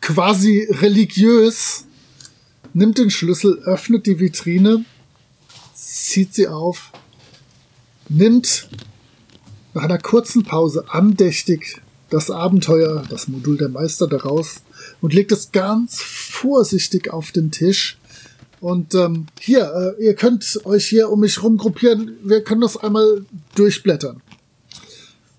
[0.01, 1.85] quasi religiös,
[2.73, 4.83] nimmt den Schlüssel, öffnet die Vitrine,
[5.73, 6.91] zieht sie auf,
[8.09, 8.67] nimmt
[9.73, 14.63] nach einer kurzen Pause andächtig das Abenteuer, das Modul der Meister daraus
[14.99, 17.97] und legt es ganz vorsichtig auf den Tisch.
[18.61, 22.15] Und ähm, hier, äh, ihr könnt euch hier um mich rum gruppieren.
[22.23, 23.25] Wir können das einmal
[23.55, 24.21] durchblättern.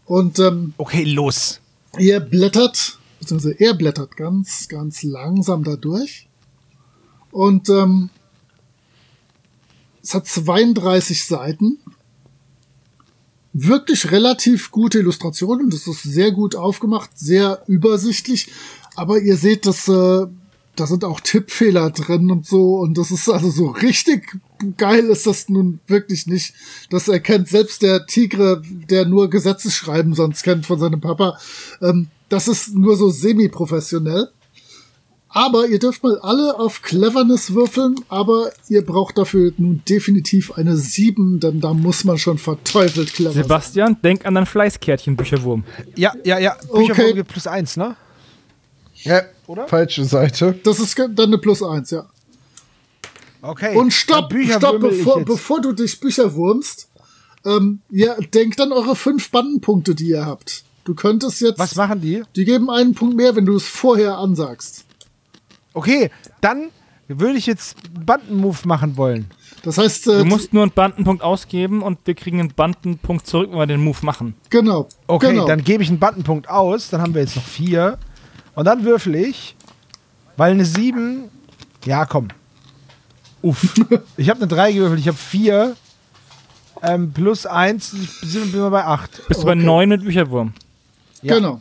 [0.07, 1.61] Und ähm, Okay, los.
[1.99, 6.27] ihr blättert, beziehungsweise er blättert ganz, ganz langsam da durch.
[7.31, 8.11] Und ähm,
[10.03, 11.79] es hat 32 Seiten.
[13.53, 15.71] Wirklich relativ gute Illustrationen.
[15.71, 18.51] Das ist sehr gut aufgemacht, sehr übersichtlich.
[18.97, 20.27] Aber ihr seht, dass äh,
[20.77, 22.77] da sind auch Tippfehler drin und so.
[22.77, 24.39] Und das ist also so richtig
[24.77, 26.55] geil ist das nun wirklich nicht.
[26.91, 31.39] Das erkennt selbst der Tigre, der nur Gesetze schreiben sonst kennt von seinem Papa.
[31.81, 34.29] Ähm, das ist nur so semi-professionell.
[35.35, 40.77] Aber ihr dürft mal alle auf Cleverness würfeln, aber ihr braucht dafür nun definitiv eine
[40.77, 43.43] 7, denn da muss man schon verteufelt clever sein.
[43.43, 45.65] Sebastian, denk an dein Fleißkärtchen, Bücherwurm.
[45.97, 46.57] Ja, ja, ja.
[46.69, 46.87] Okay.
[46.87, 47.97] Bücherwurm gibt plus eins, ne?
[49.05, 49.23] Ja,
[49.67, 50.59] falsche Seite.
[50.65, 52.07] Das ist dann eine Plus 1, ja.
[53.41, 53.77] Okay.
[53.77, 56.89] Und stopp, stopp, bevor, bevor du dich Bücher wurmst,
[57.45, 60.65] ähm, ja, denkt an eure fünf Bandenpunkte, die ihr habt.
[60.85, 61.59] Du könntest jetzt.
[61.59, 62.23] Was machen die?
[62.37, 64.85] Die geben einen Punkt mehr, wenn du es vorher ansagst.
[65.75, 66.11] Okay,
[66.41, 66.71] dann
[67.09, 69.27] würde ich jetzt einen Bandenmove machen wollen.
[69.63, 73.51] Das heißt, äh, Du musst nur einen Bandenpunkt ausgeben und wir kriegen einen Bandenpunkt zurück,
[73.51, 74.35] wenn wir den Move machen.
[74.51, 74.89] genau.
[75.07, 75.47] Okay, genau.
[75.47, 76.91] dann gebe ich einen Bandenpunkt aus.
[76.91, 77.99] Dann haben wir jetzt noch vier.
[78.55, 79.57] Und dann würfel ich,
[80.37, 81.29] weil eine 7.
[81.85, 82.29] Ja, komm.
[83.43, 83.63] Uff.
[84.17, 85.77] ich habe eine 3 gewürfelt, ich habe 4.
[86.85, 87.91] Ähm, plus 1,
[88.23, 89.29] sind wir bei 8.
[89.29, 89.63] Bist du bei Okay.
[89.65, 90.53] 9 mit Bücherwurm?
[91.23, 91.37] Ja.
[91.37, 91.61] Genau.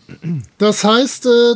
[0.57, 1.53] Das heißt, äh,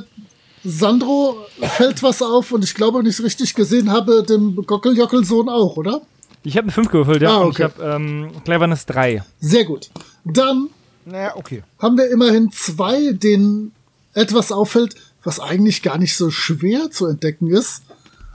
[0.63, 5.49] Sandro fällt was auf und ich glaube, wenn ich es richtig gesehen habe, dem Gockeljockel-Sohn
[5.49, 6.01] auch, oder?
[6.43, 7.31] Ich habe eine 5 gewürfelt, ja.
[7.31, 7.69] Ah, Und okay.
[7.73, 9.23] ich habe ähm, Cleverness 3.
[9.39, 9.89] Sehr gut.
[10.23, 10.69] Dann
[11.05, 11.63] Naja, okay.
[11.79, 13.71] haben wir immerhin zwei, denen
[14.13, 14.93] etwas auffällt,
[15.25, 17.81] was eigentlich gar nicht so schwer zu entdecken ist.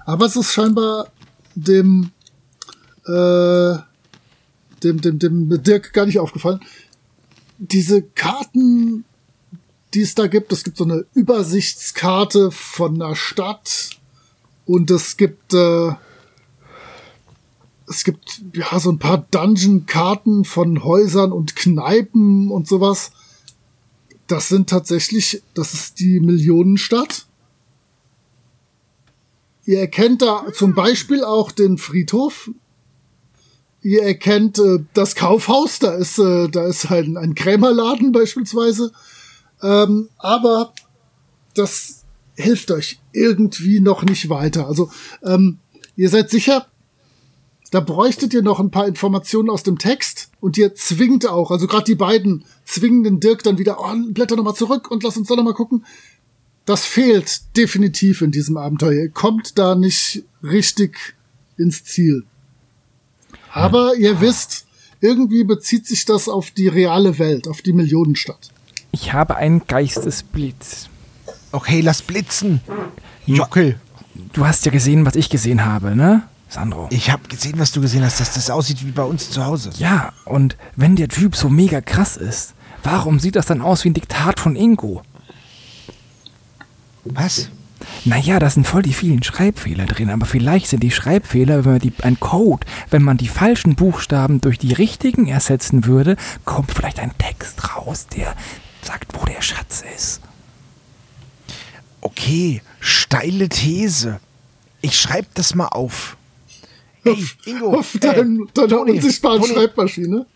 [0.04, 1.10] Aber es ist scheinbar
[1.54, 2.10] dem,
[3.06, 3.76] äh,
[4.82, 6.60] dem, dem, dem Dirk gar nicht aufgefallen.
[7.58, 9.04] Diese Karten,
[9.94, 13.90] die es da gibt, es gibt so eine Übersichtskarte von einer Stadt
[14.66, 15.92] und es gibt, äh,
[17.86, 23.12] es gibt ja so ein paar Dungeon-Karten von Häusern und Kneipen und sowas.
[24.30, 27.26] Das sind tatsächlich, das ist die Millionenstadt.
[29.64, 32.48] Ihr erkennt da zum Beispiel auch den Friedhof.
[33.82, 38.92] Ihr erkennt äh, das Kaufhaus, da ist, äh, da ist ein, ein Krämerladen beispielsweise.
[39.62, 40.74] Ähm, aber
[41.54, 42.04] das
[42.36, 44.68] hilft euch irgendwie noch nicht weiter.
[44.68, 44.92] Also
[45.24, 45.58] ähm,
[45.96, 46.68] ihr seid sicher,
[47.72, 51.66] da bräuchtet ihr noch ein paar Informationen aus dem Text und ihr zwingt auch, also
[51.66, 55.28] gerade die beiden zwingen den Dirk dann wieder, oh, blätter nochmal zurück und lass uns
[55.28, 55.84] da nochmal gucken.
[56.64, 59.04] Das fehlt definitiv in diesem Abenteuer.
[59.04, 61.14] Ihr kommt da nicht richtig
[61.56, 62.24] ins Ziel.
[63.52, 64.66] Aber ihr wisst,
[65.00, 68.50] irgendwie bezieht sich das auf die reale Welt, auf die Millionenstadt.
[68.92, 70.88] Ich habe einen Geistesblitz.
[71.52, 72.60] Okay, lass blitzen.
[73.26, 73.80] Jockel.
[74.32, 76.88] Du hast ja gesehen, was ich gesehen habe, ne, Sandro?
[76.90, 79.70] Ich habe gesehen, was du gesehen hast, dass das aussieht wie bei uns zu Hause.
[79.78, 83.90] Ja, und wenn der Typ so mega krass ist, warum sieht das dann aus wie
[83.90, 85.02] ein Diktat von Ingo?
[87.04, 87.48] Was?
[88.04, 91.80] Naja, da sind voll die vielen Schreibfehler drin, aber vielleicht sind die Schreibfehler, wenn man
[91.80, 96.98] die, ein Code, wenn man die falschen Buchstaben durch die richtigen ersetzen würde, kommt vielleicht
[96.98, 98.34] ein Text raus, der
[98.82, 100.20] sagt, wo der Schatz ist.
[102.02, 104.20] Okay, steile These.
[104.82, 106.16] Ich schreibe das mal auf.
[107.04, 109.54] Ey, Ingo, Auf dein, deiner Toni, unsichtbaren Toni.
[109.54, 110.26] Schreibmaschine.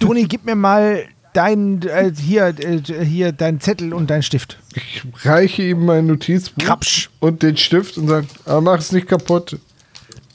[0.00, 4.58] Toni, gib mir mal dein äh, hier äh, hier dein Zettel und dein Stift.
[4.74, 7.10] Ich reiche ihm mein Notizbuch Krapsch.
[7.20, 9.58] und den Stift und sage, ah, mach es nicht kaputt.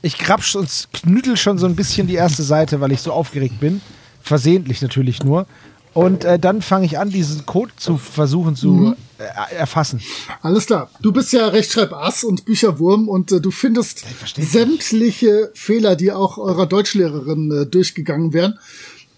[0.04, 3.60] Ich krapsch und knüttel schon so ein bisschen die erste Seite, weil ich so aufgeregt
[3.60, 3.82] bin.
[4.22, 5.46] Versehentlich natürlich nur.
[5.94, 10.02] Und äh, dann fange ich an, diesen Code zu versuchen zu äh, erfassen.
[10.42, 10.90] Alles klar.
[11.02, 14.06] Du bist ja Rechtschreibass und Bücherwurm und äh, du findest
[14.38, 18.58] sämtliche Fehler, die auch eurer Deutschlehrerin äh, durchgegangen wären.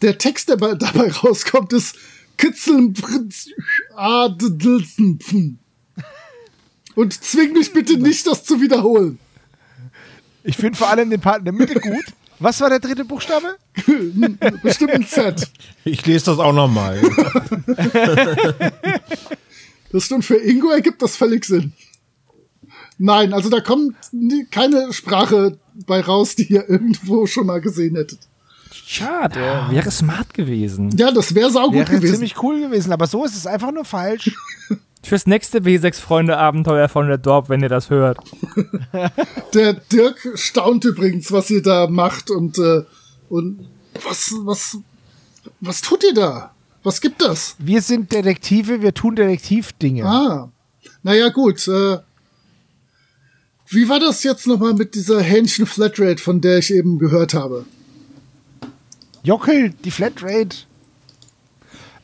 [0.01, 1.95] Der Text, der bei- dabei rauskommt, ist
[2.37, 2.95] Kitzeln.
[6.95, 9.19] Und zwing mich bitte nicht, das zu wiederholen.
[10.43, 12.05] Ich finde vor allem den Part in der Mitte gut.
[12.39, 13.57] Was war der dritte Buchstabe?
[14.63, 15.47] Bestimmt ein Z.
[15.85, 16.99] Ich lese das auch nochmal.
[19.91, 21.71] Das stimmt, für Ingo ergibt das völlig Sinn.
[22.97, 23.95] Nein, also da kommt
[24.49, 28.17] keine Sprache bei raus, die ihr irgendwo schon mal gesehen hättet.
[28.71, 30.89] Schade, wäre smart gewesen.
[30.97, 32.13] Ja, das wäre saugut Wäre gewesen.
[32.13, 34.31] ziemlich cool gewesen, aber so ist es einfach nur falsch.
[35.03, 38.17] Fürs nächste W6-Freunde-Abenteuer von der Dorp, wenn ihr das hört.
[39.53, 42.83] Der Dirk staunt übrigens, was ihr da macht und, äh,
[43.29, 43.67] und
[44.01, 44.77] was, was,
[45.59, 46.53] was tut ihr da?
[46.83, 47.55] Was gibt das?
[47.59, 50.05] Wir sind Detektive, wir tun Detektivdinge.
[50.05, 50.51] Ah,
[51.03, 51.67] naja, gut.
[51.67, 51.97] Äh,
[53.67, 57.65] wie war das jetzt nochmal mit dieser Hähnchen Flatrate, von der ich eben gehört habe?
[59.23, 60.57] Jockel, die Flatrate.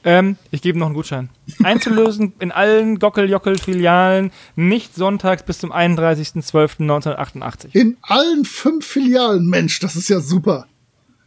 [0.06, 1.30] Ähm, ich gebe noch einen Gutschein.
[1.64, 7.68] Einzulösen in allen Gockel-Jockel-Filialen, nicht sonntags bis zum 31.12.1988.
[7.76, 10.68] In allen fünf Filialen, Mensch, das ist ja super.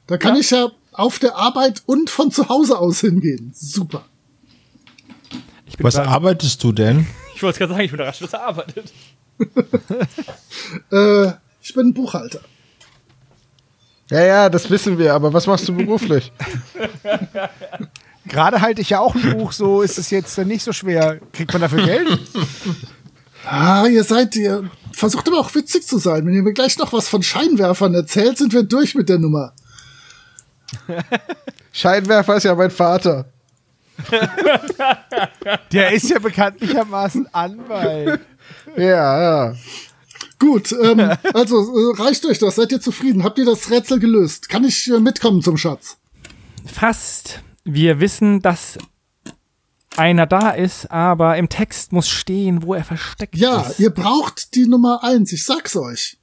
[0.07, 3.53] Da kann ich ja auf der Arbeit und von zu Hause aus hingehen.
[3.55, 4.05] Super.
[5.67, 7.07] Ich bin Was gerade- arbeitest du denn?
[7.35, 8.93] Ich wollte gerade sagen, ich bin überrascht, was er arbeitet.
[10.93, 12.41] Äh, ich bin Buchhalter.
[14.11, 16.31] Ja, ja, das wissen wir, aber was machst du beruflich?
[18.27, 21.19] Gerade halte ich ja auch ein Buch, so ist es jetzt nicht so schwer.
[21.33, 22.21] Kriegt man dafür Geld?
[23.45, 26.25] Ah, ihr seid, ihr versucht aber auch witzig zu sein.
[26.25, 29.53] Wenn ihr mir gleich noch was von Scheinwerfern erzählt, sind wir durch mit der Nummer.
[31.73, 33.27] Scheinwerfer ist ja mein Vater.
[35.73, 38.21] Der ist ja bekanntlichermaßen Anwalt.
[38.77, 39.57] Ja, ja.
[40.39, 42.57] Gut, ähm, also äh, reicht euch das?
[42.57, 43.23] Seid ihr zufrieden?
[43.23, 44.49] Habt ihr das Rätsel gelöst?
[44.49, 45.99] Kann ich äh, mitkommen zum Schatz?
[46.67, 47.41] Fast.
[47.65, 48.79] Wir wissen, dass
[49.97, 53.79] einer da ist, aber im Text muss stehen, wo er versteckt Ja, ist.
[53.79, 55.33] ihr braucht die Nummer eins.
[55.33, 56.19] Ich sag's euch.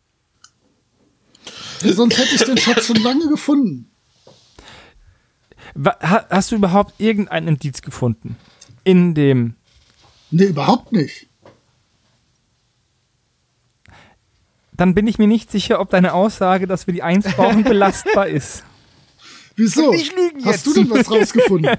[1.81, 3.89] Sonst hätte ich den Schatz schon lange gefunden.
[6.01, 8.35] Hast du überhaupt irgendein Indiz gefunden?
[8.83, 9.55] In dem.
[10.31, 11.27] Nee, überhaupt nicht.
[14.73, 18.27] Dann bin ich mir nicht sicher, ob deine Aussage, dass wir die Eins brauchen, belastbar
[18.27, 18.63] ist.
[19.59, 19.91] Wieso?
[19.91, 20.67] Nicht lügen Hast jetzt.
[20.67, 21.77] du denn was rausgefunden?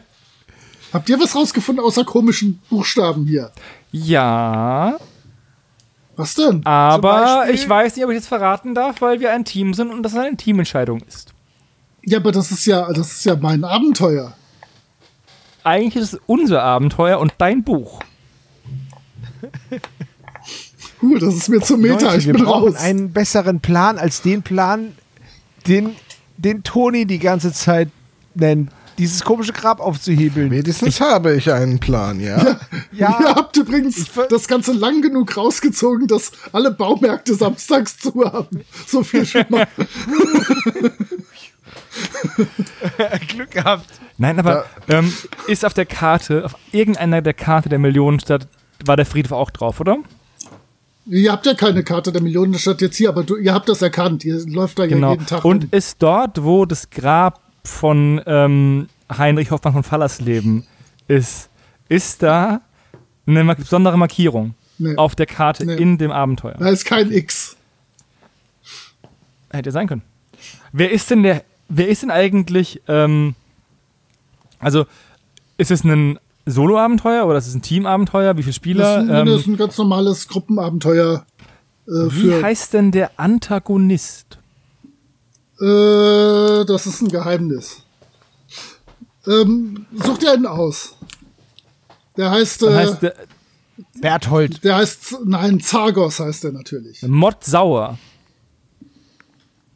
[0.93, 3.51] Habt ihr was rausgefunden außer komischen Buchstaben hier?
[3.93, 4.99] Ja,
[6.17, 6.65] Was denn?
[6.67, 10.03] aber ich weiß nicht, ob ich jetzt verraten darf, weil wir ein Team sind und
[10.03, 11.33] das eine Teamentscheidung ist.
[12.05, 14.35] Ja, aber das ist ja, das ist ja mein Abenteuer.
[15.65, 18.01] Eigentlich ist es unser Abenteuer und dein Buch.
[21.03, 22.07] Cool, das ist mir zu Meta.
[22.07, 22.77] Leute, ich wir bin brauchen raus.
[22.81, 24.93] einen besseren Plan als den Plan,
[25.67, 25.97] den,
[26.43, 27.91] den Toni die ganze Zeit
[28.35, 28.71] nennt.
[28.99, 30.51] Dieses komische Grab aufzuhebeln.
[30.51, 32.59] Wenigstens habe ich einen Plan, ja.
[32.93, 38.63] Ja, Ihr habt übrigens das Ganze lang genug rausgezogen, dass alle Baumärkte samstags zu haben.
[38.87, 39.67] So viel schon mal.
[43.29, 43.87] Glück gehabt.
[44.19, 45.13] Nein, aber ähm,
[45.47, 48.49] ist auf der Karte, auf irgendeiner der Karte der Millionenstadt,
[48.85, 49.99] war der Friedhof auch drauf, oder?
[51.13, 54.25] Ihr habt ja keine Karte der Millionenstadt jetzt hier, aber du, ihr habt das erkannt.
[54.25, 55.11] Ihr läuft da ja Genau.
[55.13, 55.45] jeden Tag.
[55.45, 55.69] Und rum.
[55.73, 60.65] ist dort, wo das Grab von ähm, Heinrich Hoffmann von Fallersleben
[61.09, 61.51] ist,
[61.89, 62.61] ist da
[63.27, 64.97] eine besondere Markierung Nee.
[64.97, 65.75] auf der Karte Nee.
[65.77, 66.55] in dem Abenteuer?
[66.59, 67.57] da ist kein X.
[69.51, 70.03] Hätte sein können.
[70.73, 73.35] Wer ist denn der, wer ist denn eigentlich, ähm,
[74.61, 74.87] also
[75.59, 76.19] ist es ein
[76.51, 78.37] Solo-Abenteuer oder ist es ein Team-Abenteuer?
[78.37, 79.03] Wie viele Das Spieler?
[79.03, 81.25] ist, ein, das ist Ähm, ein ganz normales Gruppenabenteuer.
[81.87, 84.39] Äh, wie für, heißt denn der Antagonist?
[85.61, 87.83] äh, das ist ein Geheimnis.
[89.27, 90.97] Ähm, such dir einen aus.
[92.17, 93.15] Der heißt, äh, heißt der
[94.01, 94.65] Berthold.
[94.65, 97.03] der heißt, nein, Zargos heißt er natürlich.
[97.03, 97.99] Mod Sauer.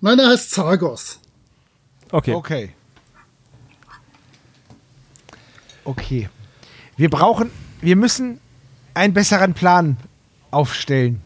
[0.01, 1.18] Nein, er heißt Zargos.
[2.10, 2.32] Okay.
[2.34, 2.70] Okay.
[5.84, 6.28] Okay.
[6.96, 7.50] Wir brauchen,
[7.80, 8.40] wir müssen
[8.94, 9.96] einen besseren Plan
[10.50, 11.20] aufstellen.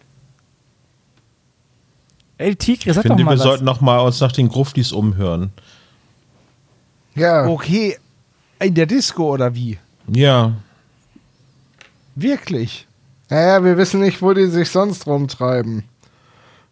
[2.38, 3.42] Ey, Tigre, Ich sag finde, doch mal wir was.
[3.44, 5.52] sollten noch mal uns nach den Gruftis umhören.
[7.14, 7.96] Ja, Okay.
[8.60, 9.78] In der Disco oder wie?
[10.08, 10.52] Ja.
[12.16, 12.86] Wirklich?
[13.30, 15.84] naja, wir wissen nicht, wo die sich sonst rumtreiben.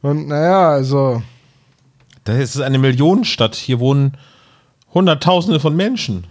[0.03, 1.23] Und naja, also,
[2.25, 3.55] Das ist eine Millionenstadt.
[3.55, 4.17] Hier wohnen
[4.95, 6.27] Hunderttausende von Menschen.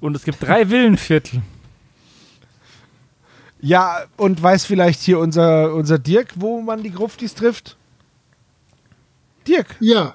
[0.00, 1.42] Und es gibt drei Villenviertel.
[3.66, 7.76] Ja, und weiß vielleicht hier unser, unser Dirk, wo man die Gruftis trifft?
[9.48, 10.14] Dirk, Ja,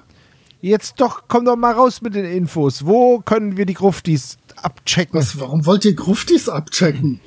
[0.62, 2.86] jetzt doch, komm doch mal raus mit den Infos.
[2.86, 5.18] Wo können wir die Gruftis abchecken?
[5.20, 7.20] was, warum wollt ihr Gruftis abchecken?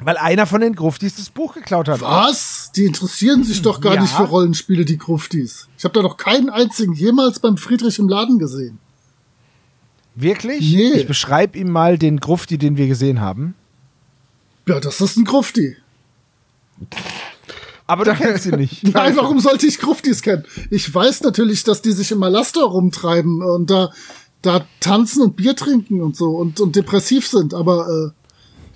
[0.00, 2.00] Weil einer von den Gruftis das Buch geklaut hat.
[2.02, 2.70] Was?
[2.76, 4.02] Die interessieren sich doch gar Ja.
[4.02, 5.68] nicht für Rollenspiele, die Gruftis.
[5.78, 8.78] Ich habe da doch keinen einzigen jemals beim Friedrich im Laden gesehen.
[10.14, 10.60] Wirklich?
[10.74, 10.92] Nee.
[10.92, 13.54] Ich beschreibe ihm mal den Grufti, den wir gesehen haben.
[14.70, 15.76] Ja, das ist ein Grufti.
[17.88, 18.84] Aber du kennst ihn nicht.
[18.94, 20.44] Nein, warum sollte ich Gruftis kennen?
[20.70, 23.92] Ich weiß natürlich, dass die sich im Malastor rumtreiben und da,
[24.42, 28.10] da tanzen und Bier trinken und so und, und depressiv sind, aber äh,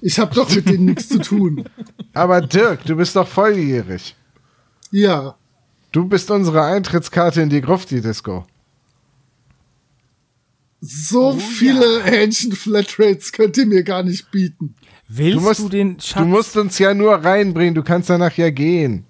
[0.01, 1.65] ich habe doch mit denen nichts zu tun.
[2.12, 4.16] aber Dirk, du bist doch volljährig.
[4.91, 5.37] Ja,
[5.93, 8.45] Du bist unsere Eintrittskarte in die Grufti-Disco.
[10.81, 14.75] so Oh viele Hähnchen-Flatrates könnt ihr mir gar nicht bieten.
[15.09, 16.22] Willst Du du, musst, den Schatz?
[16.22, 19.05] du musst uns ja nur reinbringen, du kannst danach ja gehen.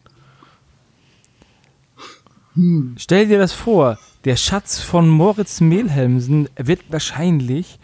[2.96, 7.80] Stell dir das vor, der Schatz von Moritz Mehlhelmsen wird wahrscheinlich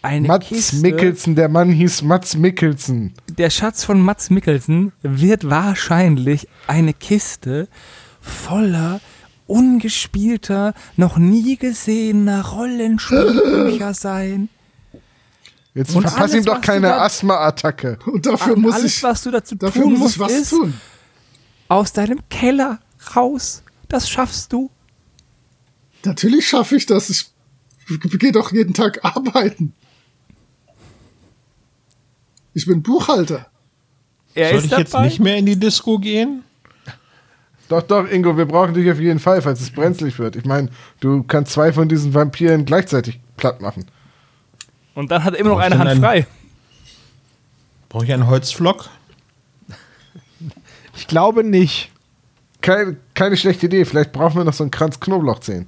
[0.00, 0.76] eine Mats Kiste.
[0.76, 3.12] Mikkelsen, der Mann hieß Mats Mikkelsen.
[3.36, 7.68] Der Schatz von Mats Mikkelsen wird wahrscheinlich eine Kiste
[8.20, 9.00] voller
[9.46, 14.48] ungespielter, noch nie gesehener Rollenspielbücher sein.
[15.76, 17.98] Jetzt Und verpass alles, ihm doch keine Asthma-Attacke.
[18.06, 20.32] Und dafür Und muss alles, ich, was du dazu dafür tun muss musst, ich was
[20.32, 20.72] ist tun.
[21.68, 22.80] aus deinem Keller
[23.14, 23.62] raus.
[23.88, 24.70] Das schaffst du.
[26.02, 27.10] Natürlich schaffe ich das.
[27.10, 27.30] Ich
[28.18, 29.74] gehe doch jeden Tag arbeiten.
[32.54, 33.46] Ich bin Buchhalter.
[34.34, 34.82] Er Soll ist ich dabei.
[34.82, 36.42] jetzt nicht mehr in die Disco gehen?
[37.68, 40.36] Doch, doch, Ingo, wir brauchen dich auf jeden Fall, falls es brenzlig wird.
[40.36, 40.70] Ich meine,
[41.00, 43.86] du kannst zwei von diesen Vampiren gleichzeitig platt machen.
[44.96, 46.26] Und dann hat er immer noch eine Hand denn frei.
[47.88, 48.88] Brauche ich einen Holzflock?
[50.98, 51.90] Ich glaube nicht.
[52.62, 53.84] Keine, keine schlechte Idee.
[53.84, 55.66] Vielleicht brauchen wir noch so einen Kranz Knoblauchzehen.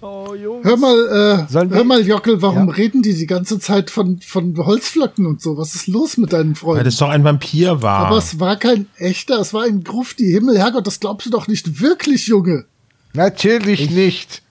[0.00, 0.64] Oh, Junge.
[0.64, 2.74] Hör mal, äh, hör mal, Jockel, warum Ja?
[2.74, 5.56] reden die die ganze Zeit von, von Holzflocken und so?
[5.56, 6.84] Was ist los mit deinen Weil Freunden?
[6.84, 8.06] das doch ein Vampir war.
[8.06, 10.24] Aber es war kein echter, es war ein Grufti.
[10.32, 12.64] Himmel, Herrgott, das glaubst du doch nicht wirklich, Junge.
[13.12, 14.42] Natürlich nicht.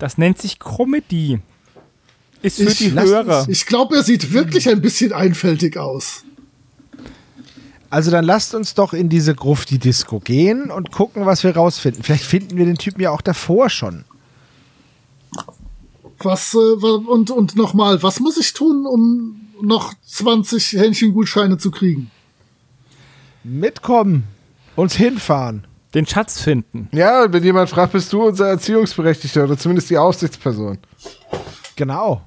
[0.00, 1.38] Das nennt sich Comedy.
[2.42, 3.46] Ist für Ich- die Hörer.
[3.48, 6.24] Ich glaube, er sieht wirklich ein bisschen einfältig aus.
[7.90, 12.02] Also dann lasst uns doch in diese Grufti-Disco gehen und gucken, was wir rausfinden.
[12.02, 14.04] Vielleicht finden wir den Typen ja auch davor schon.
[16.20, 22.10] Was, äh, und, und nochmal, was muss ich tun, um noch 20 Hähnchengutscheine zu kriegen?
[23.44, 24.24] Mitkommen,
[24.76, 25.64] uns hinfahren.
[25.94, 26.88] Den Schatz finden.
[26.92, 30.76] Ja, und wenn jemand fragt, bist du unser Erziehungsberechtigter oder zumindest die Aufsichtsperson.
[31.78, 32.20] Genau.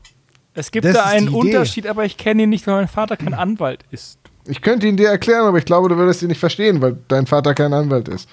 [0.54, 1.30] Es gibt Das da einen.
[1.30, 4.18] Unterschied, aber ich kenne ihn nicht, weil mein Vater kein Anwalt ist.
[4.48, 7.28] Ich könnte ihn dir erklären, aber ich glaube, du würdest ihn nicht verstehen, weil dein
[7.28, 8.28] Vater kein Anwalt ist.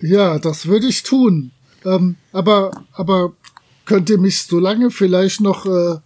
[0.00, 1.50] Ja, das würde ich tun.
[1.84, 3.32] Ähm, aber, aber
[3.84, 5.98] könnt ihr mich so lange vielleicht noch äh,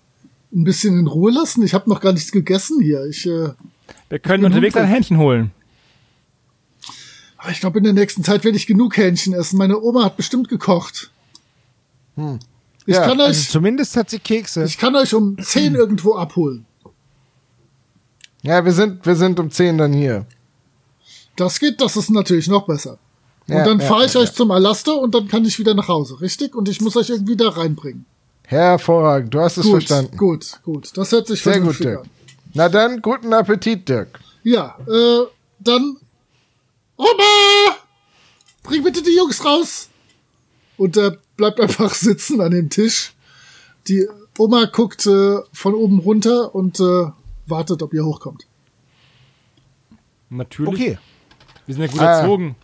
[0.53, 1.63] ein bisschen in Ruhe lassen?
[1.65, 3.05] Ich habe noch gar nichts gegessen hier.
[3.07, 3.51] Ich, äh,
[4.09, 4.87] Wir können unterwegs ein.
[4.89, 5.53] Hähnchen holen.
[7.39, 9.59] ah, ich glaube, in der nächsten Zeit werde ich genug Hähnchen essen.
[9.59, 11.11] Meine Oma hat bestimmt gekocht.
[12.87, 14.65] Ich, Ja, kann Also euch, zumindest hat sie Kekse.
[14.65, 16.67] ich kann euch um 10 irgendwo abholen.
[18.43, 20.27] Ja, wir sind, wir sind um 10 dann hier.
[21.37, 22.99] Das geht, das ist natürlich noch besser.
[23.49, 25.89] Und Ja, dann ja, fahre ich euch zum Alaster und dann kann ich wieder nach
[25.89, 26.55] Hause, richtig?
[26.55, 28.05] Und ich muss euch irgendwie da reinbringen.
[28.47, 30.17] Hervorragend, du hast es Gut, verstanden.
[30.17, 30.91] gut, gut.
[30.97, 32.01] Das hört sich Sehr gut, vernünftig Dirk.
[32.01, 32.11] an.
[32.55, 34.21] Na dann, guten Appetit, Dirk.
[34.43, 35.25] Ja, äh,
[35.61, 35.97] dann.
[36.97, 37.77] Oma!
[38.63, 39.89] Bring bitte die Jungs raus!
[40.77, 43.15] Und er bleibt einfach sitzen an dem Tisch.
[43.89, 44.07] Die
[44.39, 47.07] Oma guckt äh, von oben runter und äh,
[47.47, 48.47] wartet, ob ihr hochkommt.
[50.31, 50.73] Natürlich.
[50.73, 50.99] Okay.
[51.67, 52.21] Wir sind ja gut Ah.
[52.21, 52.55] erzogen.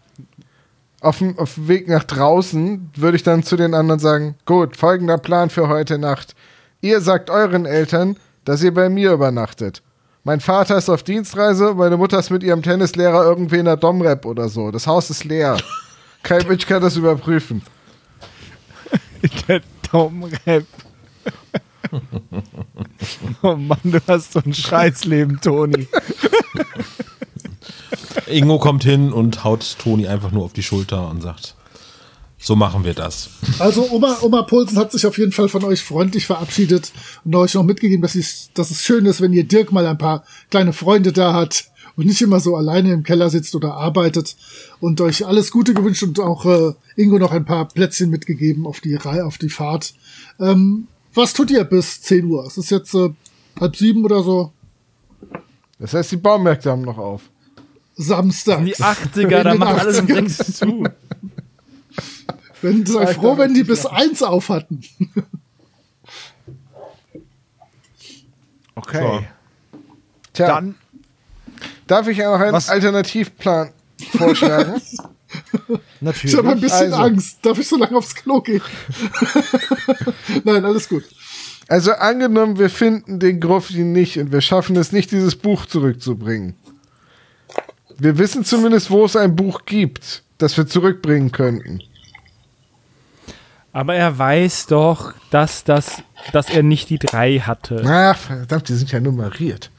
[1.00, 4.76] Auf dem, auf dem Weg nach draußen würde ich dann zu den anderen sagen, gut,
[4.76, 6.34] folgender Plan für heute Nacht.
[6.80, 9.82] Ihr sagt euren Eltern, dass ihr bei mir übernachtet.
[10.24, 14.24] Mein Vater ist auf Dienstreise, meine Mutter ist mit ihrem Tennislehrer irgendwie in der Domrep
[14.24, 14.70] oder so.
[14.70, 15.56] Das Haus ist leer.
[16.22, 17.62] Kein Mensch kann das überprüfen.
[19.48, 20.66] Der Domrep.
[23.42, 25.86] oh Mann, du hast so ein Scheißleben, Toni.
[28.26, 31.54] Ingo kommt hin und haut Toni einfach nur auf die Schulter und sagt,
[32.38, 33.30] so machen wir das.
[33.58, 36.92] Also Oma, Oma Polsen hat sich auf jeden Fall von euch freundlich verabschiedet
[37.24, 39.98] und euch noch mitgegeben, dass, ich, dass es schön ist, wenn ihr Dirk mal ein
[39.98, 41.64] paar kleine Freunde da hat
[41.98, 44.36] und nicht immer so alleine im Keller sitzt oder arbeitet
[44.78, 48.78] und euch alles Gute gewünscht und auch äh, Ingo noch ein paar Plätzchen mitgegeben auf
[48.80, 49.94] die Reihe, auf die Fahrt.
[50.38, 52.46] Ähm, was tut ihr bis 10 Uhr?
[52.46, 53.10] Es ist jetzt äh,
[53.58, 54.52] halb sieben oder so.
[55.80, 57.22] Das heißt, die Baumärkte haben noch auf.
[57.96, 58.64] Samstag.
[58.64, 60.28] Die 80er, da macht alles 80ern.
[60.28, 60.84] sechs zu.
[62.62, 64.82] Wenn, sei froh, wenn die bis eins auf hatten.
[68.76, 69.26] Okay.
[70.32, 70.76] Tja, Dann
[71.88, 73.70] darf ich ja noch einen Was- Alternativplan
[74.16, 74.80] vorschlagen?
[76.00, 76.32] natürlich.
[76.34, 76.96] Ich habe ein bisschen Also.
[76.96, 77.38] Angst.
[77.42, 78.62] Darf ich so lange aufs Klo gehen?
[80.44, 81.04] Nein, alles gut.
[81.68, 86.54] Also angenommen, wir finden den Grufti nicht und wir schaffen es nicht, dieses Buch zurückzubringen.
[87.98, 91.82] Wir wissen zumindest, wo es ein Buch gibt, das wir zurückbringen könnten.
[93.72, 96.02] Aber er weiß doch, dass, das,
[96.32, 97.82] dass er nicht die drei hatte.
[97.86, 99.70] Ach, verdammt, die sind ja nummeriert.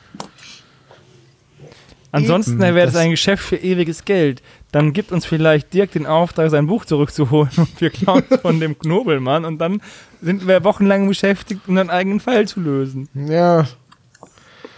[2.12, 4.42] Ansonsten wäre das das- ein Geschäft für ewiges Geld.
[4.72, 8.60] Dann gibt uns vielleicht Dirk den Auftrag, sein Buch zurückzuholen und wir klauen es von
[8.60, 9.82] dem Knobelmann und dann
[10.22, 13.08] sind wir wochenlang beschäftigt, um einen eigenen Fall zu lösen.
[13.14, 13.66] Ja,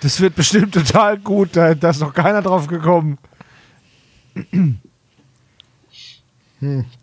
[0.02, 1.50] Das wird bestimmt total gut.
[1.56, 3.18] Da, da ist noch keiner drauf gekommen.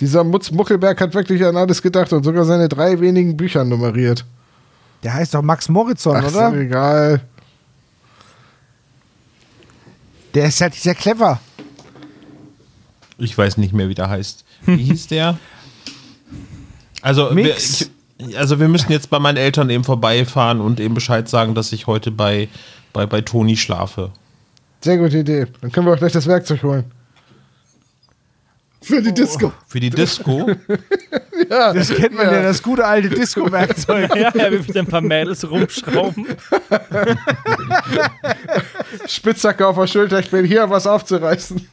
[0.01, 4.25] dieser Mutz Muckelberg hat wirklich an alles gedacht und sogar seine drei wenigen Bücher nummeriert.
[5.03, 6.51] Der heißt doch Max Morizon, Ach, ist oder?
[6.51, 7.21] doch egal.
[10.39, 11.40] Der ist halt sehr clever.
[13.19, 14.44] Ich weiß nicht mehr, wie der heißt.
[14.66, 15.36] Wie hieß der?
[17.02, 17.90] Also, Mix.
[18.20, 21.73] wer- Also wir müssen jetzt bei meinen Eltern eben vorbeifahren und eben Bescheid sagen, dass
[21.73, 22.48] ich heute bei,
[22.93, 24.10] bei, bei Toni schlafe.
[24.81, 25.47] Sehr gute Idee.
[25.60, 26.85] Dann können wir auch gleich das Werkzeug holen.
[28.89, 29.52] Für die Disco.
[29.66, 30.51] Für die Disco.
[31.48, 34.10] Das kennt man ja, das gute alte Disco-Werkzeug.
[34.16, 36.27] ja, er will ein paar Mädels rumschrauben.
[39.06, 41.66] Spitzhacke auf der Schulter, ich bin hier, was aufzureißen.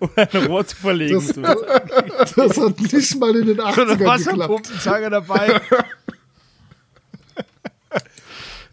[0.00, 1.42] Oder ein Rohr zu verlegen.
[1.42, 4.26] Das, das hat nicht mal in den 80ern geklappt.
[4.26, 5.60] Wasserpumpenzange dabei.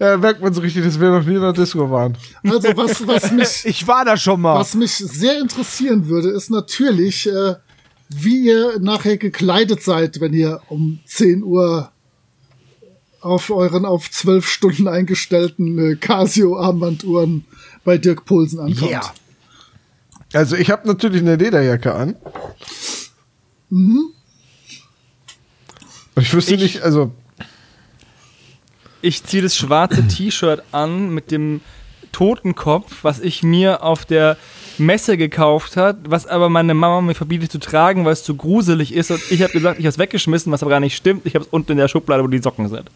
[0.01, 2.17] Ja, merkt man so richtig, dass wir noch nie in der Disco waren.
[2.43, 4.55] Also was, was mich Ich war da schon mal.
[4.55, 7.53] Was mich sehr interessieren würde, ist natürlich, äh,
[8.09, 11.91] wie ihr nachher gekleidet seid, wenn ihr um 10 Uhr
[13.21, 17.45] auf euren auf 12 Stunden eingestellten äh, Casio-Armbanduhren
[17.83, 18.89] bei Dirk Pulsen ankommt.
[18.89, 19.13] Yeah.
[20.33, 22.15] Also ich habe natürlich eine Lederjacke an.
[23.69, 24.13] Und
[26.17, 27.11] ich wüsste Ich- nicht, also
[29.01, 31.61] Ich ziehe das schwarze T-Shirt an mit dem
[32.11, 34.37] Totenkopf, was ich mir auf der
[34.77, 38.93] Messe gekauft hat, was aber meine Mama mir verbietet zu tragen, weil es zu gruselig
[38.93, 39.11] ist.
[39.11, 41.25] Und ich habe gesagt, ich habe es weggeschmissen, was aber gar nicht stimmt.
[41.25, 42.89] Ich habe es unten in der Schublade, wo die Socken sind.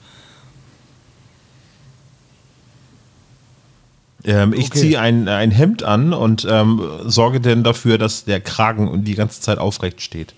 [4.23, 4.79] Ähm, ich Okay.
[4.79, 9.39] ziehe ein, ein Hemd an und ähm, sorge dann dafür, dass der Kragen die ganze
[9.41, 10.33] Zeit aufrecht steht.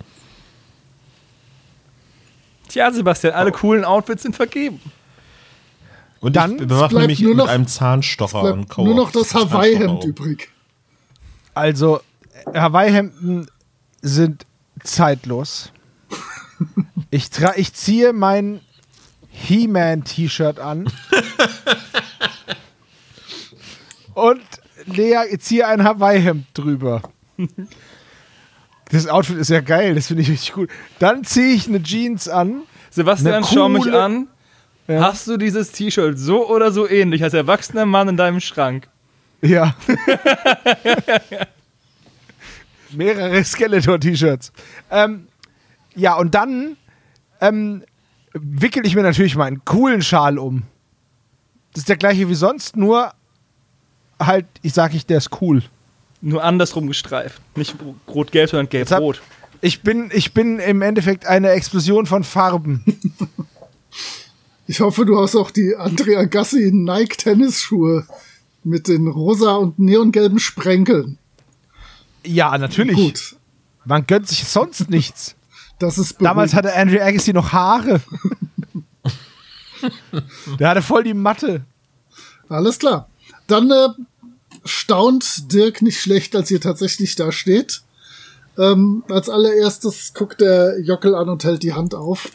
[2.68, 4.82] Tja, Sebastian, alle coolen Outfits sind vergeben.
[6.20, 8.96] Und Dann ich bewaffne bleibt mich nur mit noch- einem Zahnstocher und Bleibt kaue nur
[8.96, 10.50] noch das Hawaii-Hemd übrig.
[11.54, 12.02] Also,
[12.54, 13.48] Hawaii-Hemden
[14.02, 14.46] sind
[14.84, 15.72] zeitlos.
[17.12, 18.62] Ich, tra ich ziehe mein
[19.30, 20.92] He-Man-T-Shirt an.
[24.14, 24.42] und
[24.86, 27.02] Lea, ziehe ein Hawaii-Hemd drüber.
[28.92, 30.70] Das Outfit ist ja geil, das finde ich richtig gut.
[31.00, 32.62] Dann ziehe ich eine Jeans an.
[32.90, 34.28] Sebastian, schau mich an.
[34.88, 35.02] Ja.
[35.02, 38.88] Hast du dieses T-Shirt so oder so ähnlich als erwachsener Mann in deinem Schrank?
[39.42, 39.76] Ja.
[42.92, 44.54] Mehrere Skeletor-T-Shirts.
[44.90, 45.28] Ähm,
[45.94, 46.78] ja, und dann
[47.42, 47.84] ähm,
[48.34, 50.64] wickel ich mir natürlich meinen coolen Schal um.
[51.74, 53.14] Das ist der gleiche wie sonst, nur
[54.20, 55.64] halt, ich sag ich, der ist cool.
[56.22, 57.42] Nur andersrum gestreift.
[57.56, 57.76] Nicht
[58.08, 59.22] rot-gelb, sondern gelb-rot.
[59.62, 62.84] Ich bin, ich bin im Endeffekt eine Explosion von Farben.
[64.68, 68.06] Ich hoffe, du hast auch die Andrea Gassi Nike Tennisschuhe
[68.64, 71.18] mit den rosa und neongelben Sprenkeln.
[72.26, 72.96] Ja, natürlich.
[72.98, 73.36] Gut,
[73.86, 75.36] Man gönnt sich sonst nichts.
[75.80, 76.74] das ist Damals beruhigend.
[76.76, 78.02] hatte Andrew Agassi noch Haare.
[80.60, 81.64] der hatte voll die Matte.
[82.50, 83.10] Alles klar.
[83.48, 83.88] Dann äh,
[84.66, 87.82] staunt Dirk nicht schlecht, als ihr tatsächlich da steht.
[88.58, 92.32] Ähm, als allererstes guckt der Jockel an und hält die Hand auf.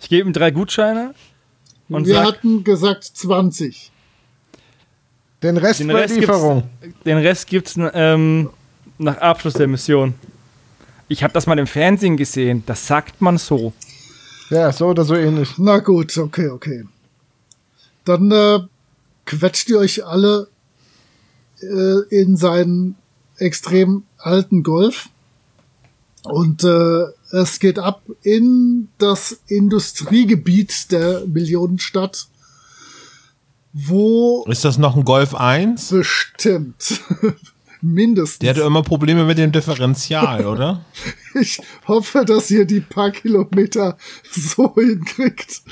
[0.00, 1.14] Ich gebe ihm drei Gutscheine
[1.88, 3.90] und Wir sag, hatten gesagt 20.
[5.42, 6.62] den Rest den bei Rest, gibt's, Lieferung.
[7.04, 8.50] den Rest gibt's ähm,
[8.98, 10.14] nach Abschluss der Mission.
[11.08, 12.62] Ich habe das mal im Fernsehen gesehen.
[12.66, 13.72] Das sagt man so.
[14.50, 15.50] Ja, so oder so ähnlich.
[15.58, 16.84] Na gut, okay, okay.
[18.04, 18.60] Dann äh,
[19.24, 20.48] quetscht ihr euch alle
[21.60, 22.96] äh, in seinen
[23.38, 25.08] extrem alten Golf.
[26.24, 32.28] Und äh, es geht ab in das Industriegebiet der Millionenstadt,
[33.72, 35.90] wo Ist das noch ein Golf 1?
[35.90, 37.00] bestimmt
[37.82, 38.38] mindestens.
[38.38, 40.84] Der hatte immer Probleme mit dem Differential, oder?
[41.34, 43.98] Ich hoffe, dass ihr die paar Kilometer
[44.30, 45.62] so hinkriegt.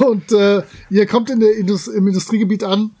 [0.00, 2.92] Und äh, ihr kommt in der Indus im Industriegebiet an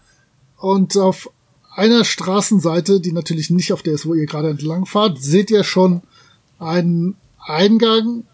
[0.58, 1.30] und auf
[1.74, 5.64] einer Straßenseite, die natürlich nicht auf der ist, wo ihr gerade entlang fahrt, seht ihr
[5.64, 6.02] schon
[6.58, 7.16] einen
[7.46, 8.24] Eingang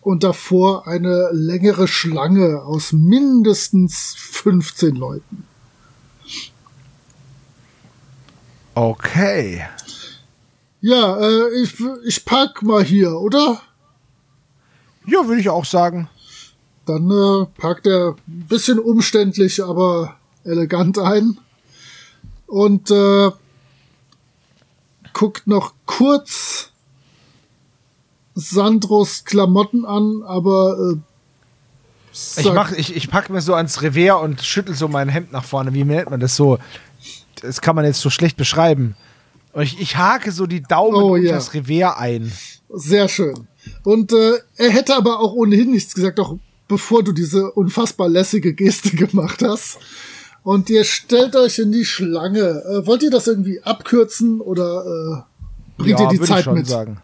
[0.00, 5.44] und davor eine längere Schlange aus mindestens 15 Leuten.
[8.74, 9.64] Okay.
[10.80, 11.74] Ja, äh, ich,
[12.04, 13.60] ich park mal hier, oder?
[15.06, 16.08] Ja, würde ich auch sagen.
[16.84, 21.38] Dann äh, parkt er ein bisschen umständlich, aber elegant ein.
[22.46, 23.30] Und äh,
[25.12, 26.70] guckt noch kurz
[28.36, 34.42] Sandros Klamotten an, aber äh, Ich, mach, ich, ich packe mir so ans Revier und
[34.42, 35.72] schüttel so mein Hemd nach vorne.
[35.74, 36.58] Wie nennt man das so?
[37.40, 38.94] Das kann man jetzt so schlecht beschreiben.
[39.52, 41.32] Und ich, ich hake so die Daumen Oh, ja.
[41.32, 42.30] das Revier ein.
[42.68, 43.48] Sehr schön.
[43.84, 46.36] Und äh, er hätte aber auch ohnehin nichts gesagt, auch
[46.68, 49.78] bevor du diese unfassbar lässige Geste gemacht hast.
[50.42, 52.62] Und ihr stellt euch in die Schlange.
[52.70, 56.66] Äh, wollt ihr das irgendwie abkürzen oder äh, bringt ihr die Zeit mit?
[56.66, 57.00] Sagen.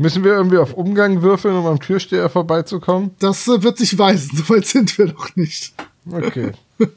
[0.00, 3.10] Müssen wir irgendwie auf Umgang würfeln, um am Türsteher vorbeizukommen?
[3.18, 5.74] Das äh, wird sich weisen, soweit sind wir noch nicht.
[6.10, 6.52] Okay.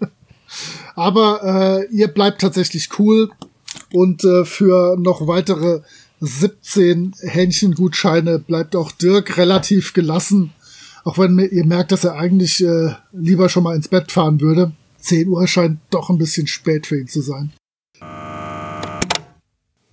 [0.96, 1.42] Aber
[1.90, 3.32] äh, ihr bleibt tatsächlich cool
[3.92, 5.82] und äh, für noch weitere
[6.20, 10.54] 17 Hähnchengutscheine bleibt auch Dirk relativ gelassen.
[11.04, 14.74] Auch wenn ihr merkt, dass er eigentlich äh, lieber schon mal ins Bett fahren würde.
[15.00, 17.52] 10 Uhr scheint doch ein bisschen spät für ihn zu sein.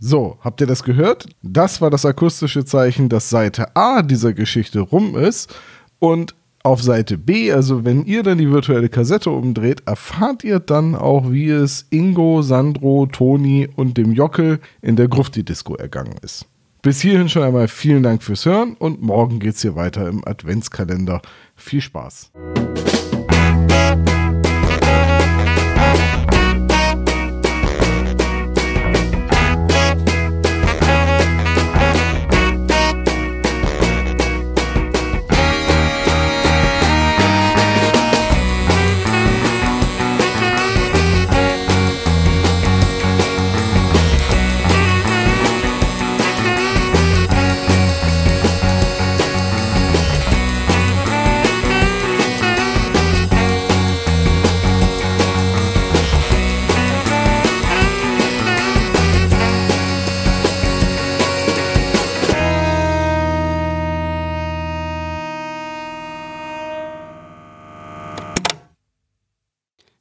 [0.00, 1.26] So, habt ihr das gehört?
[1.42, 5.52] Das war das akustische Zeichen, dass Seite A dieser Geschichte rum ist.
[5.98, 10.94] Und auf Seite B, also wenn ihr dann die virtuelle Kassette umdreht, erfahrt ihr dann
[10.94, 16.46] auch, wie es Ingo, Sandro, Toni und dem Jockel in der Grufti-Disco ergangen ist.
[16.82, 21.22] Bis hierhin schon einmal vielen Dank fürs Hören und morgen geht's hier weiter im Adventskalender.
[21.56, 22.30] Viel Spaß.